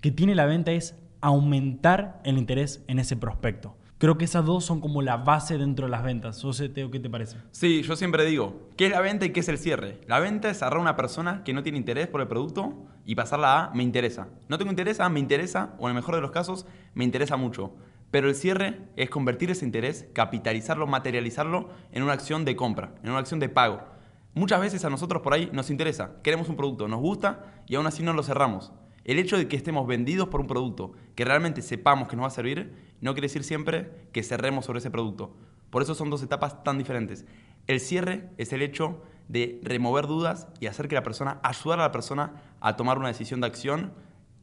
que 0.00 0.10
tiene 0.10 0.34
la 0.34 0.46
venta 0.46 0.72
es 0.72 0.96
aumentar 1.20 2.20
el 2.24 2.38
interés 2.38 2.82
en 2.88 2.98
ese 2.98 3.16
prospecto. 3.16 3.76
Creo 3.98 4.16
que 4.16 4.24
esas 4.24 4.44
dos 4.44 4.64
son 4.64 4.80
como 4.80 5.02
la 5.02 5.18
base 5.18 5.58
dentro 5.58 5.86
de 5.86 5.90
las 5.90 6.02
ventas. 6.02 6.40
José, 6.40 6.68
Teo, 6.70 6.90
¿qué 6.90 7.00
te 7.00 7.10
parece? 7.10 7.36
Sí, 7.50 7.82
yo 7.82 7.96
siempre 7.96 8.24
digo, 8.24 8.68
¿qué 8.76 8.86
es 8.86 8.92
la 8.92 9.00
venta 9.00 9.26
y 9.26 9.30
qué 9.30 9.40
es 9.40 9.48
el 9.48 9.58
cierre? 9.58 10.00
La 10.06 10.20
venta 10.20 10.50
es 10.50 10.62
agarrar 10.62 10.78
a 10.78 10.82
una 10.82 10.96
persona 10.96 11.42
que 11.44 11.52
no 11.52 11.62
tiene 11.62 11.78
interés 11.78 12.06
por 12.06 12.20
el 12.22 12.28
producto 12.28 12.86
y 13.04 13.14
pasarla 13.14 13.64
a 13.64 13.70
me 13.74 13.82
interesa. 13.82 14.28
No 14.48 14.58
tengo 14.58 14.70
interés 14.70 15.00
a 15.00 15.08
me 15.10 15.20
interesa, 15.20 15.74
o 15.78 15.84
en 15.84 15.90
el 15.90 15.94
mejor 15.96 16.14
de 16.14 16.20
los 16.22 16.30
casos, 16.30 16.66
me 16.94 17.04
interesa 17.04 17.36
mucho. 17.36 17.74
Pero 18.10 18.28
el 18.28 18.34
cierre 18.34 18.80
es 18.96 19.10
convertir 19.10 19.50
ese 19.50 19.64
interés, 19.64 20.06
capitalizarlo, 20.12 20.86
materializarlo 20.86 21.68
en 21.92 22.02
una 22.02 22.12
acción 22.12 22.44
de 22.44 22.56
compra, 22.56 22.94
en 23.02 23.10
una 23.10 23.18
acción 23.18 23.40
de 23.40 23.48
pago. 23.48 23.95
Muchas 24.36 24.60
veces 24.60 24.84
a 24.84 24.90
nosotros 24.90 25.22
por 25.22 25.32
ahí 25.32 25.48
nos 25.54 25.70
interesa, 25.70 26.20
queremos 26.22 26.50
un 26.50 26.56
producto, 26.56 26.88
nos 26.88 27.00
gusta 27.00 27.62
y 27.66 27.74
aún 27.74 27.86
así 27.86 28.02
no 28.02 28.12
lo 28.12 28.22
cerramos. 28.22 28.70
El 29.04 29.18
hecho 29.18 29.38
de 29.38 29.48
que 29.48 29.56
estemos 29.56 29.86
vendidos 29.86 30.28
por 30.28 30.42
un 30.42 30.46
producto, 30.46 30.92
que 31.14 31.24
realmente 31.24 31.62
sepamos 31.62 32.06
que 32.06 32.16
nos 32.16 32.24
va 32.24 32.26
a 32.28 32.32
servir, 32.32 32.74
no 33.00 33.14
quiere 33.14 33.28
decir 33.28 33.44
siempre 33.44 34.10
que 34.12 34.22
cerremos 34.22 34.66
sobre 34.66 34.80
ese 34.80 34.90
producto. 34.90 35.34
Por 35.70 35.80
eso 35.80 35.94
son 35.94 36.10
dos 36.10 36.22
etapas 36.22 36.62
tan 36.62 36.76
diferentes. 36.76 37.24
El 37.66 37.80
cierre 37.80 38.28
es 38.36 38.52
el 38.52 38.60
hecho 38.60 39.02
de 39.26 39.58
remover 39.62 40.06
dudas 40.06 40.48
y 40.60 40.66
hacer 40.66 40.86
que 40.86 40.96
la 40.96 41.02
persona, 41.02 41.40
ayudar 41.42 41.80
a 41.80 41.84
la 41.84 41.92
persona 41.92 42.34
a 42.60 42.76
tomar 42.76 42.98
una 42.98 43.08
decisión 43.08 43.40
de 43.40 43.46
acción 43.46 43.94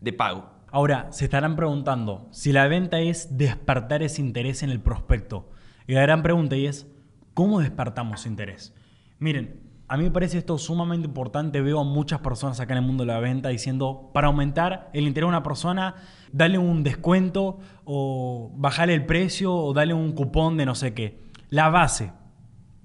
de 0.02 0.12
pago. 0.12 0.50
Ahora, 0.72 1.12
se 1.12 1.26
estarán 1.26 1.56
preguntando 1.56 2.28
si 2.32 2.52
la 2.52 2.68
venta 2.68 3.00
es 3.00 3.38
despertar 3.38 4.02
ese 4.02 4.22
interés 4.22 4.64
en 4.64 4.72
el 4.72 4.82
prospecto. 4.82 5.52
Y 5.86 5.94
la 5.94 6.02
gran 6.02 6.24
pregunta 6.24 6.56
es, 6.56 6.88
¿cómo 7.36 7.60
despertamos 7.60 8.26
interés? 8.26 8.74
Miren, 9.20 9.72
a 9.88 9.98
mí 9.98 10.04
me 10.04 10.12
parece 10.12 10.38
esto 10.38 10.58
sumamente 10.58 11.08
importante. 11.08 11.62
Veo 11.62 11.80
a 11.80 11.84
muchas 11.84 12.22
personas 12.22 12.60
acá 12.60 12.74
en 12.74 12.80
el 12.80 12.86
mundo 12.86 13.04
de 13.04 13.14
la 13.14 13.20
venta 13.20 13.50
diciendo, 13.50 14.10
para 14.14 14.28
aumentar 14.28 14.90
el 14.94 15.06
interés 15.06 15.26
de 15.26 15.30
una 15.30 15.44
persona, 15.44 15.96
dale 16.32 16.58
un 16.58 16.84
descuento 16.84 17.60
o 17.84 18.52
bajarle 18.56 18.94
el 18.94 19.06
precio 19.06 19.54
o 19.54 19.74
dale 19.74 19.94
un 19.94 20.14
cupón 20.14 20.58
de 20.58 20.66
no 20.66 20.76
sé 20.76 20.94
qué. 20.94 21.22
La 21.50 21.70
base 21.70 22.12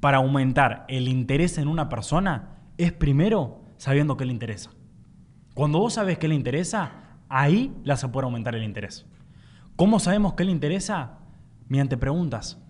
para 0.01 0.19
aumentar 0.19 0.85
el 0.89 1.09
interés 1.09 1.59
en 1.59 1.69
una 1.69 1.89
persona 1.89 2.57
es 2.77 2.93
primero 2.93 3.63
sabiendo 3.77 4.17
qué 4.17 4.25
le 4.25 4.33
interesa. 4.33 4.71
Cuando 5.55 5.79
vos 5.79 5.95
sabes 5.95 6.19
qué 6.19 6.29
le 6.29 6.35
interesa, 6.35 6.93
ahí 7.29 7.75
la 7.85 7.97
se 7.97 8.09
puede 8.09 8.27
aumentar 8.27 8.55
el 8.55 8.65
interés. 8.65 9.07
¿Cómo 9.77 9.99
sabemos 10.01 10.35
qué 10.35 10.45
le 10.45 10.53
interesa? 10.53 11.19
Mediante 11.69 11.97
preguntas. 11.97 12.61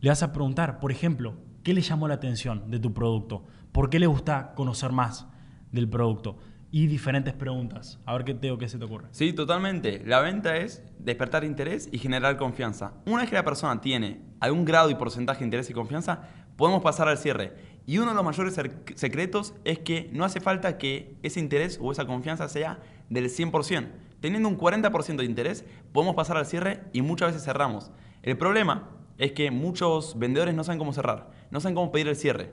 Le 0.00 0.08
vas 0.08 0.22
a 0.22 0.32
preguntar, 0.32 0.80
por 0.80 0.90
ejemplo, 0.90 1.36
¿Qué 1.62 1.74
le 1.74 1.80
llamó 1.80 2.08
la 2.08 2.14
atención 2.14 2.72
de 2.72 2.80
tu 2.80 2.92
producto? 2.92 3.44
¿Por 3.70 3.88
qué 3.88 4.00
le 4.00 4.08
gusta 4.08 4.52
conocer 4.56 4.90
más 4.90 5.28
del 5.70 5.88
producto? 5.88 6.36
Y 6.72 6.88
diferentes 6.88 7.34
preguntas. 7.34 8.00
A 8.04 8.14
ver 8.14 8.24
qué 8.24 8.34
te 8.34 8.56
qué 8.58 8.68
se 8.68 8.78
te 8.78 8.84
ocurre. 8.84 9.06
Sí, 9.12 9.32
totalmente. 9.32 10.02
La 10.04 10.20
venta 10.20 10.56
es 10.56 10.82
despertar 10.98 11.44
interés 11.44 11.88
y 11.92 11.98
generar 11.98 12.36
confianza. 12.36 12.94
Una 13.06 13.18
vez 13.18 13.30
que 13.30 13.36
la 13.36 13.44
persona 13.44 13.80
tiene 13.80 14.22
algún 14.40 14.64
grado 14.64 14.90
y 14.90 14.96
porcentaje 14.96 15.40
de 15.40 15.44
interés 15.44 15.70
y 15.70 15.72
confianza, 15.72 16.22
podemos 16.56 16.82
pasar 16.82 17.08
al 17.08 17.18
cierre. 17.18 17.52
Y 17.86 17.98
uno 17.98 18.08
de 18.08 18.16
los 18.16 18.24
mayores 18.24 18.58
secretos 18.96 19.54
es 19.64 19.78
que 19.78 20.10
no 20.12 20.24
hace 20.24 20.40
falta 20.40 20.78
que 20.78 21.16
ese 21.22 21.38
interés 21.38 21.78
o 21.80 21.92
esa 21.92 22.06
confianza 22.06 22.48
sea 22.48 22.80
del 23.08 23.26
100%. 23.26 23.88
Teniendo 24.18 24.48
un 24.48 24.58
40% 24.58 25.16
de 25.16 25.24
interés, 25.24 25.64
podemos 25.92 26.16
pasar 26.16 26.38
al 26.38 26.46
cierre 26.46 26.82
y 26.92 27.02
muchas 27.02 27.28
veces 27.28 27.44
cerramos. 27.44 27.92
El 28.22 28.36
problema 28.36 28.88
es 29.18 29.32
que 29.32 29.50
muchos 29.50 30.18
vendedores 30.18 30.54
no 30.54 30.64
saben 30.64 30.78
cómo 30.78 30.92
cerrar, 30.92 31.30
no 31.52 31.60
saben 31.60 31.76
cómo 31.76 31.92
pedir 31.92 32.08
el 32.08 32.16
cierre. 32.16 32.50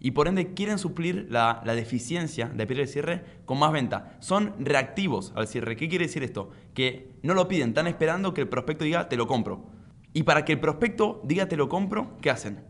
Y 0.00 0.10
por 0.10 0.26
ende 0.26 0.54
quieren 0.54 0.78
suplir 0.78 1.28
la, 1.30 1.62
deficiencia 1.64 2.48
de 2.48 2.66
pedir 2.66 2.80
el 2.80 2.88
cierre 2.88 3.24
con 3.44 3.58
más 3.58 3.70
venta. 3.70 4.16
Son 4.18 4.54
reactivos 4.58 5.32
al 5.36 5.46
cierre. 5.46 5.76
¿Qué 5.76 5.88
quiere 5.88 6.06
decir 6.06 6.24
esto? 6.24 6.50
Que 6.74 7.12
no 7.22 7.34
lo 7.34 7.46
piden, 7.48 7.68
están 7.68 7.86
esperando 7.86 8.34
que 8.34 8.40
el 8.40 8.48
prospecto 8.48 8.84
diga 8.84 9.08
te 9.08 9.16
lo 9.16 9.26
compro. 9.26 9.70
Y 10.12 10.24
para 10.24 10.44
que 10.44 10.52
el 10.52 10.60
prospecto 10.60 11.20
diga 11.22 11.46
te 11.46 11.56
lo 11.56 11.68
compro, 11.68 12.16
¿qué 12.20 12.30
hacen? 12.30 12.64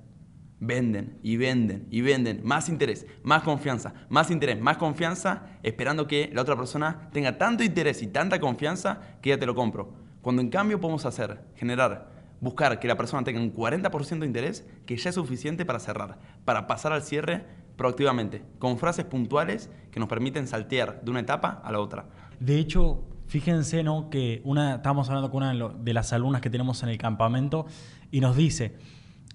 Venden 0.59 1.19
y 1.23 1.39
venden 1.39 1.87
y 1.91 2.03
venden. 2.03 2.43
Más 2.45 2.69
interés, 2.69 3.07
más 3.23 3.43
confianza, 3.43 3.95
más 4.11 4.31
interés, 4.31 4.61
más 4.61 4.77
confianza, 4.77 5.59
esperando 5.63 6.07
que 6.07 6.31
la 6.35 6.43
otra 6.43 6.57
persona 6.57 7.09
tenga 7.13 7.39
tanto 7.39 7.65
interés 7.65 8.03
y 8.03 8.09
tanta 8.09 8.39
confianza 8.39 9.01
que 9.23 9.31
ya 9.31 9.39
te 9.39 9.47
lo 9.47 9.55
compro. 9.55 9.95
Cuando 10.21 10.43
en 10.43 10.51
cambio 10.51 10.79
podemos 10.79 11.07
hacer, 11.07 11.41
generar 11.55 12.20
buscar 12.41 12.81
que 12.81 12.89
la 12.89 12.97
persona 12.97 13.23
tenga 13.25 13.41
un 13.41 13.55
40% 13.55 14.21
de 14.21 14.27
interés, 14.27 14.67
que 14.87 14.97
ya 14.97 15.11
es 15.11 15.15
suficiente 15.15 15.65
para 15.65 15.79
cerrar, 15.79 16.19
para 16.45 16.67
pasar 16.67 16.93
al 16.93 17.03
cierre 17.03 17.45
proactivamente, 17.77 18.43
con 18.59 18.79
frases 18.79 19.05
puntuales 19.05 19.71
que 19.91 20.01
nos 20.01 20.09
permiten 20.09 20.47
saltear 20.47 21.03
de 21.03 21.11
una 21.11 21.21
etapa 21.21 21.61
a 21.65 21.73
la 21.73 21.81
otra. 21.81 22.07
De 22.39 22.59
hecho, 22.59 23.05
fíjense 23.27 23.83
¿no? 23.83 24.11
que 24.11 24.43
una, 24.45 24.77
estábamos 24.77 25.09
hablando 25.09 25.31
con 25.31 25.43
una 25.43 25.69
de 25.69 25.95
las 25.95 26.13
alumnas 26.13 26.41
que 26.41 26.51
tenemos 26.51 26.83
en 26.83 26.89
el 26.89 26.99
campamento 26.99 27.67
y 28.11 28.21
nos 28.21 28.37
dice, 28.37 28.77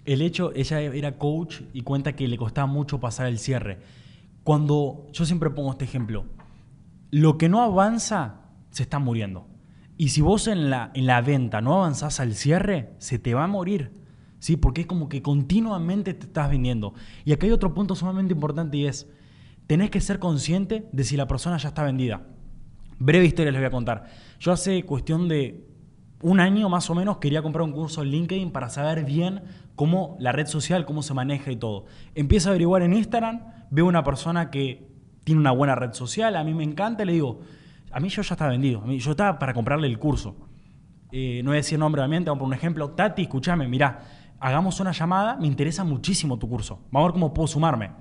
el 0.06 0.22
hecho, 0.22 0.52
ella 0.56 0.80
era 0.82 1.18
coach 1.18 1.62
y 1.74 1.82
cuenta 1.82 2.13
que 2.13 2.28
le 2.28 2.38
costaba 2.38 2.68
mucho 2.68 3.00
pasar 3.00 3.28
el 3.28 3.39
cierre. 3.39 3.80
Cuando 4.44 5.08
yo 5.12 5.26
siempre 5.26 5.50
pongo 5.50 5.72
este 5.72 5.86
ejemplo, 5.86 6.26
lo 7.10 7.38
que 7.38 7.50
no 7.50 7.63
avanza 7.63 8.41
se 8.70 8.84
está 8.84 9.00
muriendo. 9.00 9.48
Y 9.98 10.10
si 10.10 10.22
vos 10.22 10.48
en 10.48 10.70
la, 10.70 10.92
en 10.94 11.06
la 11.08 11.22
venta 11.22 11.62
no 11.62 11.76
avanzás 11.76 12.20
al 12.20 12.34
cierre, 12.34 12.94
se 12.98 13.20
te 13.20 13.34
va 13.34 13.46
a 13.46 13.48
morir. 13.48 13.92
¿Sí? 14.40 14.58
Porque 14.58 14.82
es 14.82 14.88
como 14.88 15.10
que 15.10 15.22
continuamente 15.22 16.14
te 16.14 16.28
estás 16.28 16.50
vendiendo. 16.50 16.94
Y 17.24 17.32
aquí 17.32 17.48
hay 17.48 17.52
otro 17.52 17.74
punto 17.74 17.96
sumamente 17.96 18.34
importante 18.34 18.78
y 18.78 18.86
es, 18.86 19.10
tenés 19.66 19.90
que 19.90 20.02
ser 20.02 20.20
consciente 20.20 20.88
de 20.92 21.04
si 21.04 21.18
la 21.18 21.28
persona 21.28 21.58
ya 21.58 21.70
está 21.70 21.84
vendida. 21.84 22.28
Breve 23.00 23.26
historia 23.26 23.52
les 23.52 23.60
voy 23.60 23.68
a 23.68 23.72
contar. 23.72 24.06
Yo 24.40 24.52
hace 24.52 24.84
cuestión 24.84 25.28
de 25.28 25.68
un 26.22 26.40
año 26.40 26.70
más 26.70 26.90
o 26.90 26.96
menos 26.96 27.18
quería 27.18 27.42
comprar 27.42 27.64
un 27.64 27.72
curso 27.72 28.02
en 28.02 28.10
LinkedIn 28.10 28.52
para 28.52 28.70
saber 28.70 29.06
bien 29.06 29.44
cómo 29.76 30.16
la 30.20 30.32
red 30.32 30.48
social, 30.48 30.86
cómo 30.86 31.02
se 31.04 31.14
maneja 31.14 31.52
y 31.52 31.56
todo. 31.56 31.86
Empiezo 32.14 32.50
a 32.50 32.52
averiguar 32.52 32.82
en 32.84 32.94
Instagram, 32.94 33.42
veo 33.70 33.86
una 33.86 34.04
persona 34.04 34.50
que 34.50 34.88
tiene 35.24 35.42
una 35.42 35.52
buena 35.52 35.76
red 35.76 35.94
social, 35.94 36.36
a 36.36 36.44
mí 36.44 36.54
me 36.54 36.64
encanta, 36.64 37.04
le 37.04 37.14
digo, 37.14 37.42
a 37.96 38.00
mí 38.02 38.10
yo 38.10 38.22
ya 38.22 38.34
estaba 38.34 38.52
vendido. 38.52 38.82
A 38.82 38.86
mí, 38.86 39.00
yo 39.00 39.12
estaba 39.12 39.40
para 39.40 39.54
comprarle 39.54 39.88
el 39.88 39.98
curso. 39.98 40.36
Eh, 41.14 41.40
no 41.44 41.52
voy 41.52 41.56
a 41.56 41.62
decir 41.62 41.80
nombre 41.80 42.02
obviamente, 42.02 42.30
vamos 42.30 42.42
por 42.42 42.48
un 42.48 42.54
ejemplo. 42.54 42.90
Tati, 42.90 43.22
escúchame, 43.22 43.70
mirá, 43.70 44.02
hagamos 44.38 44.82
una 44.82 44.92
llamada, 44.92 45.38
me 45.38 45.48
interesa 45.48 45.86
muchísimo 45.86 46.38
tu 46.38 46.50
curso. 46.50 46.82
Vamos 46.92 47.06
a 47.06 47.08
ver 47.08 47.14
cómo 47.14 47.34
puedo 47.34 47.48
sumarme. 47.48 47.92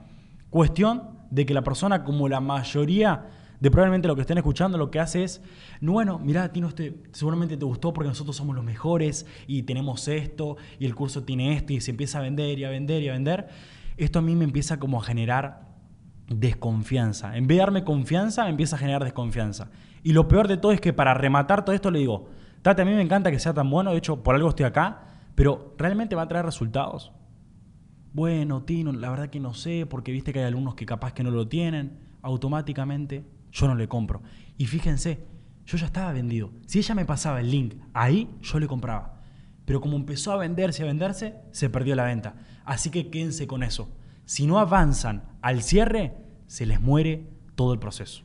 Cuestión 0.51 1.21
de 1.31 1.47
que 1.47 1.55
la 1.55 1.63
persona, 1.63 2.03
como 2.03 2.29
la 2.29 2.41
mayoría 2.41 3.29
de 3.61 3.71
probablemente 3.71 4.09
lo 4.09 4.17
que 4.17 4.23
estén 4.23 4.37
escuchando, 4.37 4.79
lo 4.79 4.91
que 4.91 4.99
hace 4.99 5.23
es, 5.23 5.41
bueno, 5.81 6.19
mirá, 6.19 6.53
Tino, 6.53 6.67
este, 6.67 7.01
seguramente 7.13 7.57
te 7.57 7.65
gustó 7.65 7.93
porque 7.93 8.09
nosotros 8.09 8.35
somos 8.35 8.57
los 8.57 8.65
mejores 8.65 9.27
y 9.47 9.63
tenemos 9.63 10.09
esto 10.09 10.57
y 10.81 10.87
el 10.87 10.97
curso 10.97 11.23
tiene 11.23 11.55
esto 11.55 11.73
y 11.73 11.81
se 11.81 11.93
empieza 11.93 12.19
a 12.19 12.23
vender 12.23 12.59
y 12.59 12.65
a 12.65 12.71
vender 12.71 13.01
y 13.01 13.11
a 13.11 13.13
vender. 13.13 13.47
Esto 13.97 14.19
a 14.19 14.23
mí 14.23 14.35
me 14.35 14.43
empieza 14.43 14.81
como 14.81 15.01
a 15.01 15.05
generar 15.05 15.73
desconfianza. 16.27 17.37
En 17.37 17.47
vez 17.47 17.59
de 17.59 17.61
darme 17.61 17.85
confianza, 17.85 18.49
empieza 18.49 18.75
a 18.75 18.79
generar 18.81 19.05
desconfianza. 19.05 19.71
Y 20.05 20.12
lo 20.12 20.29
peor 20.29 20.47
de 20.47 20.57
todo 20.57 20.71
es 20.71 20.81
que 20.81 20.93
para 20.93 21.14
rematar 21.14 21.64
todo 21.64 21.75
esto 21.75 21.90
le 21.90 21.99
digo, 21.99 22.29
Tate, 22.62 22.83
a 22.83 22.85
mí 22.85 22.93
me 22.93 23.03
encanta 23.03 23.33
que 23.33 23.40
sea 23.40 23.53
tan 23.53 23.69
bueno, 23.69 23.90
de 23.90 23.99
hecho, 23.99 24.23
por 24.23 24.37
algo 24.37 24.51
estoy 24.51 24.67
acá, 24.67 25.03
pero 25.35 25.75
¿realmente 25.77 26.14
va 26.14 26.23
a 26.23 26.29
traer 26.29 26.45
resultados? 26.45 27.11
Bueno, 28.12 28.62
Tino, 28.62 28.93
la 28.93 29.11
verdad 29.11 29.31
que 29.31 29.40
no 29.40 29.55
sé, 29.55 29.87
porque 29.87 30.12
viste 30.12 30.33
que 30.33 30.38
hay 30.38 30.45
alumnos 30.45 30.77
que 30.77 30.87
capaz 30.87 31.12
que 31.12 31.25
no 31.25 31.33
lo 31.33 31.49
tienen, 31.49 31.99
automáticamente 32.23 33.25
yo 33.51 33.67
no 33.67 33.75
le 33.75 33.88
compro. 33.88 34.23
Y 34.57 34.67
fíjense, 34.67 35.27
yo 35.67 35.77
ya 35.77 35.87
estaba 35.87 36.12
vendido. 36.12 36.53
Si 36.67 36.79
ella 36.79 36.95
me 36.95 37.05
pasaba 37.05 37.40
el 37.40 37.51
link 37.51 37.75
ahí, 37.93 38.31
yo 38.40 38.61
le 38.61 38.69
compraba. 38.69 39.21
Pero 39.64 39.81
como 39.81 39.97
empezó 39.97 40.31
a 40.31 40.37
venderse, 40.37 40.85
a 40.85 40.87
venderse, 40.87 41.40
se 41.51 41.69
perdió 41.69 41.97
la 41.97 42.05
venta. 42.05 42.37
Así 42.64 42.90
que 42.90 43.11
quédense 43.11 43.49
con 43.49 43.64
eso 43.64 43.88
si 44.25 44.47
no 44.47 44.59
avanzan 44.59 45.25
al 45.43 45.62
cierre, 45.62 46.14
se 46.47 46.67
les 46.67 46.81
muere 46.81 47.29
todo 47.55 47.73
el 47.73 47.79
proceso. 47.79 48.25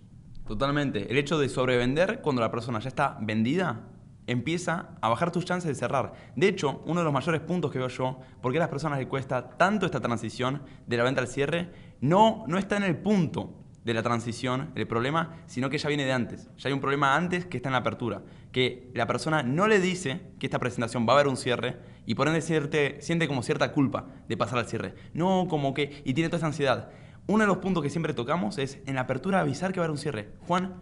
Totalmente. 0.49 1.11
El 1.11 1.19
hecho 1.19 1.37
de 1.37 1.47
sobrevender 1.47 2.21
cuando 2.21 2.41
la 2.41 2.49
persona 2.49 2.79
ya 2.79 2.89
está 2.89 3.19
vendida 3.21 3.81
empieza 4.25 4.97
a 4.99 5.07
bajar 5.07 5.31
tus 5.31 5.45
chances 5.45 5.67
de 5.67 5.75
cerrar. 5.75 6.13
De 6.35 6.47
hecho, 6.47 6.81
uno 6.87 7.01
de 7.01 7.03
los 7.03 7.13
mayores 7.13 7.39
puntos 7.41 7.71
que 7.71 7.77
veo 7.77 7.87
yo, 7.87 8.19
porque 8.41 8.57
a 8.57 8.61
las 8.61 8.69
personas 8.69 8.97
les 8.97 9.07
cuesta 9.07 9.51
tanto 9.57 9.85
esta 9.85 9.99
transición 9.99 10.63
de 10.87 10.97
la 10.97 11.03
venta 11.03 11.21
al 11.21 11.27
cierre, 11.27 11.69
no, 12.01 12.45
no 12.47 12.57
está 12.57 12.77
en 12.77 12.83
el 12.83 12.97
punto 12.97 13.53
de 13.85 13.93
la 13.93 14.01
transición 14.01 14.71
el 14.73 14.87
problema, 14.87 15.37
sino 15.45 15.69
que 15.69 15.77
ya 15.77 15.87
viene 15.87 16.05
de 16.05 16.13
antes. 16.13 16.49
Ya 16.57 16.69
hay 16.69 16.73
un 16.73 16.81
problema 16.81 17.15
antes 17.15 17.45
que 17.45 17.57
está 17.57 17.69
en 17.69 17.73
la 17.73 17.79
apertura. 17.79 18.23
Que 18.51 18.89
la 18.95 19.05
persona 19.05 19.43
no 19.43 19.67
le 19.67 19.79
dice 19.79 20.31
que 20.39 20.47
esta 20.47 20.57
presentación 20.57 21.07
va 21.07 21.13
a 21.13 21.17
haber 21.17 21.27
un 21.27 21.37
cierre 21.37 21.77
y 22.07 22.15
por 22.15 22.27
ende 22.27 22.41
siente, 22.41 22.99
siente 23.01 23.27
como 23.27 23.43
cierta 23.43 23.71
culpa 23.71 24.07
de 24.27 24.35
pasar 24.35 24.57
al 24.57 24.65
cierre. 24.65 24.95
No, 25.13 25.45
como 25.47 25.75
que... 25.75 26.01
y 26.05 26.15
tiene 26.15 26.29
toda 26.29 26.37
esa 26.37 26.47
ansiedad. 26.47 26.89
Uno 27.29 27.43
de 27.43 27.47
los 27.47 27.57
puntos 27.57 27.83
que 27.83 27.91
siempre 27.91 28.15
tocamos 28.15 28.57
es 28.57 28.79
en 28.87 28.95
la 28.95 29.01
apertura 29.01 29.39
avisar 29.39 29.71
que 29.71 29.79
va 29.79 29.83
a 29.83 29.85
haber 29.85 29.91
un 29.91 29.99
cierre. 29.99 30.31
Juan, 30.47 30.81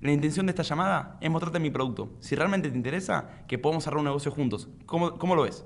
la 0.00 0.10
intención 0.10 0.44
de 0.44 0.50
esta 0.50 0.64
llamada 0.64 1.18
es 1.20 1.30
mostrarte 1.30 1.60
mi 1.60 1.70
producto. 1.70 2.16
Si 2.18 2.34
realmente 2.34 2.68
te 2.68 2.76
interesa, 2.76 3.44
que 3.46 3.58
podamos 3.58 3.84
cerrar 3.84 3.98
un 3.98 4.06
negocio 4.06 4.32
juntos. 4.32 4.68
¿Cómo, 4.86 5.16
cómo 5.18 5.36
lo 5.36 5.42
ves? 5.42 5.64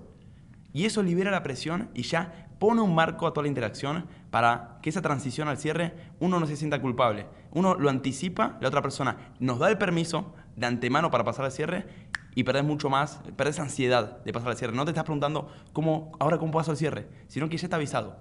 Y 0.75 0.85
eso 0.85 1.03
libera 1.03 1.31
la 1.31 1.43
presión 1.43 1.89
y 1.95 2.03
ya 2.03 2.51
pone 2.59 2.83
un 2.83 2.95
marco 2.95 3.27
a 3.27 3.33
toda 3.33 3.45
la 3.45 3.49
interacción 3.49 4.05
para 4.31 4.79
que 4.83 4.91
esa 4.91 5.01
transición 5.01 5.49
al 5.49 5.57
cierre 5.57 5.95
uno 6.21 6.39
no 6.39 6.47
se 6.47 6.57
sienta 6.57 6.83
culpable. 6.83 7.27
Uno 7.53 7.75
lo 7.77 7.89
anticipa, 7.89 8.59
la 8.61 8.69
otra 8.69 8.83
persona 8.83 9.33
nos 9.41 9.59
da 9.59 9.71
el 9.71 9.79
permiso 9.79 10.35
de 10.57 10.67
antemano 10.67 11.11
para 11.11 11.25
pasar 11.25 11.47
al 11.47 11.53
cierre 11.53 11.87
y 12.35 12.45
perdés 12.45 12.65
mucho 12.65 12.91
más, 12.91 13.23
perdés 13.35 13.61
ansiedad 13.61 14.23
de 14.23 14.33
pasar 14.35 14.51
al 14.51 14.59
cierre. 14.59 14.77
No 14.77 14.85
te 14.85 14.91
estás 14.91 15.05
preguntando 15.05 15.51
cómo, 15.73 16.13
ahora 16.21 16.37
cómo 16.37 16.53
paso 16.53 16.71
al 16.71 16.77
cierre, 16.77 17.09
sino 17.29 17.49
que 17.49 17.57
ya 17.57 17.65
está 17.65 17.77
avisado. 17.77 18.19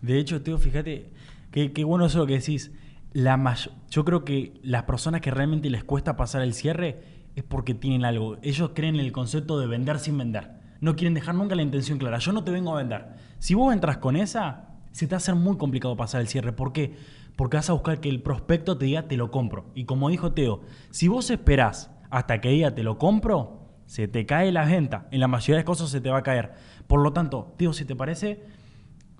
De 0.00 0.20
hecho, 0.20 0.40
Teo, 0.40 0.58
fíjate, 0.58 1.10
qué, 1.50 1.72
qué 1.72 1.84
bueno 1.84 2.06
eso 2.06 2.26
que 2.26 2.34
decís. 2.34 2.72
La 3.12 3.56
yo 3.90 4.04
creo 4.04 4.24
que 4.24 4.60
las 4.62 4.84
personas 4.84 5.20
que 5.20 5.30
realmente 5.30 5.70
les 5.70 5.82
cuesta 5.82 6.16
pasar 6.16 6.42
el 6.42 6.54
cierre 6.54 7.00
es 7.36 7.44
porque 7.44 7.74
tienen 7.74 8.04
algo. 8.04 8.36
Ellos 8.42 8.72
creen 8.74 8.96
en 8.96 9.00
el 9.00 9.12
concepto 9.12 9.58
de 9.58 9.66
vender 9.66 9.98
sin 9.98 10.18
vender. 10.18 10.58
No 10.80 10.94
quieren 10.94 11.14
dejar 11.14 11.34
nunca 11.34 11.54
la 11.54 11.62
intención 11.62 11.98
clara. 11.98 12.18
Yo 12.18 12.32
no 12.32 12.44
te 12.44 12.50
vengo 12.50 12.74
a 12.74 12.78
vender. 12.78 13.06
Si 13.38 13.54
vos 13.54 13.72
entras 13.72 13.98
con 13.98 14.16
esa, 14.16 14.68
se 14.92 15.06
te 15.06 15.12
va 15.12 15.16
a 15.16 15.18
hacer 15.18 15.34
muy 15.34 15.56
complicado 15.56 15.96
pasar 15.96 16.20
el 16.20 16.28
cierre. 16.28 16.52
¿Por 16.52 16.72
qué? 16.72 16.96
Porque 17.36 17.56
vas 17.56 17.70
a 17.70 17.72
buscar 17.72 18.00
que 18.00 18.08
el 18.08 18.22
prospecto 18.22 18.76
te 18.76 18.86
diga 18.86 19.08
te 19.08 19.16
lo 19.16 19.30
compro. 19.30 19.70
Y 19.74 19.84
como 19.84 20.08
dijo 20.08 20.32
Teo, 20.32 20.60
si 20.90 21.08
vos 21.08 21.30
esperás 21.30 21.90
hasta 22.10 22.40
que 22.40 22.50
diga 22.50 22.74
te 22.74 22.82
lo 22.82 22.98
compro, 22.98 23.68
se 23.86 24.08
te 24.08 24.26
cae 24.26 24.52
la 24.52 24.64
venta. 24.64 25.08
En 25.10 25.20
la 25.20 25.28
mayoría 25.28 25.56
de 25.56 25.60
las 25.60 25.66
cosas 25.66 25.90
se 25.90 26.00
te 26.00 26.10
va 26.10 26.18
a 26.18 26.22
caer. 26.22 26.52
Por 26.86 27.00
lo 27.00 27.12
tanto, 27.12 27.54
Teo, 27.56 27.72
si 27.72 27.84
te 27.84 27.96
parece, 27.96 28.44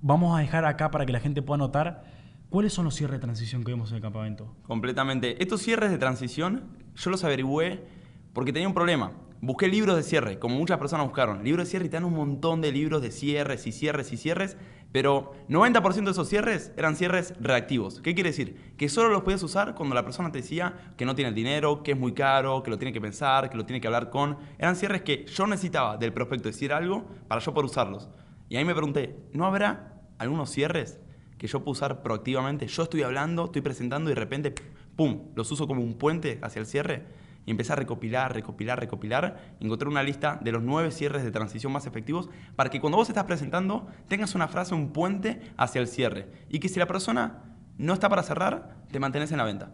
vamos 0.01 0.37
a 0.37 0.41
dejar 0.41 0.65
acá 0.65 0.91
para 0.91 1.07
que 1.07 1.13
la 1.13 1.21
gente 1.21 1.43
pueda 1.43 1.59
notar 1.59 2.05
cuáles 2.51 2.73
son 2.73 2.85
los 2.85 2.95
cierres 2.95 3.21
de 3.21 3.25
transición 3.25 3.65
que 3.65 3.73
vemos 3.73 3.91
en 3.91 3.97
el 3.97 4.03
campamento. 4.03 4.55
Completamente. 4.63 5.43
Estos 5.43 5.63
cierres 5.63 5.91
de 5.91 5.99
transición 5.99 6.65
yo 6.95 7.11
los 7.11 7.25
averigüé 7.25 7.85
porque 8.33 8.53
tenía 8.53 8.69
un 8.69 8.75
problema. 8.75 9.13
Busqué 9.41 9.69
libros 9.69 9.95
de 9.95 10.03
cierre, 10.03 10.41
como 10.41 10.57
muchas 10.57 10.79
personas 10.79 11.07
buscaron. 11.07 11.45
Libros 11.45 11.67
de 11.67 11.71
cierre 11.71 11.87
y 11.87 11.89
te 11.89 11.97
dan 11.97 12.05
un 12.05 12.15
montón 12.15 12.61
de 12.61 12.73
libros 12.73 13.03
de 13.03 13.13
cierres 13.13 13.69
y 13.69 13.73
cierres 13.73 14.13
y 14.13 14.17
cierres, 14.17 14.57
pero 14.91 15.33
90% 15.49 16.05
de 16.05 16.11
esos 16.11 16.29
cierres 16.29 16.73
eran 16.77 16.97
cierres 16.97 17.35
reactivos. 17.39 18.01
¿Qué 18.01 18.15
quiere 18.15 18.31
decir? 18.31 18.75
Que 18.77 18.89
solo 18.89 19.11
los 19.11 19.23
podías 19.23 19.43
usar 19.45 19.77
cuando 19.77 19.95
la 19.95 20.03
persona 20.03 20.33
te 20.33 20.39
decía 20.39 20.93
que 20.97 21.05
no 21.05 21.15
tiene 21.15 21.29
el 21.29 21.37
dinero, 21.37 21.85
que 21.85 21.93
es 21.93 21.99
muy 21.99 22.15
caro, 22.15 22.65
que 22.65 22.71
lo 22.71 22.79
tiene 22.79 22.93
que 22.93 23.01
pensar, 23.01 23.49
que 23.49 23.57
lo 23.57 23.65
tiene 23.65 23.81
que 23.81 23.87
hablar 23.87 24.11
con. 24.11 24.39
Eran 24.59 24.75
cierres 24.75 25.03
que 25.03 25.25
yo 25.27 25.47
necesitaba 25.47 25.97
del 25.97 26.13
prospecto 26.13 26.49
decir 26.49 26.73
algo 26.73 27.07
para 27.29 27.41
yo 27.41 27.55
poder 27.55 27.67
usarlos. 27.67 28.09
Y 28.49 28.57
ahí 28.57 28.65
me 28.65 28.75
pregunté, 28.75 29.15
¿no 29.33 29.47
habrá 29.47 30.01
algunos 30.19 30.51
cierres 30.51 30.99
que 31.39 31.47
yo 31.47 31.61
puedo 31.61 31.73
usar 31.73 32.03
proactivamente? 32.03 32.67
Yo 32.67 32.83
estoy 32.83 33.03
hablando, 33.03 33.47
estoy 33.47 33.63
presentando 33.63 34.11
y 34.11 34.15
de 34.15 34.21
repente, 34.21 34.55
¡pum!, 34.97 35.29
los 35.35 35.51
uso 35.51 35.67
como 35.67 35.83
un 35.83 35.95
puente 35.95 36.39
hacia 36.43 36.61
el 36.61 36.67
cierre 36.67 37.07
y 37.49 37.51
empecé 37.51 37.73
a 37.73 37.77
recopilar, 37.77 38.35
recopilar, 38.35 38.79
recopilar. 38.79 39.57
Encontré 39.59 39.89
una 39.89 40.03
lista 40.03 40.39
de 40.43 40.53
los 40.53 40.63
nueve 40.63 40.91
cierres 40.91 41.25
de 41.25 41.31
transición 41.31 41.73
más 41.73 41.87
efectivos 41.87 42.29
para 42.57 42.69
que 42.69 42.79
cuando 42.79 42.99
vos 42.99 43.09
estás 43.09 43.25
presentando 43.25 43.87
tengas 44.07 44.35
una 44.35 44.49
frase, 44.49 44.75
un 44.75 44.93
puente 44.93 45.41
hacia 45.57 45.81
el 45.81 45.89
cierre. 45.89 46.29
Y 46.51 46.59
que 46.59 46.69
si 46.69 46.79
la 46.79 46.85
persona 46.85 47.45
no 47.79 47.95
está 47.95 48.11
para 48.11 48.23
cerrar, 48.23 48.77
te 48.93 49.01
mantienes 49.01 49.33
en 49.33 49.39
la 49.39 49.45
venta. 49.45 49.73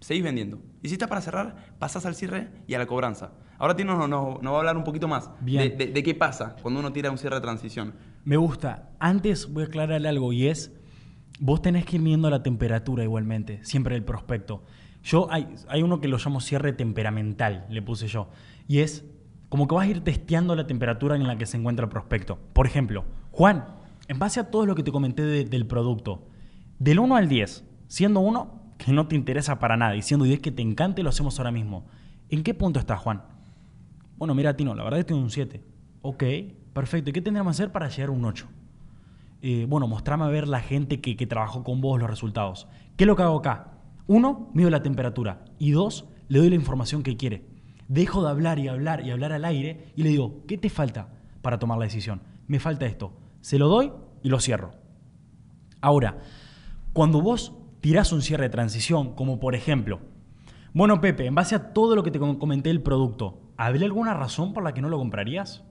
Seguís 0.00 0.24
vendiendo. 0.24 0.60
Y 0.82 0.88
si 0.88 0.94
está 0.94 1.06
para 1.06 1.20
cerrar, 1.20 1.76
pasás 1.78 2.06
al 2.06 2.16
cierre 2.16 2.48
y 2.66 2.74
a 2.74 2.78
la 2.80 2.86
cobranza. 2.86 3.34
Ahora 3.56 3.76
Tino 3.76 3.96
nos, 3.96 4.08
nos, 4.08 4.52
va 4.52 4.56
a 4.56 4.58
hablar 4.58 4.76
un 4.76 4.82
poquito 4.82 5.06
más 5.06 5.30
de, 5.42 5.70
de, 5.70 6.02
qué 6.02 6.16
pasa 6.16 6.56
cuando 6.60 6.80
uno 6.80 6.92
tira 6.92 7.12
un 7.12 7.18
cierre 7.18 7.36
de 7.36 7.42
transición. 7.42 7.94
Me 8.24 8.36
gusta. 8.36 8.90
Antes 8.98 9.48
voy 9.48 9.62
a 9.62 9.66
aclararle 9.66 10.08
algo 10.08 10.32
y 10.32 10.48
es, 10.48 10.72
vos 11.42 11.60
tenés 11.60 11.84
que 11.84 11.96
ir 11.96 12.02
midiendo 12.02 12.30
la 12.30 12.44
temperatura 12.44 13.02
igualmente, 13.02 13.58
siempre 13.64 13.96
del 13.96 14.04
prospecto. 14.04 14.62
Yo, 15.02 15.26
hay, 15.28 15.48
hay 15.68 15.82
uno 15.82 16.00
que 16.00 16.06
lo 16.06 16.16
llamo 16.16 16.40
cierre 16.40 16.72
temperamental, 16.72 17.66
le 17.68 17.82
puse 17.82 18.06
yo. 18.06 18.30
Y 18.68 18.78
es 18.78 19.04
como 19.48 19.66
que 19.66 19.74
vas 19.74 19.88
a 19.88 19.90
ir 19.90 20.04
testeando 20.04 20.54
la 20.54 20.68
temperatura 20.68 21.16
en 21.16 21.26
la 21.26 21.36
que 21.36 21.46
se 21.46 21.56
encuentra 21.56 21.86
el 21.86 21.90
prospecto. 21.90 22.38
Por 22.52 22.68
ejemplo, 22.68 23.04
Juan, 23.32 23.66
en 24.06 24.20
base 24.20 24.38
a 24.38 24.52
todo 24.52 24.66
lo 24.66 24.76
que 24.76 24.84
te 24.84 24.92
comenté 24.92 25.24
del 25.24 25.66
producto, 25.66 26.28
del 26.78 27.00
1 27.00 27.16
al 27.16 27.28
10, 27.28 27.64
siendo 27.88 28.20
1 28.20 28.74
que 28.78 28.92
no 28.92 29.08
te 29.08 29.16
interesa 29.16 29.58
para 29.58 29.76
nada 29.76 29.96
y 29.96 30.02
siendo 30.02 30.24
10 30.24 30.38
que 30.38 30.52
te 30.52 30.62
encante, 30.62 31.02
lo 31.02 31.08
hacemos 31.08 31.40
ahora 31.40 31.50
mismo. 31.50 31.86
¿En 32.28 32.44
qué 32.44 32.54
punto 32.54 32.78
estás, 32.78 33.00
Juan? 33.00 33.24
Bueno, 34.16 34.36
mira, 34.36 34.56
Tino, 34.56 34.76
la 34.76 34.84
verdad 34.84 35.00
es 35.00 35.06
que 35.06 35.08
tengo 35.08 35.22
un 35.22 35.30
7. 35.30 35.60
Ok, 36.02 36.22
perfecto. 36.72 37.10
¿Y 37.10 37.12
qué 37.12 37.20
tendríamos 37.20 37.56
que 37.56 37.62
hacer 37.62 37.72
para 37.72 37.88
llegar 37.88 38.10
a 38.10 38.12
un 38.12 38.24
8? 38.24 38.48
Eh, 39.42 39.66
bueno, 39.68 39.88
mostrame 39.88 40.24
a 40.24 40.28
ver 40.28 40.48
la 40.48 40.60
gente 40.60 41.00
que, 41.00 41.16
que 41.16 41.26
trabajó 41.26 41.64
con 41.64 41.80
vos 41.80 42.00
los 42.00 42.08
resultados. 42.08 42.68
¿Qué 42.96 43.04
es 43.04 43.08
lo 43.08 43.16
que 43.16 43.22
hago 43.22 43.38
acá? 43.38 43.72
Uno, 44.06 44.50
mido 44.54 44.70
la 44.70 44.82
temperatura. 44.82 45.44
Y 45.58 45.72
dos, 45.72 46.08
le 46.28 46.38
doy 46.38 46.48
la 46.48 46.54
información 46.54 47.02
que 47.02 47.16
quiere. 47.16 47.44
Dejo 47.88 48.22
de 48.22 48.30
hablar 48.30 48.58
y 48.58 48.68
hablar 48.68 49.04
y 49.04 49.10
hablar 49.10 49.32
al 49.32 49.44
aire 49.44 49.92
y 49.96 50.02
le 50.02 50.10
digo, 50.10 50.44
¿qué 50.46 50.56
te 50.56 50.70
falta 50.70 51.08
para 51.42 51.58
tomar 51.58 51.78
la 51.78 51.84
decisión? 51.84 52.22
Me 52.46 52.60
falta 52.60 52.86
esto. 52.86 53.12
Se 53.40 53.58
lo 53.58 53.68
doy 53.68 53.92
y 54.22 54.28
lo 54.28 54.40
cierro. 54.40 54.72
Ahora, 55.80 56.20
cuando 56.92 57.20
vos 57.20 57.52
tirás 57.80 58.12
un 58.12 58.22
cierre 58.22 58.44
de 58.44 58.50
transición, 58.50 59.14
como 59.14 59.40
por 59.40 59.54
ejemplo, 59.54 60.00
bueno 60.72 61.00
Pepe, 61.00 61.26
en 61.26 61.34
base 61.34 61.54
a 61.54 61.72
todo 61.72 61.96
lo 61.96 62.02
que 62.02 62.10
te 62.10 62.18
comenté 62.18 62.68
del 62.68 62.80
producto, 62.80 63.42
¿habría 63.56 63.86
alguna 63.86 64.14
razón 64.14 64.54
por 64.54 64.62
la 64.62 64.72
que 64.72 64.80
no 64.80 64.88
lo 64.88 64.98
comprarías? 64.98 65.64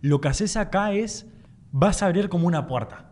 Lo 0.00 0.20
que 0.20 0.28
haces 0.28 0.56
acá 0.56 0.92
es, 0.92 1.30
vas 1.76 2.02
a 2.02 2.06
abrir 2.06 2.28
como 2.28 2.46
una 2.46 2.68
puerta. 2.68 3.10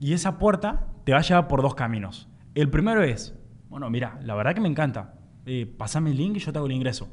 Y 0.00 0.14
esa 0.14 0.38
puerta 0.38 0.86
te 1.04 1.12
va 1.12 1.18
a 1.18 1.22
llevar 1.22 1.48
por 1.48 1.60
dos 1.60 1.74
caminos. 1.74 2.30
El 2.54 2.70
primero 2.70 3.02
es, 3.02 3.38
bueno, 3.68 3.90
mira, 3.90 4.18
la 4.22 4.34
verdad 4.34 4.54
que 4.54 4.62
me 4.62 4.70
encanta. 4.70 5.18
Eh, 5.44 5.66
pasame 5.66 6.12
el 6.12 6.16
link 6.16 6.36
y 6.36 6.38
yo 6.38 6.50
te 6.50 6.56
hago 6.56 6.66
el 6.66 6.72
ingreso. 6.72 7.10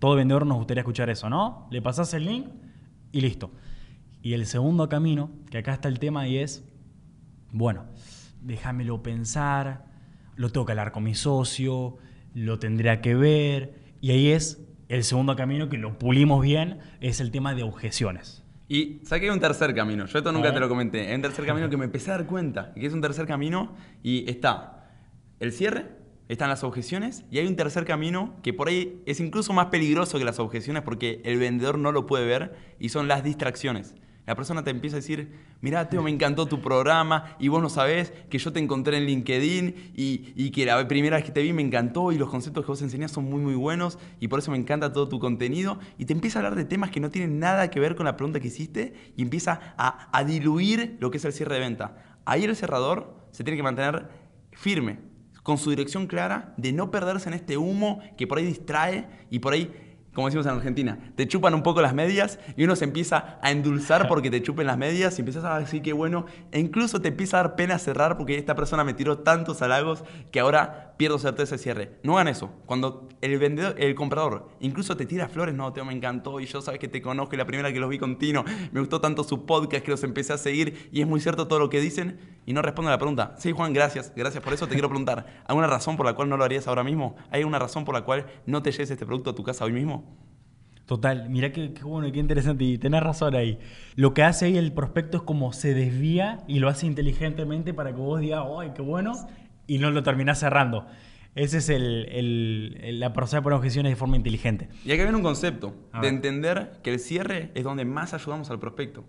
Todo 0.00 0.16
vendedor 0.16 0.44
nos 0.44 0.58
gustaría 0.58 0.80
escuchar 0.80 1.08
eso, 1.08 1.30
¿no? 1.30 1.68
Le 1.70 1.80
pasas 1.80 2.12
el 2.14 2.24
link 2.24 2.48
y 3.12 3.20
listo. 3.20 3.52
Y 4.22 4.32
el 4.32 4.46
segundo 4.46 4.88
camino, 4.88 5.30
que 5.50 5.58
acá 5.58 5.72
está 5.72 5.86
el 5.86 6.00
tema 6.00 6.26
y 6.26 6.38
es, 6.38 6.68
bueno, 7.52 7.84
déjamelo 8.40 9.04
pensar, 9.04 9.84
lo 10.34 10.50
tengo 10.50 10.66
que 10.66 10.72
hablar 10.72 10.90
con 10.90 11.04
mi 11.04 11.14
socio, 11.14 11.98
lo 12.34 12.58
tendría 12.58 13.00
que 13.02 13.14
ver. 13.14 13.76
Y 14.00 14.10
ahí 14.10 14.32
es 14.32 14.66
el 14.88 15.04
segundo 15.04 15.36
camino 15.36 15.68
que 15.68 15.78
lo 15.78 15.96
pulimos 15.96 16.42
bien, 16.42 16.80
es 17.00 17.20
el 17.20 17.30
tema 17.30 17.54
de 17.54 17.62
objeciones. 17.62 18.41
Y 18.72 19.00
saqué 19.04 19.30
un 19.30 19.38
tercer 19.38 19.74
camino. 19.74 20.06
Yo 20.06 20.16
esto 20.16 20.32
nunca 20.32 20.50
te 20.50 20.58
lo 20.58 20.66
comenté. 20.66 21.06
Hay 21.06 21.14
un 21.14 21.20
tercer 21.20 21.44
camino 21.44 21.68
que 21.68 21.76
me 21.76 21.84
empecé 21.84 22.10
a 22.10 22.16
dar 22.16 22.26
cuenta, 22.26 22.72
que 22.72 22.86
es 22.86 22.94
un 22.94 23.02
tercer 23.02 23.26
camino 23.26 23.74
y 24.02 24.24
está 24.30 24.88
el 25.40 25.52
cierre, 25.52 25.88
están 26.30 26.48
las 26.48 26.64
objeciones 26.64 27.26
y 27.30 27.38
hay 27.38 27.46
un 27.46 27.54
tercer 27.54 27.84
camino 27.84 28.34
que 28.42 28.54
por 28.54 28.68
ahí 28.68 29.02
es 29.04 29.20
incluso 29.20 29.52
más 29.52 29.66
peligroso 29.66 30.18
que 30.18 30.24
las 30.24 30.38
objeciones 30.38 30.84
porque 30.84 31.20
el 31.26 31.38
vendedor 31.38 31.76
no 31.76 31.92
lo 31.92 32.06
puede 32.06 32.24
ver 32.24 32.56
y 32.78 32.88
son 32.88 33.08
las 33.08 33.22
distracciones. 33.22 33.94
La 34.24 34.36
persona 34.36 34.62
te 34.62 34.70
empieza 34.70 34.96
a 34.96 35.00
decir, 35.00 35.32
mira, 35.60 35.88
Teo, 35.88 36.00
me 36.00 36.10
encantó 36.10 36.46
tu 36.46 36.60
programa 36.60 37.36
y 37.40 37.48
vos 37.48 37.60
no 37.60 37.68
sabés 37.68 38.12
que 38.30 38.38
yo 38.38 38.52
te 38.52 38.60
encontré 38.60 38.96
en 38.98 39.06
LinkedIn 39.06 39.92
y, 39.96 40.50
que 40.52 40.64
la 40.64 40.86
primera 40.86 41.16
vez 41.16 41.24
que 41.24 41.32
te 41.32 41.42
vi 41.42 41.52
me 41.52 41.62
encantó 41.62 42.12
y 42.12 42.18
los 42.18 42.30
conceptos 42.30 42.64
que 42.64 42.70
vos 42.70 42.82
enseñás 42.82 43.10
son 43.10 43.24
muy, 43.24 43.40
muy 43.40 43.56
buenos 43.56 43.98
y 44.20 44.28
por 44.28 44.38
eso 44.38 44.52
me 44.52 44.58
encanta 44.58 44.92
todo 44.92 45.08
tu 45.08 45.18
contenido. 45.18 45.80
Y 45.98 46.04
te 46.04 46.12
empieza 46.12 46.38
a 46.38 46.40
hablar 46.40 46.54
de 46.54 46.64
temas 46.64 46.90
que 46.90 47.00
no 47.00 47.10
tienen 47.10 47.40
nada 47.40 47.68
que 47.68 47.80
ver 47.80 47.96
con 47.96 48.06
la 48.06 48.16
pregunta 48.16 48.38
que 48.38 48.46
hiciste 48.46 48.94
y 49.16 49.22
empieza 49.22 49.74
a, 49.76 50.16
a 50.16 50.24
diluir 50.24 50.98
lo 51.00 51.10
que 51.10 51.16
es 51.16 51.24
el 51.24 51.32
cierre 51.32 51.56
de 51.56 51.60
venta. 51.60 52.20
Ahí 52.24 52.44
el 52.44 52.54
cerrador 52.54 53.16
se 53.32 53.42
tiene 53.42 53.56
que 53.56 53.64
mantener 53.64 54.08
firme, 54.52 55.00
con 55.42 55.58
su 55.58 55.70
dirección 55.70 56.06
clara 56.06 56.54
de 56.56 56.72
no 56.72 56.92
perderse 56.92 57.28
en 57.28 57.34
este 57.34 57.56
humo 57.56 58.00
que 58.16 58.28
por 58.28 58.38
ahí 58.38 58.44
distrae 58.44 59.08
y 59.30 59.40
por 59.40 59.54
ahí 59.54 59.91
como 60.14 60.26
decimos 60.26 60.46
en 60.46 60.52
Argentina, 60.52 60.98
te 61.16 61.26
chupan 61.26 61.54
un 61.54 61.62
poco 61.62 61.80
las 61.80 61.94
medias 61.94 62.38
y 62.56 62.64
uno 62.64 62.76
se 62.76 62.84
empieza 62.84 63.38
a 63.40 63.50
endulzar 63.50 64.08
porque 64.08 64.30
te 64.30 64.42
chupen 64.42 64.66
las 64.66 64.76
medias 64.76 65.16
y 65.18 65.22
empiezas 65.22 65.44
a 65.44 65.58
decir 65.58 65.80
que 65.80 65.94
bueno, 65.94 66.26
e 66.50 66.60
incluso 66.60 67.00
te 67.00 67.08
empieza 67.08 67.38
a 67.38 67.44
dar 67.44 67.56
pena 67.56 67.78
cerrar 67.78 68.18
porque 68.18 68.36
esta 68.36 68.54
persona 68.54 68.84
me 68.84 68.92
tiró 68.92 69.18
tantos 69.18 69.62
halagos 69.62 70.04
que 70.30 70.40
ahora 70.40 70.91
pierdo 70.96 71.18
certeza 71.18 71.56
de 71.56 71.58
cierre. 71.58 71.98
No 72.02 72.14
hagan 72.14 72.28
eso. 72.28 72.50
Cuando 72.66 73.08
el 73.20 73.38
vendedor, 73.38 73.74
el 73.78 73.94
comprador 73.94 74.50
incluso 74.60 74.96
te 74.96 75.06
tira 75.06 75.28
flores, 75.28 75.54
no, 75.54 75.72
Teo, 75.72 75.84
me 75.84 75.92
encantó 75.92 76.40
y 76.40 76.46
yo 76.46 76.60
sabes 76.60 76.80
que 76.80 76.88
te 76.88 77.02
conozco 77.02 77.34
y 77.34 77.38
la 77.38 77.46
primera 77.46 77.72
que 77.72 77.80
los 77.80 77.90
vi 77.90 77.98
continuo, 77.98 78.44
me 78.72 78.80
gustó 78.80 79.00
tanto 79.00 79.24
su 79.24 79.46
podcast 79.46 79.84
que 79.84 79.90
los 79.90 80.04
empecé 80.04 80.32
a 80.32 80.38
seguir 80.38 80.88
y 80.92 81.00
es 81.00 81.06
muy 81.06 81.20
cierto 81.20 81.48
todo 81.48 81.58
lo 81.58 81.68
que 81.70 81.80
dicen 81.80 82.18
y 82.46 82.52
no 82.52 82.62
responde 82.62 82.90
a 82.90 82.92
la 82.92 82.98
pregunta. 82.98 83.34
Sí, 83.38 83.52
Juan, 83.52 83.72
gracias, 83.72 84.12
gracias 84.14 84.42
por 84.42 84.52
eso. 84.52 84.66
Te 84.66 84.74
quiero 84.74 84.88
preguntar, 84.88 85.42
¿alguna 85.46 85.66
razón 85.66 85.96
por 85.96 86.06
la 86.06 86.14
cual 86.14 86.28
no 86.28 86.36
lo 86.36 86.44
harías 86.44 86.66
ahora 86.66 86.84
mismo? 86.84 87.16
¿Hay 87.30 87.40
alguna 87.40 87.58
razón 87.58 87.84
por 87.84 87.94
la 87.94 88.02
cual 88.02 88.26
no 88.46 88.62
te 88.62 88.72
lleves 88.72 88.90
este 88.90 89.06
producto 89.06 89.30
a 89.30 89.34
tu 89.34 89.42
casa 89.42 89.64
hoy 89.64 89.72
mismo? 89.72 90.16
Total, 90.86 91.30
mira 91.30 91.52
qué, 91.52 91.72
bueno 91.84 92.08
y 92.08 92.12
qué 92.12 92.18
interesante. 92.18 92.64
Y 92.64 92.78
tenés 92.78 93.02
razón 93.02 93.34
ahí. 93.34 93.58
Lo 93.94 94.14
que 94.14 94.24
hace 94.24 94.46
ahí 94.46 94.58
el 94.58 94.72
prospecto 94.72 95.18
es 95.18 95.22
como 95.22 95.52
se 95.52 95.74
desvía 95.74 96.40
y 96.48 96.58
lo 96.58 96.68
hace 96.68 96.86
inteligentemente 96.86 97.72
para 97.72 97.92
que 97.92 98.00
vos 98.00 98.20
digas, 98.20 98.44
¡ay, 98.58 98.72
qué 98.74 98.82
bueno! 98.82 99.12
Y 99.72 99.78
no 99.78 99.90
lo 99.90 100.02
terminás 100.02 100.38
cerrando. 100.38 100.86
Ese 101.34 101.56
es 101.58 101.70
el, 101.70 102.06
el, 102.10 103.00
la 103.00 103.08
de 103.08 103.42
poner 103.42 103.56
objeciones 103.56 103.90
de 103.90 103.96
forma 103.96 104.16
inteligente. 104.16 104.68
Y 104.84 104.92
acá 104.92 105.04
viene 105.04 105.16
un 105.16 105.22
concepto 105.22 105.74
de 105.98 106.08
entender 106.08 106.78
que 106.82 106.92
el 106.92 106.98
cierre 106.98 107.52
es 107.54 107.64
donde 107.64 107.86
más 107.86 108.12
ayudamos 108.12 108.50
al 108.50 108.58
prospecto. 108.58 109.06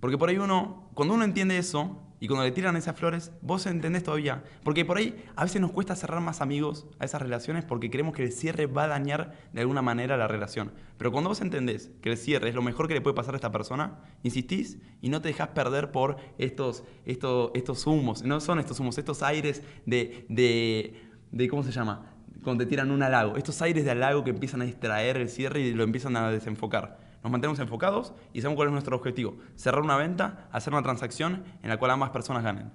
Porque 0.00 0.18
por 0.18 0.28
ahí 0.28 0.36
uno, 0.36 0.90
cuando 0.92 1.14
uno 1.14 1.24
entiende 1.24 1.56
eso, 1.56 2.02
y 2.22 2.28
cuando 2.28 2.44
le 2.44 2.52
tiran 2.52 2.76
esas 2.76 2.96
flores, 2.96 3.32
vos 3.40 3.64
entendés 3.64 4.04
todavía. 4.04 4.44
Porque 4.62 4.84
por 4.84 4.98
ahí 4.98 5.24
a 5.36 5.44
veces 5.44 5.58
nos 5.62 5.72
cuesta 5.72 5.96
cerrar 5.96 6.20
más 6.20 6.42
amigos 6.42 6.86
a 6.98 7.06
esas 7.06 7.22
relaciones 7.22 7.64
porque 7.64 7.90
creemos 7.90 8.14
que 8.14 8.22
el 8.22 8.30
cierre 8.30 8.66
va 8.66 8.84
a 8.84 8.88
dañar 8.88 9.32
de 9.54 9.62
alguna 9.62 9.80
manera 9.80 10.18
la 10.18 10.28
relación. 10.28 10.70
Pero 10.98 11.12
cuando 11.12 11.30
vos 11.30 11.40
entendés 11.40 11.90
que 12.02 12.10
el 12.10 12.18
cierre 12.18 12.50
es 12.50 12.54
lo 12.54 12.60
mejor 12.60 12.88
que 12.88 12.94
le 12.94 13.00
puede 13.00 13.16
pasar 13.16 13.32
a 13.32 13.38
esta 13.38 13.50
persona, 13.50 14.00
insistís 14.22 14.76
y 15.00 15.08
no 15.08 15.22
te 15.22 15.28
dejas 15.28 15.48
perder 15.48 15.92
por 15.92 16.18
estos, 16.36 16.84
estos, 17.06 17.52
estos 17.54 17.86
humos. 17.86 18.22
No 18.22 18.38
son 18.40 18.58
estos 18.58 18.78
humos, 18.80 18.98
estos 18.98 19.22
aires 19.22 19.62
de, 19.86 20.26
de, 20.28 21.02
de 21.32 21.48
¿cómo 21.48 21.62
se 21.62 21.72
llama? 21.72 22.12
Cuando 22.44 22.64
te 22.64 22.68
tiran 22.68 22.90
un 22.90 23.02
halago. 23.02 23.38
Estos 23.38 23.62
aires 23.62 23.86
de 23.86 23.92
halago 23.92 24.24
que 24.24 24.30
empiezan 24.30 24.60
a 24.60 24.66
distraer 24.66 25.16
el 25.16 25.30
cierre 25.30 25.60
y 25.60 25.72
lo 25.72 25.84
empiezan 25.84 26.16
a 26.16 26.30
desenfocar 26.30 27.09
nos 27.22 27.30
mantenemos 27.30 27.58
enfocados 27.58 28.14
y 28.32 28.40
sabemos 28.40 28.56
cuál 28.56 28.68
es 28.68 28.72
nuestro 28.72 28.96
objetivo. 28.96 29.36
Cerrar 29.54 29.82
una 29.82 29.96
venta, 29.96 30.48
hacer 30.52 30.72
una 30.72 30.82
transacción 30.82 31.44
en 31.62 31.68
la 31.68 31.76
cual 31.76 31.90
ambas 31.90 32.10
personas 32.10 32.42
ganen. 32.42 32.70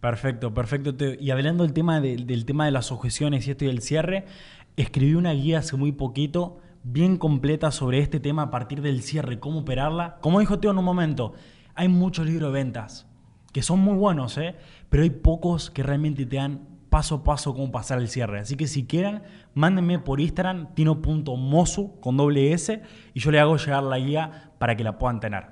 Perfecto, 0.00 0.52
perfecto. 0.52 0.92
Y 1.20 1.30
hablando 1.30 1.64
del 1.64 1.72
tema, 1.72 2.00
del 2.00 2.44
tema 2.44 2.64
de 2.64 2.72
las 2.72 2.90
objeciones 2.90 3.46
y 3.46 3.52
esto 3.52 3.64
y 3.64 3.68
el 3.68 3.82
cierre, 3.82 4.24
escribí 4.76 5.14
una 5.14 5.32
guía 5.32 5.60
hace 5.60 5.76
muy 5.76 5.92
poquito, 5.92 6.58
bien 6.82 7.16
completa 7.16 7.70
sobre 7.70 8.00
este 8.00 8.18
tema 8.18 8.42
a 8.42 8.50
partir 8.50 8.82
del 8.82 9.02
cierre, 9.02 9.38
cómo 9.38 9.60
operarla. 9.60 10.18
Como 10.20 10.40
dijo 10.40 10.58
Teo 10.58 10.72
en 10.72 10.78
un 10.78 10.84
momento, 10.84 11.34
hay 11.74 11.88
muchos 11.88 12.26
libros 12.26 12.52
de 12.52 12.58
ventas 12.58 13.06
que 13.52 13.62
son 13.62 13.80
muy 13.80 13.96
buenos, 13.96 14.38
¿eh? 14.38 14.56
pero 14.88 15.02
hay 15.02 15.10
pocos 15.10 15.70
que 15.70 15.82
realmente 15.82 16.26
te 16.26 16.36
dan 16.36 16.66
paso 16.88 17.16
a 17.16 17.24
paso 17.24 17.54
cómo 17.54 17.70
pasar 17.70 18.00
el 18.00 18.08
cierre. 18.08 18.40
Así 18.40 18.56
que 18.56 18.66
si 18.66 18.84
quieren, 18.84 19.22
mándenme 19.54 19.98
por 19.98 20.20
Instagram 20.20 20.74
tino.mosu 20.74 22.00
con 22.00 22.16
doble 22.16 22.52
S 22.52 22.82
y 23.14 23.20
yo 23.20 23.30
le 23.30 23.40
hago 23.40 23.56
llegar 23.56 23.82
la 23.82 23.98
guía 23.98 24.52
para 24.58 24.76
que 24.76 24.84
la 24.84 24.98
puedan 24.98 25.20
tener. 25.20 25.46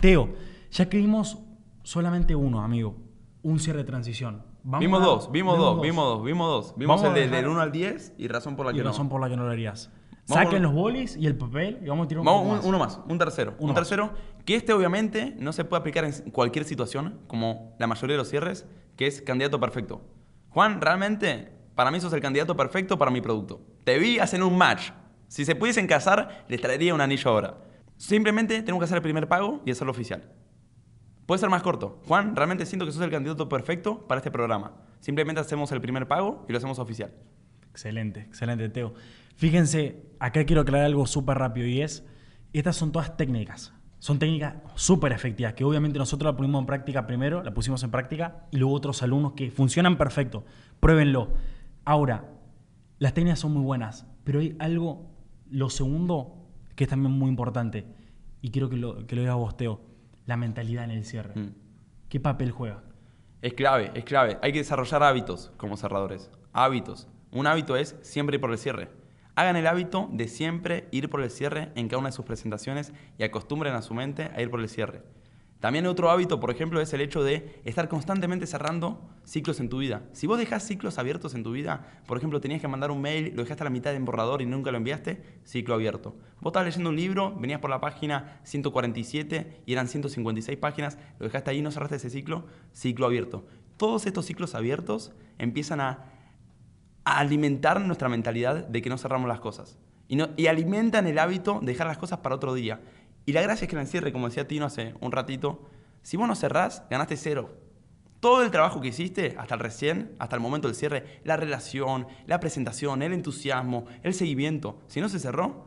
Teo, 0.00 0.30
ya 0.70 0.88
que 0.88 0.96
vimos 0.96 1.38
solamente 1.82 2.34
uno, 2.34 2.60
amigo, 2.62 2.96
un 3.42 3.58
cierre 3.58 3.80
de 3.80 3.84
transición. 3.84 4.42
vimos 4.62 5.02
dos, 5.02 5.30
vimos 5.32 5.58
dos, 5.58 5.80
vimos 5.80 6.04
dos, 6.04 6.24
vimos 6.24 6.48
dos. 6.48 6.74
Vimos 6.76 7.02
el 7.04 7.30
del 7.30 7.46
1 7.46 7.60
al 7.60 7.72
10 7.72 8.14
y 8.18 8.28
razón 8.28 8.56
por 8.56 8.66
la 8.66 8.72
que 8.72 8.82
razón 8.82 9.08
por 9.08 9.20
la 9.20 9.28
que 9.28 9.36
no 9.36 9.44
lo 9.44 9.50
harías. 9.50 9.90
Saquen 10.24 10.62
los 10.62 10.72
bolis 10.72 11.16
y 11.16 11.26
el 11.26 11.36
papel 11.36 11.80
y 11.82 11.88
vamos 11.88 12.06
a 12.06 12.08
tirar 12.08 12.20
un 12.20 12.26
vamos, 12.26 12.56
más. 12.56 12.64
Uno 12.64 12.78
más, 12.78 13.00
un 13.08 13.18
tercero. 13.18 13.54
un 13.58 13.74
tercero 13.74 14.12
que 14.44 14.54
este 14.54 14.72
obviamente 14.72 15.34
no 15.38 15.52
se 15.52 15.64
puede 15.64 15.80
aplicar 15.80 16.04
en 16.04 16.12
cualquier 16.30 16.64
situación, 16.64 17.20
como 17.26 17.74
la 17.78 17.86
mayoría 17.86 18.14
de 18.14 18.18
los 18.18 18.28
cierres, 18.28 18.66
que 18.96 19.06
es 19.06 19.20
candidato 19.20 19.58
perfecto. 19.58 20.00
Juan, 20.50 20.80
realmente, 20.80 21.51
para 21.74 21.90
mí 21.90 22.00
sos 22.00 22.12
el 22.12 22.20
candidato 22.20 22.56
perfecto 22.56 22.98
para 22.98 23.10
mi 23.10 23.20
producto. 23.20 23.60
Te 23.84 23.98
vi 23.98 24.18
hacer 24.18 24.42
un 24.42 24.56
match. 24.56 24.90
Si 25.28 25.44
se 25.44 25.54
pudiesen 25.54 25.86
casar, 25.86 26.44
les 26.48 26.60
traería 26.60 26.94
un 26.94 27.00
anillo 27.00 27.30
ahora. 27.30 27.58
Simplemente 27.96 28.62
tengo 28.62 28.78
que 28.78 28.84
hacer 28.84 28.96
el 28.96 29.02
primer 29.02 29.28
pago 29.28 29.62
y 29.64 29.70
hacerlo 29.70 29.92
oficial. 29.92 30.30
Puede 31.26 31.38
ser 31.38 31.50
más 31.50 31.62
corto. 31.62 32.02
Juan, 32.06 32.36
realmente 32.36 32.66
siento 32.66 32.84
que 32.84 32.92
sos 32.92 33.02
el 33.02 33.10
candidato 33.10 33.48
perfecto 33.48 34.06
para 34.06 34.18
este 34.18 34.30
programa. 34.30 34.72
Simplemente 35.00 35.40
hacemos 35.40 35.72
el 35.72 35.80
primer 35.80 36.08
pago 36.08 36.44
y 36.48 36.52
lo 36.52 36.58
hacemos 36.58 36.78
oficial. 36.78 37.12
Excelente, 37.70 38.20
excelente, 38.20 38.68
Teo. 38.68 38.94
Fíjense, 39.36 40.02
acá 40.18 40.44
quiero 40.44 40.62
aclarar 40.62 40.86
algo 40.86 41.06
súper 41.06 41.38
rápido 41.38 41.66
y 41.66 41.80
es, 41.80 42.04
estas 42.52 42.76
son 42.76 42.92
todas 42.92 43.16
técnicas. 43.16 43.72
Son 43.98 44.18
técnicas 44.18 44.56
súper 44.74 45.12
efectivas, 45.12 45.54
que 45.54 45.64
obviamente 45.64 45.98
nosotros 45.98 46.32
la 46.32 46.36
pusimos 46.36 46.60
en 46.60 46.66
práctica 46.66 47.06
primero, 47.06 47.42
la 47.42 47.54
pusimos 47.54 47.82
en 47.84 47.92
práctica, 47.92 48.46
y 48.50 48.56
luego 48.56 48.74
otros 48.74 49.02
alumnos 49.02 49.34
que 49.34 49.50
funcionan 49.50 49.96
perfecto. 49.96 50.44
Pruébenlo. 50.80 51.32
Ahora, 51.84 52.28
las 52.98 53.14
técnicas 53.14 53.40
son 53.40 53.52
muy 53.52 53.62
buenas, 53.62 54.06
pero 54.24 54.40
hay 54.40 54.56
algo, 54.58 55.10
lo 55.50 55.70
segundo, 55.70 56.36
que 56.76 56.84
es 56.84 56.90
también 56.90 57.12
muy 57.12 57.28
importante, 57.28 57.86
y 58.40 58.50
quiero 58.50 58.68
que 58.68 58.76
lo, 58.76 59.06
que 59.06 59.16
lo 59.16 59.22
diga 59.22 59.34
vos, 59.34 59.56
Teo, 59.56 59.80
la 60.26 60.36
mentalidad 60.36 60.84
en 60.84 60.90
el 60.90 61.04
cierre. 61.04 61.38
Mm. 61.38 61.54
¿Qué 62.08 62.20
papel 62.20 62.50
juega? 62.50 62.82
Es 63.40 63.54
clave, 63.54 63.90
es 63.94 64.04
clave. 64.04 64.38
Hay 64.42 64.52
que 64.52 64.58
desarrollar 64.58 65.02
hábitos 65.02 65.50
como 65.56 65.76
cerradores. 65.76 66.30
Hábitos. 66.52 67.08
Un 67.32 67.46
hábito 67.46 67.76
es 67.76 67.96
siempre 68.02 68.36
ir 68.36 68.40
por 68.40 68.52
el 68.52 68.58
cierre. 68.58 68.88
Hagan 69.34 69.56
el 69.56 69.66
hábito 69.66 70.08
de 70.12 70.28
siempre 70.28 70.88
ir 70.92 71.08
por 71.08 71.22
el 71.22 71.30
cierre 71.30 71.72
en 71.74 71.88
cada 71.88 71.98
una 71.98 72.10
de 72.10 72.16
sus 72.16 72.24
presentaciones 72.24 72.92
y 73.18 73.24
acostumbren 73.24 73.74
a 73.74 73.82
su 73.82 73.94
mente 73.94 74.30
a 74.34 74.42
ir 74.42 74.50
por 74.50 74.60
el 74.60 74.68
cierre. 74.68 75.02
También 75.62 75.86
otro 75.86 76.10
hábito, 76.10 76.40
por 76.40 76.50
ejemplo, 76.50 76.80
es 76.80 76.92
el 76.92 77.00
hecho 77.00 77.22
de 77.22 77.60
estar 77.64 77.88
constantemente 77.88 78.48
cerrando 78.48 79.00
ciclos 79.22 79.60
en 79.60 79.68
tu 79.68 79.78
vida. 79.78 80.02
Si 80.10 80.26
vos 80.26 80.36
dejás 80.36 80.66
ciclos 80.66 80.98
abiertos 80.98 81.36
en 81.36 81.44
tu 81.44 81.52
vida, 81.52 82.02
por 82.08 82.18
ejemplo, 82.18 82.40
tenías 82.40 82.60
que 82.60 82.66
mandar 82.66 82.90
un 82.90 83.00
mail, 83.00 83.30
lo 83.36 83.44
dejaste 83.44 83.62
a 83.62 83.66
la 83.66 83.70
mitad 83.70 83.94
en 83.94 84.04
borrador 84.04 84.42
y 84.42 84.46
nunca 84.46 84.72
lo 84.72 84.78
enviaste, 84.78 85.22
ciclo 85.44 85.76
abierto. 85.76 86.16
Vos 86.40 86.50
estabas 86.50 86.66
leyendo 86.66 86.90
un 86.90 86.96
libro, 86.96 87.36
venías 87.38 87.60
por 87.60 87.70
la 87.70 87.80
página 87.80 88.40
147 88.42 89.62
y 89.64 89.72
eran 89.72 89.86
156 89.86 90.58
páginas, 90.58 90.98
lo 91.20 91.26
dejaste 91.26 91.52
ahí 91.52 91.58
y 91.58 91.62
no 91.62 91.70
cerraste 91.70 91.94
ese 91.94 92.10
ciclo, 92.10 92.44
ciclo 92.72 93.06
abierto. 93.06 93.46
Todos 93.76 94.06
estos 94.06 94.26
ciclos 94.26 94.56
abiertos 94.56 95.12
empiezan 95.38 95.80
a 95.80 96.10
alimentar 97.04 97.80
nuestra 97.80 98.08
mentalidad 98.08 98.66
de 98.66 98.82
que 98.82 98.90
no 98.90 98.98
cerramos 98.98 99.28
las 99.28 99.38
cosas. 99.38 99.78
Y, 100.08 100.16
no, 100.16 100.28
y 100.36 100.48
alimentan 100.48 101.06
el 101.06 101.18
hábito 101.18 101.60
de 101.60 101.72
dejar 101.72 101.86
las 101.86 101.96
cosas 101.96 102.18
para 102.18 102.34
otro 102.34 102.52
día. 102.52 102.80
Y 103.24 103.32
la 103.32 103.42
gracia 103.42 103.64
es 103.64 103.70
que 103.70 103.76
en 103.76 103.82
el 103.82 103.88
cierre, 103.88 104.12
como 104.12 104.28
decía 104.28 104.48
Tino 104.48 104.66
hace 104.66 104.94
un 105.00 105.12
ratito, 105.12 105.68
si 106.02 106.16
vos 106.16 106.26
no 106.26 106.34
cerrás, 106.34 106.84
ganaste 106.90 107.16
cero. 107.16 107.56
Todo 108.20 108.42
el 108.42 108.50
trabajo 108.50 108.80
que 108.80 108.88
hiciste 108.88 109.34
hasta 109.38 109.54
el 109.54 109.60
recién, 109.60 110.14
hasta 110.18 110.36
el 110.36 110.42
momento 110.42 110.68
del 110.68 110.76
cierre, 110.76 111.20
la 111.24 111.36
relación, 111.36 112.06
la 112.26 112.40
presentación, 112.40 113.02
el 113.02 113.12
entusiasmo, 113.12 113.86
el 114.02 114.14
seguimiento, 114.14 114.78
si 114.86 115.00
no 115.00 115.08
se 115.08 115.18
cerró, 115.18 115.66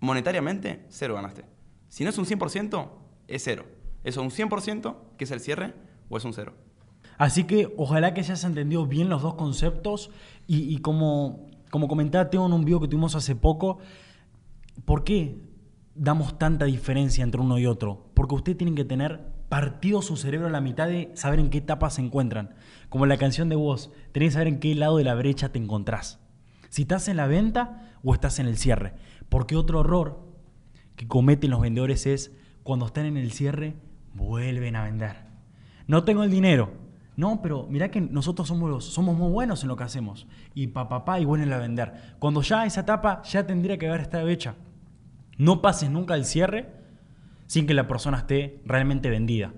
monetariamente, 0.00 0.84
cero 0.88 1.14
ganaste. 1.14 1.44
Si 1.88 2.04
no 2.04 2.10
es 2.10 2.18
un 2.18 2.26
100%, 2.26 2.90
es 3.28 3.42
cero. 3.42 3.64
¿Es 4.04 4.16
un 4.16 4.30
100% 4.30 4.96
que 5.16 5.24
es 5.24 5.30
el 5.30 5.40
cierre 5.40 5.74
o 6.08 6.16
es 6.16 6.24
un 6.24 6.32
cero? 6.32 6.54
Así 7.18 7.44
que 7.44 7.72
ojalá 7.76 8.14
que 8.14 8.20
hayas 8.20 8.44
entendido 8.44 8.86
bien 8.86 9.08
los 9.08 9.22
dos 9.22 9.34
conceptos 9.34 10.10
y, 10.46 10.78
como, 10.78 11.46
como 11.70 11.88
comentaba 11.88 12.30
Teo 12.30 12.46
en 12.46 12.52
un 12.52 12.64
video 12.64 12.80
que 12.80 12.88
tuvimos 12.88 13.14
hace 13.14 13.34
poco, 13.34 13.78
¿por 14.84 15.02
qué 15.02 15.40
damos 15.96 16.38
tanta 16.38 16.64
diferencia 16.66 17.24
entre 17.24 17.40
uno 17.40 17.58
y 17.58 17.66
otro? 17.66 18.10
Porque 18.14 18.34
ustedes 18.34 18.58
tienen 18.58 18.74
que 18.74 18.84
tener 18.84 19.20
partido 19.48 20.02
su 20.02 20.16
cerebro 20.16 20.48
a 20.48 20.50
la 20.50 20.60
mitad 20.60 20.88
de 20.88 21.10
saber 21.14 21.38
en 21.38 21.50
qué 21.50 21.58
etapa 21.58 21.90
se 21.90 22.02
encuentran. 22.02 22.54
Como 22.88 23.04
en 23.04 23.10
la 23.10 23.16
canción 23.16 23.48
de 23.48 23.56
vos, 23.56 23.92
tenés 24.12 24.28
que 24.28 24.32
saber 24.34 24.48
en 24.48 24.60
qué 24.60 24.74
lado 24.74 24.98
de 24.98 25.04
la 25.04 25.14
brecha 25.14 25.50
te 25.50 25.58
encontrás. 25.58 26.20
Si 26.68 26.82
estás 26.82 27.08
en 27.08 27.16
la 27.16 27.26
venta 27.26 27.92
o 28.02 28.14
estás 28.14 28.38
en 28.38 28.46
el 28.46 28.56
cierre. 28.56 28.94
Porque 29.28 29.56
otro 29.56 29.80
error 29.80 30.26
que 30.96 31.08
cometen 31.08 31.50
los 31.50 31.60
vendedores 31.60 32.06
es 32.06 32.32
cuando 32.62 32.86
están 32.86 33.06
en 33.06 33.16
el 33.16 33.32
cierre, 33.32 33.76
vuelven 34.14 34.76
a 34.76 34.84
vender. 34.84 35.16
No 35.86 36.04
tengo 36.04 36.24
el 36.24 36.30
dinero, 36.30 36.72
no, 37.16 37.40
pero 37.40 37.66
mira 37.70 37.90
que 37.90 38.00
nosotros 38.00 38.48
somos, 38.48 38.84
somos 38.84 39.16
muy 39.16 39.30
buenos 39.30 39.62
en 39.62 39.68
lo 39.68 39.76
que 39.76 39.84
hacemos. 39.84 40.26
Y 40.54 40.68
papá, 40.68 41.04
pa, 41.04 41.18
y 41.18 41.24
vuelven 41.24 41.52
a 41.52 41.58
vender. 41.58 41.92
Cuando 42.18 42.42
ya 42.42 42.66
esa 42.66 42.82
etapa 42.82 43.22
ya 43.22 43.46
tendría 43.46 43.78
que 43.78 43.88
haber 43.88 44.02
estado 44.02 44.28
hecha. 44.28 44.54
No 45.38 45.60
pases 45.62 45.90
nunca 45.90 46.14
el 46.14 46.24
cierre 46.24 46.72
sin 47.46 47.66
que 47.66 47.74
la 47.74 47.86
persona 47.86 48.18
esté 48.18 48.62
realmente 48.64 49.10
vendida. 49.10 49.52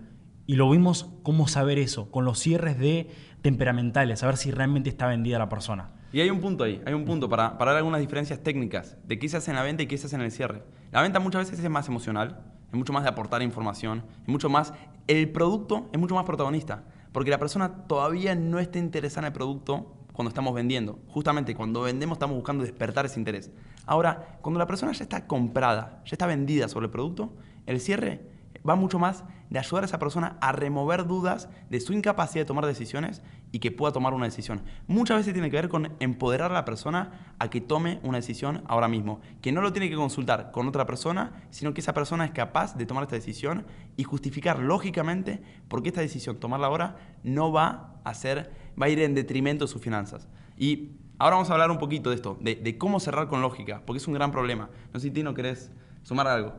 Y 0.47 0.57
lo 0.57 0.71
vimos 0.71 1.11
cómo 1.23 1.47
saber 1.47 1.79
eso, 1.79 2.11
con 2.11 2.25
los 2.25 2.39
cierres 2.39 2.79
de 2.79 3.11
temperamentales, 3.43 4.21
saber 4.21 4.37
si 4.37 4.51
realmente 4.51 4.89
está 4.89 5.07
vendida 5.07 5.39
la 5.39 5.49
persona. 5.49 5.91
Y 6.13 6.21
hay 6.21 6.31
un 6.31 6.41
punto 6.41 6.65
ahí, 6.65 6.81
hay 6.87 6.95
un 6.95 7.05
punto 7.05 7.29
para, 7.29 7.59
para 7.59 7.73
dar 7.73 7.79
algunas 7.79 8.01
diferencias 8.01 8.43
técnicas 8.43 8.97
de 9.07 9.19
qué 9.19 9.29
se 9.29 9.37
hace 9.37 9.51
en 9.51 9.57
la 9.57 9.63
venta 9.63 9.83
y 9.83 9.87
qué 9.87 9.99
se 9.99 10.07
hace 10.07 10.17
en 10.17 10.23
el 10.23 10.31
cierre. 10.31 10.63
La 10.91 11.03
venta 11.03 11.21
muchas 11.21 11.51
veces 11.51 11.63
es 11.63 11.71
más 11.71 11.87
emocional, 11.89 12.41
es 12.69 12.75
mucho 12.75 12.93
más 12.93 13.03
de 13.03 13.11
aportar 13.11 13.43
información, 13.43 14.05
es 14.23 14.29
mucho 14.29 14.49
más, 14.49 14.73
el 15.07 15.31
producto 15.31 15.89
es 15.93 16.01
mucho 16.01 16.15
más 16.15 16.25
protagonista. 16.25 16.85
Porque 17.13 17.31
la 17.31 17.39
persona 17.39 17.87
todavía 17.87 18.35
no 18.35 18.59
está 18.59 18.79
interesada 18.79 19.27
en 19.27 19.33
el 19.33 19.33
producto 19.33 19.98
cuando 20.19 20.31
estamos 20.31 20.53
vendiendo. 20.53 20.99
Justamente 21.07 21.55
cuando 21.55 21.83
vendemos 21.83 22.17
estamos 22.17 22.35
buscando 22.35 22.65
despertar 22.65 23.07
ese 23.07 23.21
interés. 23.21 23.53
Ahora, 23.87 24.37
cuando 24.43 24.59
la 24.59 24.67
persona 24.67 24.91
ya 24.91 25.05
está 25.05 25.29
comprada, 25.29 26.03
ya 26.07 26.11
está 26.15 26.27
vendida 26.27 26.67
sobre 26.67 26.87
el 26.87 26.91
producto, 26.91 27.37
el 27.67 27.79
cierre 27.79 28.27
va 28.69 28.75
mucho 28.75 28.99
más 28.99 29.23
de 29.49 29.61
ayudar 29.61 29.85
a 29.85 29.87
esa 29.87 30.01
persona 30.01 30.37
a 30.41 30.51
remover 30.51 31.07
dudas 31.07 31.49
de 31.71 31.79
su 31.79 31.93
incapacidad 31.93 32.43
de 32.43 32.47
tomar 32.47 32.67
decisiones 32.67 33.23
y 33.53 33.61
que 33.61 33.71
pueda 33.71 33.93
tomar 33.93 34.13
una 34.13 34.25
decisión. 34.25 34.63
Muchas 34.89 35.19
veces 35.19 35.35
tiene 35.35 35.51
que 35.51 35.57
ver 35.57 35.69
con 35.69 35.93
empoderar 36.01 36.51
a 36.51 36.55
la 36.55 36.65
persona 36.65 37.35
a 37.39 37.49
que 37.49 37.61
tome 37.61 38.01
una 38.03 38.19
decisión 38.19 38.65
ahora 38.67 38.89
mismo, 38.89 39.21
que 39.41 39.53
no 39.53 39.61
lo 39.61 39.73
tiene 39.73 39.89
que 39.89 39.95
consultar 39.95 40.51
con 40.51 40.67
otra 40.67 40.85
persona, 40.85 41.45
sino 41.51 41.75
que 41.75 41.81
esa 41.81 41.95
persona 41.95 42.25
es 42.25 42.33
capaz 42.33 42.77
de 42.77 42.87
tomar 42.87 43.05
esta 43.05 43.15
decisión 43.15 43.67
y 43.97 44.03
justificar 44.03 44.59
lógicamente 44.59 45.41
por 45.69 45.81
qué 45.83 45.91
esta 45.91 46.01
decisión, 46.01 46.39
tomarla 46.41 46.67
ahora, 46.67 46.97
no 47.23 47.53
va 47.53 48.01
a 48.03 48.15
ser, 48.15 48.68
va 48.81 48.87
a 48.87 48.89
ir 48.89 49.01
en 49.01 49.15
detrimento 49.15 49.65
de 49.65 49.71
sus 49.71 49.83
finanzas. 49.83 50.29
Y 50.57 50.91
ahora 51.19 51.37
vamos 51.37 51.51
a 51.51 51.53
hablar 51.55 51.71
un 51.71 51.79
poquito 51.79 52.11
de 52.11 52.17
esto, 52.17 52.39
de, 52.41 52.57
de 52.57 52.79
cómo 52.79 53.01
cerrar 53.01 53.29
con 53.29 53.43
lógica, 53.43 53.83
porque 53.85 53.99
es 53.99 54.09
un 54.09 54.15
gran 54.15 54.31
problema. 54.31 54.71
No 54.93 55.01
sé 55.01 55.09
si 55.09 55.11
Tino 55.11 55.35
querés 55.35 55.71
sumar 56.03 56.27
algo. 56.27 56.55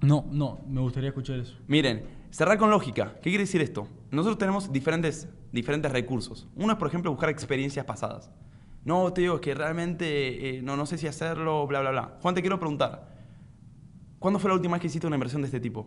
No, 0.00 0.26
no, 0.30 0.60
me 0.66 0.80
gustaría 0.80 1.10
escuchar 1.10 1.38
eso. 1.38 1.56
Miren, 1.66 2.04
cerrar 2.30 2.58
con 2.58 2.70
lógica. 2.70 3.14
¿Qué 3.16 3.30
quiere 3.30 3.44
decir 3.44 3.60
esto? 3.60 3.86
Nosotros 4.10 4.38
tenemos 4.38 4.72
diferentes, 4.72 5.28
diferentes 5.52 5.92
recursos. 5.92 6.48
Uno 6.56 6.72
es, 6.72 6.78
por 6.78 6.88
ejemplo, 6.88 7.10
buscar 7.10 7.28
experiencias 7.28 7.84
pasadas. 7.84 8.30
No, 8.84 9.12
te 9.12 9.20
digo, 9.20 9.34
es 9.34 9.40
que 9.42 9.54
realmente 9.54 10.56
eh, 10.56 10.62
no, 10.62 10.76
no 10.76 10.86
sé 10.86 10.96
si 10.96 11.06
hacerlo, 11.06 11.66
bla, 11.66 11.80
bla, 11.80 11.90
bla. 11.90 12.18
Juan, 12.22 12.34
te 12.34 12.40
quiero 12.40 12.58
preguntar. 12.58 13.14
¿Cuándo 14.18 14.38
fue 14.38 14.48
la 14.48 14.54
última 14.54 14.76
vez 14.76 14.80
que 14.80 14.86
hiciste 14.86 15.06
una 15.06 15.16
inversión 15.16 15.42
de 15.42 15.46
este 15.46 15.60
tipo? 15.60 15.86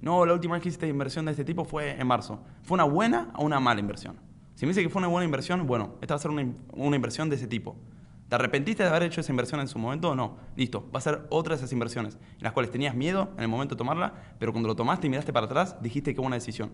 No, 0.00 0.26
la 0.26 0.32
última 0.34 0.54
vez 0.54 0.62
que 0.62 0.68
hiciste 0.68 0.88
inversión 0.88 1.24
de 1.24 1.30
este 1.30 1.44
tipo 1.44 1.64
fue 1.64 1.98
en 1.98 2.06
marzo. 2.06 2.40
¿Fue 2.62 2.74
una 2.74 2.84
buena 2.84 3.32
o 3.36 3.44
una 3.44 3.60
mala 3.60 3.80
inversión? 3.80 4.16
Si 4.54 4.66
me 4.66 4.70
dice 4.70 4.82
que 4.82 4.88
fue 4.88 5.00
una 5.00 5.08
buena 5.08 5.24
inversión, 5.24 5.66
bueno, 5.66 5.94
esta 6.00 6.14
va 6.14 6.16
a 6.16 6.22
ser 6.22 6.30
una, 6.30 6.46
una 6.72 6.96
inversión 6.96 7.28
de 7.28 7.36
ese 7.36 7.46
tipo. 7.46 7.76
¿Te 8.28 8.36
arrepentiste 8.36 8.82
de 8.82 8.88
haber 8.88 9.02
hecho 9.02 9.20
esa 9.20 9.32
inversión 9.32 9.60
en 9.60 9.68
su 9.68 9.78
momento 9.78 10.10
o 10.10 10.14
no? 10.14 10.36
Listo, 10.56 10.88
va 10.94 10.98
a 10.98 11.02
ser 11.02 11.26
otra 11.28 11.54
de 11.54 11.58
esas 11.58 11.72
inversiones, 11.72 12.14
en 12.14 12.42
las 12.42 12.52
cuales 12.52 12.70
tenías 12.70 12.94
miedo 12.94 13.30
en 13.36 13.42
el 13.42 13.48
momento 13.48 13.74
de 13.74 13.78
tomarla, 13.78 14.14
pero 14.38 14.52
cuando 14.52 14.68
lo 14.68 14.76
tomaste 14.76 15.06
y 15.06 15.10
miraste 15.10 15.32
para 15.32 15.46
atrás, 15.46 15.76
dijiste 15.82 16.12
que 16.12 16.16
fue 16.16 16.26
una 16.26 16.36
decisión. 16.36 16.72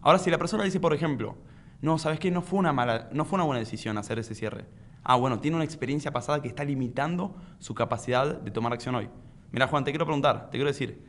Ahora, 0.00 0.18
si 0.18 0.30
la 0.30 0.38
persona 0.38 0.64
dice, 0.64 0.80
por 0.80 0.94
ejemplo, 0.94 1.36
no, 1.80 1.98
¿sabes 1.98 2.18
qué? 2.18 2.30
No 2.30 2.42
fue 2.42 2.58
una, 2.58 2.72
mala, 2.72 3.08
no 3.12 3.24
fue 3.24 3.36
una 3.36 3.44
buena 3.44 3.60
decisión 3.60 3.98
hacer 3.98 4.18
ese 4.18 4.34
cierre. 4.34 4.66
Ah, 5.04 5.16
bueno, 5.16 5.38
tiene 5.38 5.56
una 5.56 5.64
experiencia 5.64 6.10
pasada 6.10 6.42
que 6.42 6.48
está 6.48 6.64
limitando 6.64 7.36
su 7.58 7.74
capacidad 7.74 8.40
de 8.40 8.50
tomar 8.50 8.72
acción 8.72 8.94
hoy. 8.94 9.08
Mira, 9.52 9.68
Juan, 9.68 9.84
te 9.84 9.92
quiero 9.92 10.04
preguntar, 10.04 10.50
te 10.50 10.58
quiero 10.58 10.68
decir, 10.68 11.04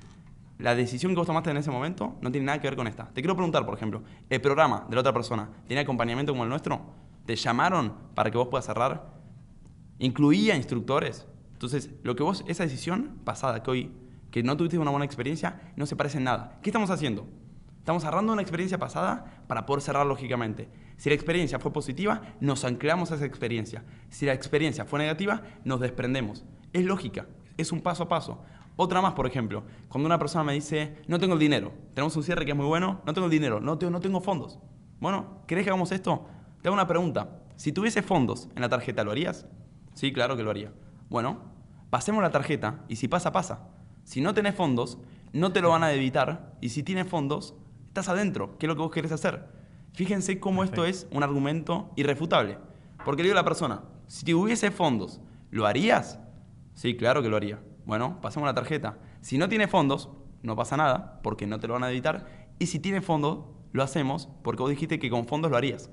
la 0.59 0.75
decisión 0.75 1.13
que 1.13 1.17
vos 1.17 1.27
tomaste 1.27 1.49
en 1.49 1.57
ese 1.57 1.71
momento 1.71 2.17
no 2.21 2.31
tiene 2.31 2.45
nada 2.45 2.61
que 2.61 2.67
ver 2.67 2.75
con 2.75 2.85
esta. 2.85 3.07
Te 3.07 3.21
quiero 3.21 3.35
preguntar, 3.35 3.65
por 3.65 3.75
ejemplo, 3.75 4.03
¿el 4.29 4.39
programa 4.39 4.85
de 4.87 4.95
la 4.95 5.01
otra 5.01 5.13
persona 5.13 5.49
tiene 5.67 5.81
acompañamiento 5.81 6.31
como 6.33 6.43
el 6.43 6.49
nuestro? 6.49 6.81
¿Te 7.25 7.35
llamaron 7.35 7.93
para 8.13 8.29
que 8.29 8.37
vos 8.37 8.49
puedas 8.49 8.65
cerrar? 8.65 9.19
incluía 9.99 10.55
instructores. 10.55 11.27
Entonces, 11.51 11.91
lo 12.03 12.15
que 12.15 12.23
vos, 12.23 12.43
esa 12.47 12.63
decisión 12.63 13.19
pasada 13.25 13.61
que 13.61 13.69
hoy, 13.69 13.91
que 14.31 14.43
no 14.43 14.57
tuviste 14.57 14.77
una 14.77 14.91
buena 14.91 15.05
experiencia, 15.05 15.73
no 15.75 15.85
se 15.85 15.95
parece 15.95 16.17
en 16.17 16.23
nada. 16.23 16.57
¿Qué 16.63 16.69
estamos 16.69 16.89
haciendo? 16.89 17.27
Estamos 17.77 18.03
agarrando 18.03 18.33
una 18.33 18.41
experiencia 18.41 18.77
pasada 18.77 19.43
para 19.47 19.65
poder 19.65 19.81
cerrar 19.81 20.05
lógicamente. 20.05 20.69
Si 20.97 21.09
la 21.09 21.15
experiencia 21.15 21.59
fue 21.59 21.73
positiva, 21.73 22.21
nos 22.39 22.63
anclamos 22.63 23.11
a 23.11 23.15
esa 23.15 23.25
experiencia. 23.25 23.83
Si 24.09 24.25
la 24.25 24.33
experiencia 24.33 24.85
fue 24.85 24.99
negativa, 24.99 25.43
nos 25.63 25.79
desprendemos. 25.79 26.45
Es 26.71 26.85
lógica, 26.85 27.27
es 27.57 27.71
un 27.71 27.81
paso 27.81 28.03
a 28.03 28.09
paso. 28.09 28.43
Otra 28.81 29.01
más, 29.01 29.11
por 29.11 29.27
ejemplo, 29.27 29.65
cuando 29.89 30.05
una 30.05 30.17
persona 30.17 30.45
me 30.45 30.53
dice, 30.53 31.01
no 31.05 31.19
tengo 31.19 31.33
el 31.33 31.39
dinero, 31.39 31.73
tenemos 31.93 32.15
un 32.15 32.23
cierre 32.23 32.45
que 32.45 32.51
es 32.51 32.57
muy 32.57 32.65
bueno, 32.65 33.01
no 33.05 33.13
tengo 33.13 33.25
el 33.25 33.31
dinero, 33.31 33.59
no 33.59 33.77
tengo, 33.77 33.91
no 33.91 33.99
tengo 33.99 34.21
fondos. 34.21 34.57
Bueno, 35.01 35.43
¿querés 35.47 35.65
que 35.65 35.69
hagamos 35.69 35.91
esto? 35.91 36.27
Te 36.61 36.69
hago 36.69 36.75
una 36.75 36.87
pregunta. 36.87 37.41
Si 37.57 37.73
tuviese 37.73 38.01
fondos 38.01 38.47
en 38.55 38.61
la 38.61 38.69
tarjeta, 38.69 39.03
¿lo 39.03 39.11
harías? 39.11 39.47
Sí, 39.95 40.13
claro 40.13 40.37
que 40.37 40.43
lo 40.43 40.49
haría. 40.49 40.71
Bueno, 41.09 41.41
pasemos 41.89 42.21
la 42.21 42.31
tarjeta 42.31 42.85
y 42.87 42.95
si 42.95 43.09
pasa, 43.09 43.33
pasa. 43.33 43.67
Si 44.05 44.21
no 44.21 44.33
tenés 44.33 44.55
fondos, 44.55 44.97
no 45.33 45.51
te 45.51 45.59
lo 45.59 45.71
van 45.71 45.83
a 45.83 45.89
debitar 45.89 46.55
y 46.61 46.69
si 46.69 46.81
tienes 46.81 47.05
fondos, 47.05 47.55
estás 47.87 48.07
adentro. 48.07 48.57
¿Qué 48.59 48.65
es 48.65 48.69
lo 48.69 48.75
que 48.77 48.83
vos 48.83 48.91
querés 48.91 49.11
hacer? 49.11 49.45
Fíjense 49.91 50.39
cómo 50.39 50.63
esto 50.63 50.85
es 50.85 51.05
un 51.11 51.23
argumento 51.23 51.91
irrefutable. 51.97 52.59
Porque 53.03 53.23
le 53.23 53.27
digo 53.27 53.37
a 53.37 53.41
la 53.41 53.45
persona, 53.45 53.83
si 54.07 54.23
tuviese 54.23 54.71
fondos, 54.71 55.19
¿lo 55.51 55.67
harías? 55.67 56.17
Sí, 56.75 56.95
claro 56.95 57.21
que 57.21 57.27
lo 57.27 57.35
haría. 57.35 57.59
Bueno, 57.89 58.21
pasemos 58.21 58.45
la 58.45 58.53
tarjeta. 58.53 58.99
Si 59.19 59.39
no 59.39 59.49
tiene 59.49 59.67
fondos, 59.67 60.09
no 60.43 60.55
pasa 60.55 60.77
nada, 60.77 61.19
porque 61.23 61.47
no 61.47 61.59
te 61.59 61.65
lo 61.65 61.73
van 61.73 61.83
a 61.83 61.87
debitar. 61.87 62.27
Y 62.59 62.67
si 62.67 62.77
tiene 62.77 63.01
fondos, 63.01 63.45
lo 63.71 63.81
hacemos 63.81 64.29
porque 64.43 64.61
vos 64.61 64.69
dijiste 64.69 64.99
que 64.99 65.09
con 65.09 65.25
fondos 65.25 65.49
lo 65.49 65.57
harías. 65.57 65.89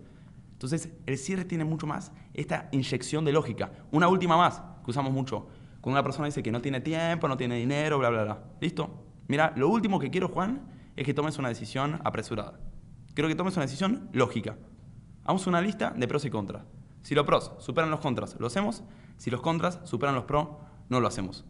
Entonces, 0.53 0.91
el 1.07 1.17
cierre 1.17 1.47
tiene 1.47 1.65
mucho 1.65 1.87
más 1.87 2.13
esta 2.35 2.69
inyección 2.71 3.25
de 3.25 3.33
lógica. 3.33 3.73
Una 3.93 4.09
última 4.09 4.37
más, 4.37 4.61
que 4.85 4.91
usamos 4.91 5.11
mucho. 5.11 5.47
Cuando 5.81 5.99
una 5.99 6.03
persona 6.03 6.27
dice 6.27 6.43
que 6.43 6.53
no 6.53 6.61
tiene 6.61 6.83
tiempo, 6.83 7.29
no 7.29 7.39
tiene 7.39 7.55
dinero, 7.57 7.99
bla, 7.99 8.11
bla, 8.11 8.25
bla. 8.25 8.45
¿Listo? 8.61 9.07
Mira, 9.27 9.55
lo 9.57 9.71
último 9.71 9.99
que 9.99 10.11
quiero, 10.11 10.29
Juan, 10.29 10.69
es 10.97 11.07
que 11.07 11.15
tomes 11.15 11.39
una 11.39 11.49
decisión 11.49 12.03
apresurada. 12.05 12.61
Quiero 13.15 13.29
que 13.29 13.37
tomes 13.37 13.57
una 13.57 13.65
decisión 13.65 14.11
lógica. 14.13 14.59
Hagamos 15.25 15.47
una 15.47 15.63
lista 15.63 15.95
de 15.97 16.07
pros 16.07 16.27
y 16.27 16.31
contras. 16.31 16.65
Si 17.01 17.15
los 17.15 17.25
pros 17.25 17.53
superan 17.57 17.91
los 17.91 18.01
contras, 18.01 18.37
lo 18.39 18.49
hacemos. 18.49 18.85
Si 19.17 19.31
los 19.31 19.41
contras 19.41 19.81
superan 19.85 20.15
los 20.15 20.25
pros, 20.25 20.49
no 20.91 21.01
lo 21.01 21.09
hacemos. 21.09 21.47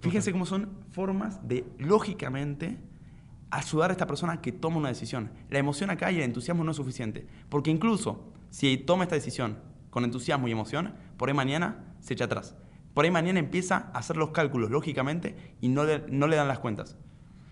Fíjense 0.00 0.32
cómo 0.32 0.46
son 0.46 0.68
formas 0.90 1.46
de, 1.46 1.64
lógicamente, 1.78 2.78
ayudar 3.50 3.90
a 3.90 3.92
esta 3.92 4.06
persona 4.06 4.40
que 4.40 4.52
tome 4.52 4.76
una 4.76 4.88
decisión. 4.88 5.30
La 5.50 5.58
emoción 5.58 5.90
acá 5.90 6.12
y 6.12 6.16
el 6.16 6.22
entusiasmo 6.22 6.64
no 6.64 6.70
es 6.70 6.76
suficiente. 6.76 7.26
Porque 7.48 7.70
incluso 7.70 8.32
si 8.50 8.76
toma 8.76 9.04
esta 9.04 9.16
decisión 9.16 9.58
con 9.90 10.04
entusiasmo 10.04 10.48
y 10.48 10.52
emoción, 10.52 10.94
por 11.16 11.28
ahí 11.28 11.34
mañana 11.34 11.94
se 12.00 12.14
echa 12.14 12.26
atrás. 12.26 12.56
Por 12.94 13.04
ahí 13.04 13.10
mañana 13.10 13.38
empieza 13.38 13.90
a 13.92 13.98
hacer 13.98 14.16
los 14.16 14.30
cálculos, 14.30 14.70
lógicamente, 14.70 15.54
y 15.60 15.68
no 15.68 15.84
le, 15.84 16.04
no 16.08 16.26
le 16.26 16.36
dan 16.36 16.48
las 16.48 16.58
cuentas. 16.58 16.96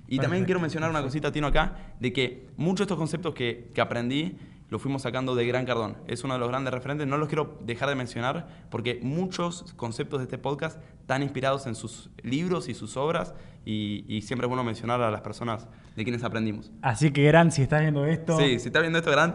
Y 0.08 0.18
también 0.18 0.44
quiero 0.44 0.60
mencionar 0.60 0.90
una 0.90 1.02
cosita, 1.02 1.32
Tino, 1.32 1.48
acá, 1.48 1.94
de 1.98 2.12
que 2.12 2.48
muchos 2.56 2.78
de 2.78 2.82
estos 2.84 2.98
conceptos 2.98 3.34
que, 3.34 3.70
que 3.74 3.80
aprendí 3.80 4.38
lo 4.68 4.78
fuimos 4.78 5.02
sacando 5.02 5.34
de 5.34 5.46
Gran 5.46 5.64
Cardón. 5.64 5.96
Es 6.06 6.24
uno 6.24 6.34
de 6.34 6.40
los 6.40 6.48
grandes 6.48 6.74
referentes. 6.74 7.06
No 7.06 7.18
los 7.18 7.28
quiero 7.28 7.58
dejar 7.62 7.88
de 7.88 7.94
mencionar 7.94 8.48
porque 8.70 8.98
muchos 9.02 9.72
conceptos 9.76 10.20
de 10.20 10.24
este 10.24 10.38
podcast 10.38 10.80
están 11.00 11.22
inspirados 11.22 11.66
en 11.66 11.74
sus 11.74 12.10
libros 12.22 12.68
y 12.68 12.74
sus 12.74 12.96
obras 12.96 13.34
y, 13.64 14.20
siempre 14.22 14.46
es 14.46 14.48
bueno 14.48 14.64
mencionar 14.64 15.00
a 15.02 15.10
las 15.10 15.20
personas 15.20 15.68
de 15.96 16.02
quienes 16.04 16.24
aprendimos. 16.24 16.70
Así 16.82 17.10
que, 17.10 17.24
Gran, 17.24 17.52
si 17.52 17.62
estás 17.62 17.80
viendo 17.80 18.06
esto... 18.06 18.38
Sí, 18.38 18.58
si 18.58 18.68
estás 18.68 18.82
viendo 18.82 18.98
esto, 18.98 19.10
Gran, 19.10 19.34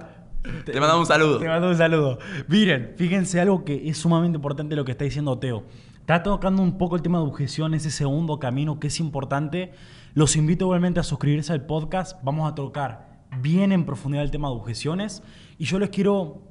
te, 0.65 0.79
mandamos 0.79 1.01
un 1.01 1.05
saludo. 1.05 1.39
Te 1.39 1.47
mando 1.47 1.69
un 1.69 1.77
saludo. 1.77 2.19
Miren, 2.47 2.93
fíjense 2.97 3.39
algo 3.39 3.63
que 3.63 3.89
es 3.89 3.97
sumamente 3.97 4.37
importante 4.37 4.75
lo 4.75 4.85
que 4.85 4.91
está 4.91 5.03
diciendo 5.03 5.37
Teo. 5.37 5.65
Está 5.99 6.23
tocando 6.23 6.61
un 6.61 6.77
poco 6.77 6.95
el 6.95 7.01
tema 7.01 7.19
de 7.19 7.25
objeción, 7.25 7.73
ese 7.73 7.91
segundo 7.91 8.39
camino 8.39 8.79
que 8.79 8.87
es 8.87 8.99
importante. 8.99 9.71
Los 10.13 10.35
invito 10.35 10.65
igualmente 10.65 10.99
a 10.99 11.03
suscribirse 11.03 11.53
al 11.53 11.65
podcast. 11.65 12.17
Vamos 12.23 12.51
a 12.51 12.55
tocar 12.55 13.10
bien 13.39 13.71
en 13.71 13.85
profundidad 13.85 14.23
el 14.23 14.31
tema 14.31 14.49
de 14.49 14.55
objeciones 14.55 15.23
y 15.57 15.65
yo 15.65 15.79
les 15.79 15.89
quiero, 15.89 16.41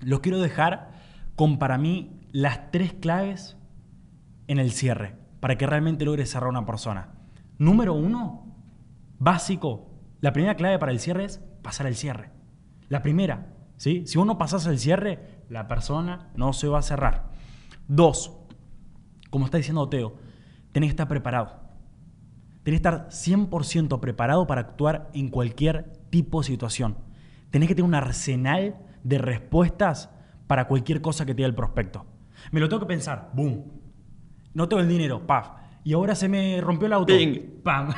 los 0.00 0.20
quiero 0.20 0.38
dejar 0.38 0.92
con 1.34 1.58
para 1.58 1.78
mí 1.78 2.20
las 2.32 2.70
tres 2.70 2.94
claves 2.94 3.56
en 4.48 4.58
el 4.58 4.72
cierre 4.72 5.16
para 5.40 5.56
que 5.56 5.66
realmente 5.66 6.04
logres 6.04 6.30
cerrar 6.30 6.48
una 6.48 6.66
persona. 6.66 7.14
Número 7.58 7.94
uno, 7.94 8.54
básico, 9.18 9.90
la 10.20 10.32
primera 10.32 10.56
clave 10.56 10.78
para 10.78 10.92
el 10.92 11.00
cierre 11.00 11.24
es 11.24 11.40
pasar 11.62 11.86
el 11.86 11.96
cierre. 11.96 12.30
La 12.88 13.02
primera, 13.02 13.54
¿sí? 13.76 14.06
si 14.06 14.18
uno 14.18 14.38
pasas 14.38 14.66
el 14.66 14.78
cierre, 14.78 15.42
la 15.48 15.68
persona 15.68 16.30
no 16.36 16.52
se 16.52 16.68
va 16.68 16.78
a 16.78 16.82
cerrar. 16.82 17.30
Dos, 17.88 18.32
como 19.30 19.44
está 19.44 19.58
diciendo 19.58 19.88
Teo, 19.88 20.16
tenés 20.72 20.88
que 20.88 20.92
estar 20.92 21.08
preparado. 21.08 21.60
Tenés 22.62 22.80
que 22.80 22.88
estar 22.88 23.08
100% 23.08 24.00
preparado 24.00 24.46
para 24.46 24.62
actuar 24.62 25.10
en 25.14 25.28
cualquier 25.28 25.92
tipo 26.10 26.40
de 26.40 26.46
situación. 26.46 26.98
Tenés 27.50 27.68
que 27.68 27.74
tener 27.74 27.88
un 27.88 27.94
arsenal 27.94 28.76
de 29.02 29.18
respuestas 29.18 30.10
para 30.46 30.66
cualquier 30.66 31.00
cosa 31.00 31.24
que 31.24 31.32
te 31.32 31.38
diga 31.38 31.48
el 31.48 31.54
prospecto. 31.54 32.06
Me 32.50 32.60
lo 32.60 32.68
tengo 32.68 32.80
que 32.80 32.86
pensar, 32.86 33.30
boom. 33.32 33.64
No 34.54 34.68
tengo 34.68 34.82
el 34.82 34.88
dinero, 34.88 35.26
paf. 35.26 35.50
Y 35.84 35.92
ahora 35.92 36.14
se 36.14 36.28
me 36.28 36.60
rompió 36.60 36.86
el 36.86 36.92
auto. 36.92 37.16
Ping. 37.16 37.62
Pam. 37.62 37.94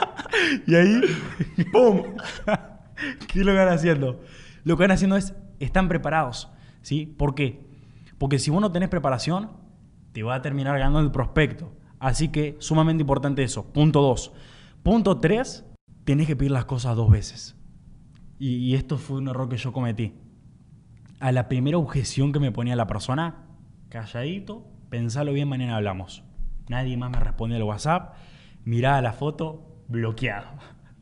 y 0.66 0.74
ahí, 0.74 1.00
¡pum! 1.72 2.02
¿Qué 3.26 3.40
es 3.40 3.46
lo 3.46 3.52
que 3.52 3.58
van 3.58 3.68
haciendo? 3.68 4.20
Lo 4.62 4.76
que 4.76 4.84
van 4.84 4.92
haciendo 4.92 5.16
es, 5.16 5.34
están 5.58 5.88
preparados. 5.88 6.50
¿Sí? 6.82 7.06
¿Por 7.06 7.34
qué? 7.34 7.66
Porque 8.18 8.38
si 8.38 8.50
vos 8.50 8.60
no 8.60 8.70
tenés 8.70 8.88
preparación, 8.88 9.50
te 10.12 10.22
va 10.22 10.36
a 10.36 10.42
terminar 10.42 10.78
ganando 10.78 11.00
el 11.00 11.10
prospecto. 11.10 11.72
Así 11.98 12.28
que 12.28 12.56
sumamente 12.60 13.02
importante 13.02 13.42
eso. 13.42 13.72
Punto 13.72 14.00
2. 14.00 14.32
Punto 14.82 15.18
3 15.18 15.64
tenés 16.04 16.26
que 16.26 16.36
pedir 16.36 16.52
las 16.52 16.66
cosas 16.66 16.96
dos 16.96 17.10
veces. 17.10 17.56
Y, 18.38 18.74
esto 18.74 18.98
fue 18.98 19.18
un 19.18 19.28
error 19.28 19.48
que 19.48 19.56
yo 19.56 19.72
cometí. 19.72 20.12
A 21.20 21.32
la 21.32 21.48
primera 21.48 21.78
objeción 21.78 22.32
que 22.32 22.40
me 22.40 22.52
ponía 22.52 22.76
la 22.76 22.86
persona, 22.86 23.46
calladito, 23.88 24.66
pensalo 24.90 25.32
bien, 25.32 25.48
mañana 25.48 25.76
hablamos. 25.76 26.24
Nadie 26.68 26.96
más 26.96 27.10
me 27.10 27.20
respondió 27.20 27.56
al 27.56 27.62
WhatsApp, 27.62 28.14
miraba 28.64 29.00
la 29.00 29.12
foto, 29.12 29.82
bloqueado. 29.88 30.48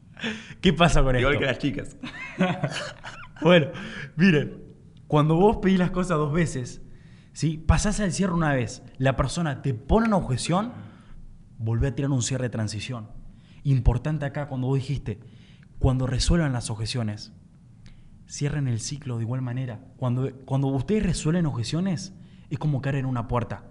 ¿Qué 0.61 0.72
pasa 0.72 1.03
con 1.03 1.16
esto? 1.16 1.28
Igual 1.28 1.38
que 1.38 1.46
las 1.46 1.59
chicas. 1.59 1.96
bueno, 3.40 3.68
miren, 4.16 4.62
cuando 5.09 5.34
vos 5.34 5.57
pedís 5.57 5.78
las 5.78 5.90
cosas 5.90 6.18
dos 6.18 6.32
veces, 6.32 6.82
¿sí? 7.32 7.59
pasás 7.59 7.98
al 7.98 8.12
cierre 8.12 8.34
una 8.34 8.53
vez, 8.53 8.84
la 8.98 9.16
persona 9.16 9.62
te 9.62 9.74
pone 9.74 10.07
una 10.07 10.16
objeción, 10.18 10.72
volvé 11.59 11.88
a 11.88 11.94
tirar 11.94 12.11
un 12.11 12.22
cierre 12.22 12.44
de 12.44 12.50
transición 12.50 13.21
Importante 13.64 14.24
acá 14.24 14.48
cuando 14.48 14.66
vos 14.66 14.78
dijiste, 14.78 15.20
cuando 15.78 16.06
resuelvan 16.06 16.52
las 16.52 16.70
objeciones, 16.70 17.32
cierren 18.28 18.68
el 18.68 18.80
ciclo 18.80 19.18
de 19.18 19.24
igual 19.24 19.42
manera. 19.42 19.80
Cuando, 19.96 20.30
cuando 20.44 20.68
ustedes 20.68 21.02
resuelven 21.02 21.46
objeciones, 21.46 22.14
es 22.50 22.58
como 22.58 22.80
caer 22.80 22.96
en 22.96 23.06
una 23.06 23.28
puerta. 23.28 23.64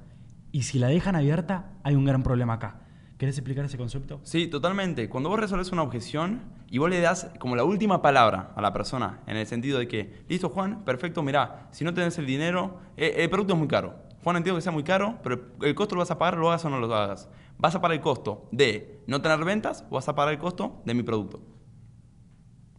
Y 0.52 0.64
si 0.64 0.80
la 0.80 0.88
dejan 0.88 1.16
abierta, 1.16 1.72
hay 1.84 1.96
un 1.96 2.06
gran 2.06 2.24
problema 2.24 2.54
acá. 2.54 2.82
¿Querés 3.18 3.38
explicar 3.38 3.66
ese 3.66 3.78
concepto? 3.78 4.20
Sí, 4.24 4.48
totalmente. 4.48 5.08
Cuando 5.08 5.30
vos 5.30 5.40
resolves 5.40 5.72
una 5.72 5.84
objeción 5.84 6.42
y 6.70 6.80
vos 6.80 6.90
le 6.90 7.00
das 7.00 7.30
como 7.38 7.56
la 7.56 7.64
última 7.64 8.02
palabra 8.02 8.52
a 8.56 8.62
la 8.62 8.74
persona, 8.74 9.20
en 9.28 9.38
el 9.38 9.46
sentido 9.46 9.78
de 9.78 9.88
que, 9.88 10.24
listo 10.28 10.50
Juan, 10.50 10.84
perfecto, 10.84 11.22
mirá, 11.22 11.68
si 11.72 11.84
no 11.84 11.94
tenés 11.94 12.18
el 12.18 12.26
dinero, 12.26 12.80
eh, 12.98 13.14
el 13.18 13.30
producto 13.30 13.54
es 13.54 13.60
muy 13.60 13.68
caro. 13.68 13.96
Juan, 14.24 14.38
entiendo 14.38 14.58
que 14.58 14.64
sea 14.64 14.72
muy 14.72 14.84
caro, 14.84 15.20
pero 15.24 15.52
el 15.62 15.76
costo 15.76 15.96
lo 15.96 16.00
vas 16.00 16.12
a 16.12 16.18
pagar, 16.18 16.38
lo 16.38 16.50
hagas 16.50 16.66
o 16.66 16.70
no 16.70 16.80
lo 16.80 16.94
hagas. 16.96 17.30
¿Vas 17.62 17.76
a 17.76 17.80
pagar 17.80 17.96
el 17.96 18.02
costo 18.02 18.50
de 18.52 19.04
no 19.06 19.22
tener 19.22 19.46
ventas 19.46 19.86
o 19.92 19.94
vas 19.94 20.10
a 20.10 20.16
pagar 20.16 20.34
el 20.34 20.40
costo 20.40 20.82
de 20.84 20.96
mi 20.96 21.04
producto? 21.04 21.42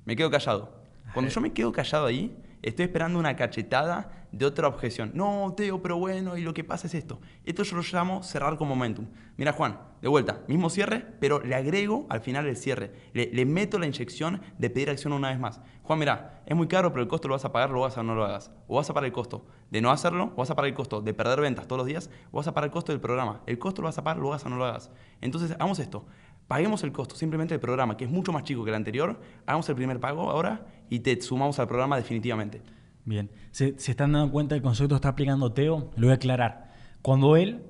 Me 0.05 0.17
quedo 0.17 0.29
callado. 0.29 0.83
Cuando 1.15 1.31
yo 1.31 1.41
me 1.41 1.53
quedo 1.53 1.71
callado 1.71 2.07
ahí, 2.07 2.37
estoy 2.63 2.85
esperando 2.85 3.19
una 3.19 3.37
cachetada 3.37 4.27
de 4.33 4.47
otra 4.47 4.67
objeción. 4.67 5.13
No, 5.15 5.53
Teo, 5.57 5.83
pero 5.83 5.99
bueno, 5.99 6.37
y 6.37 6.43
lo 6.43 6.55
que 6.55 6.65
pasa 6.65 6.87
es 6.87 6.95
esto. 6.95 7.21
Esto 7.45 7.63
yo 7.63 7.77
lo 7.77 7.83
llamo 7.83 8.23
cerrar 8.23 8.57
con 8.57 8.67
momentum. 8.67 9.07
Mira, 9.37 9.53
Juan, 9.53 9.79
de 10.01 10.09
vuelta, 10.09 10.41
mismo 10.49 10.71
cierre, 10.71 11.07
pero 11.21 11.41
le 11.41 11.55
agrego 11.55 12.07
al 12.09 12.21
final 12.21 12.47
el 12.47 12.57
cierre. 12.57 12.93
Le, 13.13 13.45
meto 13.45 13.79
la 13.79 13.87
inyección 13.87 14.41
de 14.59 14.71
pedir 14.71 14.91
acción 14.91 15.13
una 15.13 15.29
vez 15.31 15.39
más. 15.39 15.61
Juan, 15.83 15.99
mira, 15.99 16.43
es 16.47 16.57
muy 16.57 16.67
caro, 16.67 16.91
pero 16.93 17.03
el 17.03 17.09
costo 17.09 17.29
lo 17.29 17.35
vas 17.35 17.45
a 17.45 17.53
pagar, 17.53 17.71
lo 17.71 17.81
vas 17.81 17.99
a 17.99 18.03
no 18.03 18.15
lo 18.15 18.25
hagas. 18.25 18.51
O 18.69 18.77
vas 18.77 18.89
a 18.89 18.95
pagar 18.95 19.07
el 19.07 19.13
costo 19.13 19.45
de 19.71 19.81
no 19.81 19.91
hacerlo, 19.91 20.33
o 20.35 20.39
vas 20.39 20.51
a 20.51 20.55
pagar 20.55 20.71
el 20.71 20.75
costo 20.75 21.03
de 21.03 21.13
perder 21.15 21.41
ventas 21.41 21.67
todos 21.67 21.79
los 21.79 21.87
días, 21.87 22.11
o 22.31 22.39
vas 22.39 22.47
a 22.49 22.55
pagar 22.55 22.69
el 22.69 22.73
costo 22.73 22.93
del 22.93 23.01
programa. 23.01 23.43
El 23.47 23.59
costo 23.59 23.83
lo 23.83 23.89
vas 23.89 23.99
a 23.99 24.05
pagar, 24.05 24.21
lo 24.21 24.29
hagas 24.29 24.47
o 24.47 24.49
no 24.49 24.57
lo 24.57 24.65
hagas. 24.65 24.91
Entonces, 25.21 25.53
hagamos 25.53 25.79
esto. 25.79 26.07
Paguemos 26.53 26.85
el 26.85 26.93
costo 26.93 27.15
simplemente 27.15 27.55
del 27.55 27.61
programa, 27.61 27.97
que 27.97 28.05
es 28.05 28.11
mucho 28.11 28.31
más 28.31 28.43
chico 28.43 28.63
que 28.63 28.69
el 28.69 28.77
anterior. 28.77 29.19
Hagamos 29.47 29.67
el 29.71 29.75
primer 29.75 29.99
pago 30.01 30.31
ahora 30.31 30.67
y 30.91 31.01
te 31.01 31.19
sumamos 31.23 31.59
al 31.59 31.67
programa 31.67 31.97
definitivamente. 31.97 32.61
Bien. 33.07 33.31
¿Se, 33.53 33.69
están 33.69 34.13
dando 34.13 34.31
cuenta 34.31 34.55
del 34.55 34.61
concepto 34.61 34.95
que 34.95 34.97
está 34.97 35.09
aplicando 35.09 35.55
Teo? 35.55 35.91
Lo 35.97 36.09
voy 36.09 36.11
a 36.11 36.17
aclarar. 36.17 36.75
Cuando 37.01 37.37
él, 37.37 37.63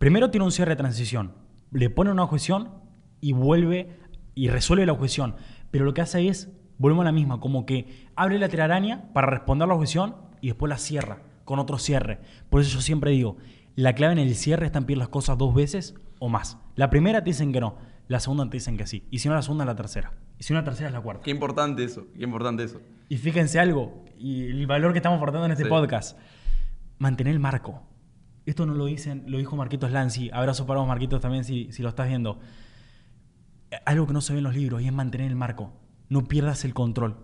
primero 0.00 0.32
tiene 0.32 0.46
un 0.46 0.50
cierre 0.50 0.72
de 0.72 0.76
transición, 0.78 1.34
le 1.70 1.90
pone 1.90 2.10
una 2.10 2.24
objeción 2.24 2.70
y 3.20 3.34
vuelve 3.34 4.00
y 4.34 4.48
resuelve 4.48 4.84
la 4.84 4.94
objeción. 4.94 5.36
Pero 5.70 5.84
lo 5.84 5.94
que 5.94 6.00
hace 6.00 6.26
es, 6.26 6.50
volvemos 6.78 7.02
a 7.02 7.04
la 7.04 7.12
misma, 7.12 7.38
como 7.38 7.66
que 7.66 8.08
abre 8.16 8.40
la 8.40 8.48
telaraña 8.48 9.12
para 9.12 9.28
responder 9.28 9.68
la 9.68 9.74
objeción 9.74 10.16
y 10.40 10.48
después 10.48 10.68
la 10.68 10.78
cierra 10.78 11.22
con 11.44 11.60
otro 11.60 11.78
cierre. 11.78 12.18
Por 12.50 12.62
eso 12.62 12.72
yo 12.72 12.80
siempre 12.80 13.12
digo, 13.12 13.36
La 13.76 13.94
clave 13.94 14.14
en 14.14 14.18
el 14.18 14.34
cierre 14.34 14.66
está 14.66 14.80
en 14.80 14.98
las 14.98 15.08
cosas 15.08 15.38
dos 15.38 15.54
veces 15.54 15.94
o 16.18 16.28
más. 16.28 16.58
La 16.74 16.90
primera 16.90 17.22
te 17.22 17.30
dicen 17.30 17.52
que 17.52 17.60
no, 17.60 17.93
la 18.08 18.20
segunda 18.20 18.48
te 18.48 18.56
dicen 18.56 18.76
que 18.76 18.86
sí. 18.86 19.06
Y 19.10 19.18
si 19.20 19.28
no 19.28 19.34
la 19.34 19.42
segunda, 19.42 19.64
la 19.64 19.74
tercera. 19.76 20.12
Y 20.38 20.42
si 20.44 20.52
no 20.52 20.58
la 20.60 20.64
tercera, 20.64 20.88
es 20.88 20.92
la 20.94 21.00
cuarta. 21.00 21.22
Qué 21.22 21.30
importante 21.30 21.84
eso, 21.84 22.06
qué 22.16 22.24
importante 22.24 22.64
eso. 22.64 22.80
Y 23.08 23.16
fíjense 23.18 23.58
algo, 23.60 24.04
y 24.18 24.44
el 24.44 24.66
valor 24.66 24.92
que 24.92 24.98
estamos 24.98 25.16
aportando 25.16 25.46
en 25.46 25.52
este 25.52 25.64
Sí. 25.64 25.68
podcast. 25.70 26.18
Mantener 26.98 27.32
el 27.34 27.40
marco. 27.40 27.82
Esto 28.46 28.66
no 28.66 28.74
lo 28.74 28.84
dicen, 28.86 29.24
lo 29.26 29.38
dijo 29.38 29.56
Marquitos 29.56 29.90
Lanzi. 29.90 30.30
Abrazo 30.32 30.66
para 30.66 30.80
vos, 30.80 30.88
Marquitos, 30.88 31.20
también 31.20 31.44
si, 31.44 31.72
si 31.72 31.82
lo 31.82 31.88
estás 31.88 32.08
viendo. 32.08 32.40
Algo 33.86 34.06
que 34.06 34.12
no 34.12 34.20
se 34.20 34.32
ve 34.32 34.38
en 34.38 34.44
los 34.44 34.54
libros 34.54 34.82
y 34.82 34.86
es 34.86 34.92
mantener 34.92 35.28
el 35.28 35.36
marco. 35.36 35.72
No 36.08 36.24
pierdas 36.24 36.64
el 36.64 36.74
control. 36.74 37.16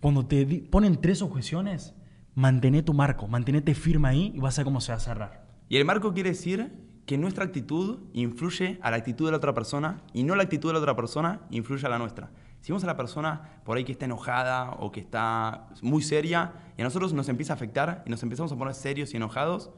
Cuando 0.00 0.26
te 0.26 0.46
ponen 0.70 1.00
tres 1.00 1.20
objeciones, 1.20 1.94
mantén 2.34 2.82
tu 2.84 2.94
marco, 2.94 3.26
mantenete 3.28 3.74
firme 3.74 4.08
ahí 4.08 4.32
y 4.34 4.38
vas 4.40 4.56
a 4.58 4.62
ver 4.62 4.66
cómo 4.66 4.80
se 4.80 4.92
va 4.92 4.96
a 4.98 5.00
cerrar. 5.00 5.46
Y 5.68 5.76
el 5.76 5.84
marco 5.84 6.14
quiere 6.14 6.30
decir 6.30 6.72
que 7.06 7.16
nuestra 7.16 7.44
actitud 7.44 8.00
influye 8.12 8.78
a 8.82 8.90
la 8.90 8.96
actitud 8.96 9.26
de 9.26 9.30
la 9.30 9.36
otra 9.38 9.54
persona 9.54 10.02
y 10.12 10.24
no 10.24 10.34
la 10.34 10.42
actitud 10.42 10.68
de 10.68 10.74
la 10.74 10.80
otra 10.80 10.96
persona 10.96 11.40
influye 11.50 11.86
a 11.86 11.88
la 11.88 11.98
nuestra. 11.98 12.30
Si 12.60 12.72
vemos 12.72 12.82
a 12.82 12.88
la 12.88 12.96
persona 12.96 13.60
por 13.64 13.76
ahí 13.76 13.84
que 13.84 13.92
está 13.92 14.06
enojada 14.06 14.72
o 14.72 14.90
que 14.90 14.98
está 14.98 15.68
muy 15.82 16.02
seria 16.02 16.52
y 16.76 16.80
a 16.80 16.84
nosotros 16.84 17.12
nos 17.12 17.28
empieza 17.28 17.52
a 17.52 17.56
afectar 17.56 18.02
y 18.06 18.10
nos 18.10 18.24
empezamos 18.24 18.50
a 18.50 18.56
poner 18.56 18.74
serios 18.74 19.14
y 19.14 19.18
enojados, 19.18 19.70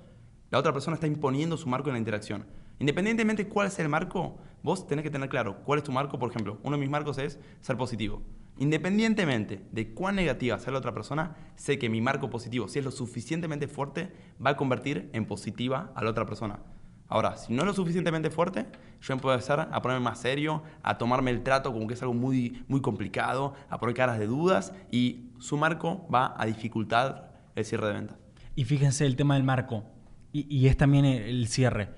la 0.51 0.59
otra 0.59 0.73
persona 0.73 0.95
está 0.95 1.07
imponiendo 1.07 1.59
su 1.59 1.69
marco 1.69 1.91
en 1.91 1.95
la 1.95 1.99
interacción. 1.99 2.47
Independientemente 2.79 3.45
de 3.45 3.51
cuál 3.51 3.67
es 3.67 3.79
el 3.79 3.91
marco, 3.91 4.39
vos 4.63 4.87
tenés 4.87 5.03
que 5.03 5.11
tener 5.11 5.29
claro 5.29 5.59
cuál 5.65 5.81
es 5.81 5.85
tu 5.85 5.93
marco. 5.93 6.19
Por 6.19 6.31
ejemplo, 6.31 6.59
uno 6.63 6.77
de 6.77 6.81
mis 6.81 6.89
marcos 6.89 7.19
es 7.19 7.39
ser 7.61 7.77
positivo. 7.77 8.23
Independientemente 8.57 9.67
de 9.71 9.93
cuán 9.93 10.17
negativa 10.17 10.59
sea 10.59 10.73
la 10.73 10.79
otra 10.79 10.95
persona, 10.95 11.37
sé 11.57 11.79
que 11.79 11.91
mi 11.91 12.01
marco 12.01 12.31
positivo, 12.31 12.69
si 12.69 12.79
es 12.79 12.85
lo 12.87 12.91
suficientemente 12.91 13.69
fuerte, 13.69 14.11
va 14.45 14.51
a 14.51 14.57
convertir 14.57 15.11
en 15.13 15.27
positiva 15.27 15.93
a 15.95 16.03
la 16.03 16.11
otra 16.11 16.25
persona. 16.25 16.61
Ahora, 17.09 17.37
si 17.39 17.55
no 17.55 17.63
es 17.63 17.67
lo 17.67 17.73
suficientemente 17.73 18.31
fuerte, 18.31 18.67
yo 19.01 19.17
puedo 19.17 19.35
empezar 19.35 19.69
a 19.73 19.83
ponerme 19.83 20.05
más 20.05 20.19
serio, 20.19 20.63
a 20.83 20.99
tomarme 20.99 21.31
el 21.31 21.43
trato 21.43 21.73
como 21.73 21.87
que 21.87 21.95
es 21.95 22.03
algo 22.03 22.15
muy, 22.15 22.65
muy 22.69 22.83
complicado, 22.83 23.55
a 23.71 23.79
poner 23.79 23.95
caras 23.95 24.19
de 24.19 24.27
dudas 24.27 24.75
y 24.91 25.31
su 25.39 25.57
marco 25.57 26.07
va 26.13 26.35
a 26.37 26.45
dificultar 26.45 27.51
el 27.55 27.65
cierre 27.65 27.87
de 27.87 27.93
ventas. 27.95 28.19
Y 28.55 28.65
fíjense 28.65 29.07
el 29.07 29.17
tema 29.17 29.35
del 29.35 29.45
marco. 29.45 29.85
Y, 30.33 30.55
y 30.55 30.67
es 30.69 30.77
también 30.77 31.07
el, 31.07 31.23
el 31.23 31.49
cierre. 31.49 31.95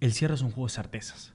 El 0.00 0.12
cierre 0.12 0.34
es 0.34 0.42
un 0.42 0.50
juego 0.50 0.68
de 0.68 0.72
certezas. 0.72 1.34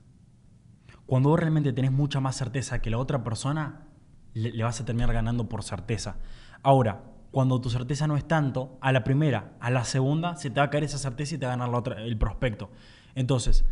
Cuando 1.06 1.28
vos 1.28 1.38
realmente 1.38 1.72
tenés 1.72 1.92
mucha 1.92 2.18
más 2.18 2.34
certeza 2.34 2.80
que 2.80 2.90
la 2.90 2.98
otra 2.98 3.22
persona, 3.22 3.86
le, 4.32 4.50
le 4.50 4.64
vas 4.64 4.80
a 4.80 4.84
terminar 4.84 5.12
ganando 5.12 5.48
por 5.48 5.62
certeza. 5.62 6.16
Ahora, 6.62 7.04
cuando 7.30 7.60
tu 7.60 7.68
certeza 7.68 8.06
no 8.06 8.16
es 8.16 8.26
tanto, 8.26 8.78
a 8.80 8.90
la 8.90 9.04
primera, 9.04 9.54
a 9.60 9.70
la 9.70 9.84
segunda, 9.84 10.36
se 10.36 10.50
te 10.50 10.60
va 10.60 10.66
a 10.66 10.70
caer 10.70 10.84
esa 10.84 10.98
certeza 10.98 11.34
y 11.34 11.38
te 11.38 11.46
va 11.46 11.52
a 11.52 11.56
ganar 11.56 11.68
la 11.68 11.78
otra, 11.78 12.00
el 12.00 12.16
prospecto. 12.16 12.70
Entonces, 13.14 13.64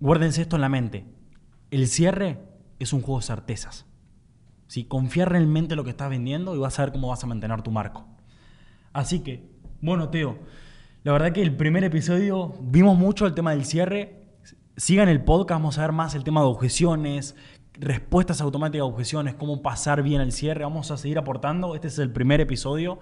guárdense 0.00 0.42
esto 0.42 0.56
en 0.56 0.62
la 0.62 0.68
mente. 0.68 1.04
El 1.70 1.86
cierre 1.88 2.38
es 2.78 2.92
un 2.92 3.00
juego 3.02 3.20
de 3.20 3.26
certezas. 3.26 3.86
¿sí? 4.66 4.84
Confía 4.84 5.24
realmente 5.24 5.74
en 5.74 5.76
lo 5.76 5.84
que 5.84 5.90
estás 5.90 6.10
vendiendo 6.10 6.54
y 6.54 6.58
vas 6.58 6.78
a 6.78 6.84
ver 6.84 6.92
cómo 6.92 7.08
vas 7.08 7.22
a 7.22 7.26
mantener 7.26 7.62
tu 7.62 7.70
marco. 7.70 8.06
Así 8.92 9.20
que, 9.20 9.48
bueno, 9.80 10.08
Teo, 10.08 10.38
la 11.02 11.12
verdad 11.12 11.32
que 11.32 11.42
el 11.42 11.56
primer 11.56 11.84
episodio 11.84 12.54
vimos 12.62 12.96
mucho 12.96 13.26
el 13.26 13.34
tema 13.34 13.50
del 13.50 13.64
cierre. 13.64 14.22
Sigan 14.76 15.08
el 15.08 15.22
podcast, 15.22 15.60
vamos 15.60 15.78
a 15.78 15.82
ver 15.82 15.92
más 15.92 16.14
el 16.14 16.24
tema 16.24 16.40
de 16.40 16.46
objeciones, 16.46 17.36
respuestas 17.74 18.40
automáticas 18.40 18.82
a 18.82 18.86
objeciones, 18.86 19.34
cómo 19.34 19.62
pasar 19.62 20.02
bien 20.02 20.20
el 20.20 20.32
cierre. 20.32 20.64
Vamos 20.64 20.90
a 20.90 20.96
seguir 20.96 21.18
aportando. 21.18 21.74
Este 21.74 21.88
es 21.88 21.98
el 21.98 22.10
primer 22.12 22.40
episodio. 22.40 22.98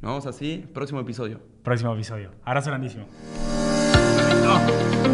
Nos 0.00 0.10
vemos 0.12 0.26
así, 0.26 0.64
próximo 0.72 1.00
episodio. 1.00 1.40
Próximo 1.62 1.92
episodio. 1.92 2.30
Abrazo 2.44 2.70
grandísimo. 2.70 3.04
Come. 4.58 5.07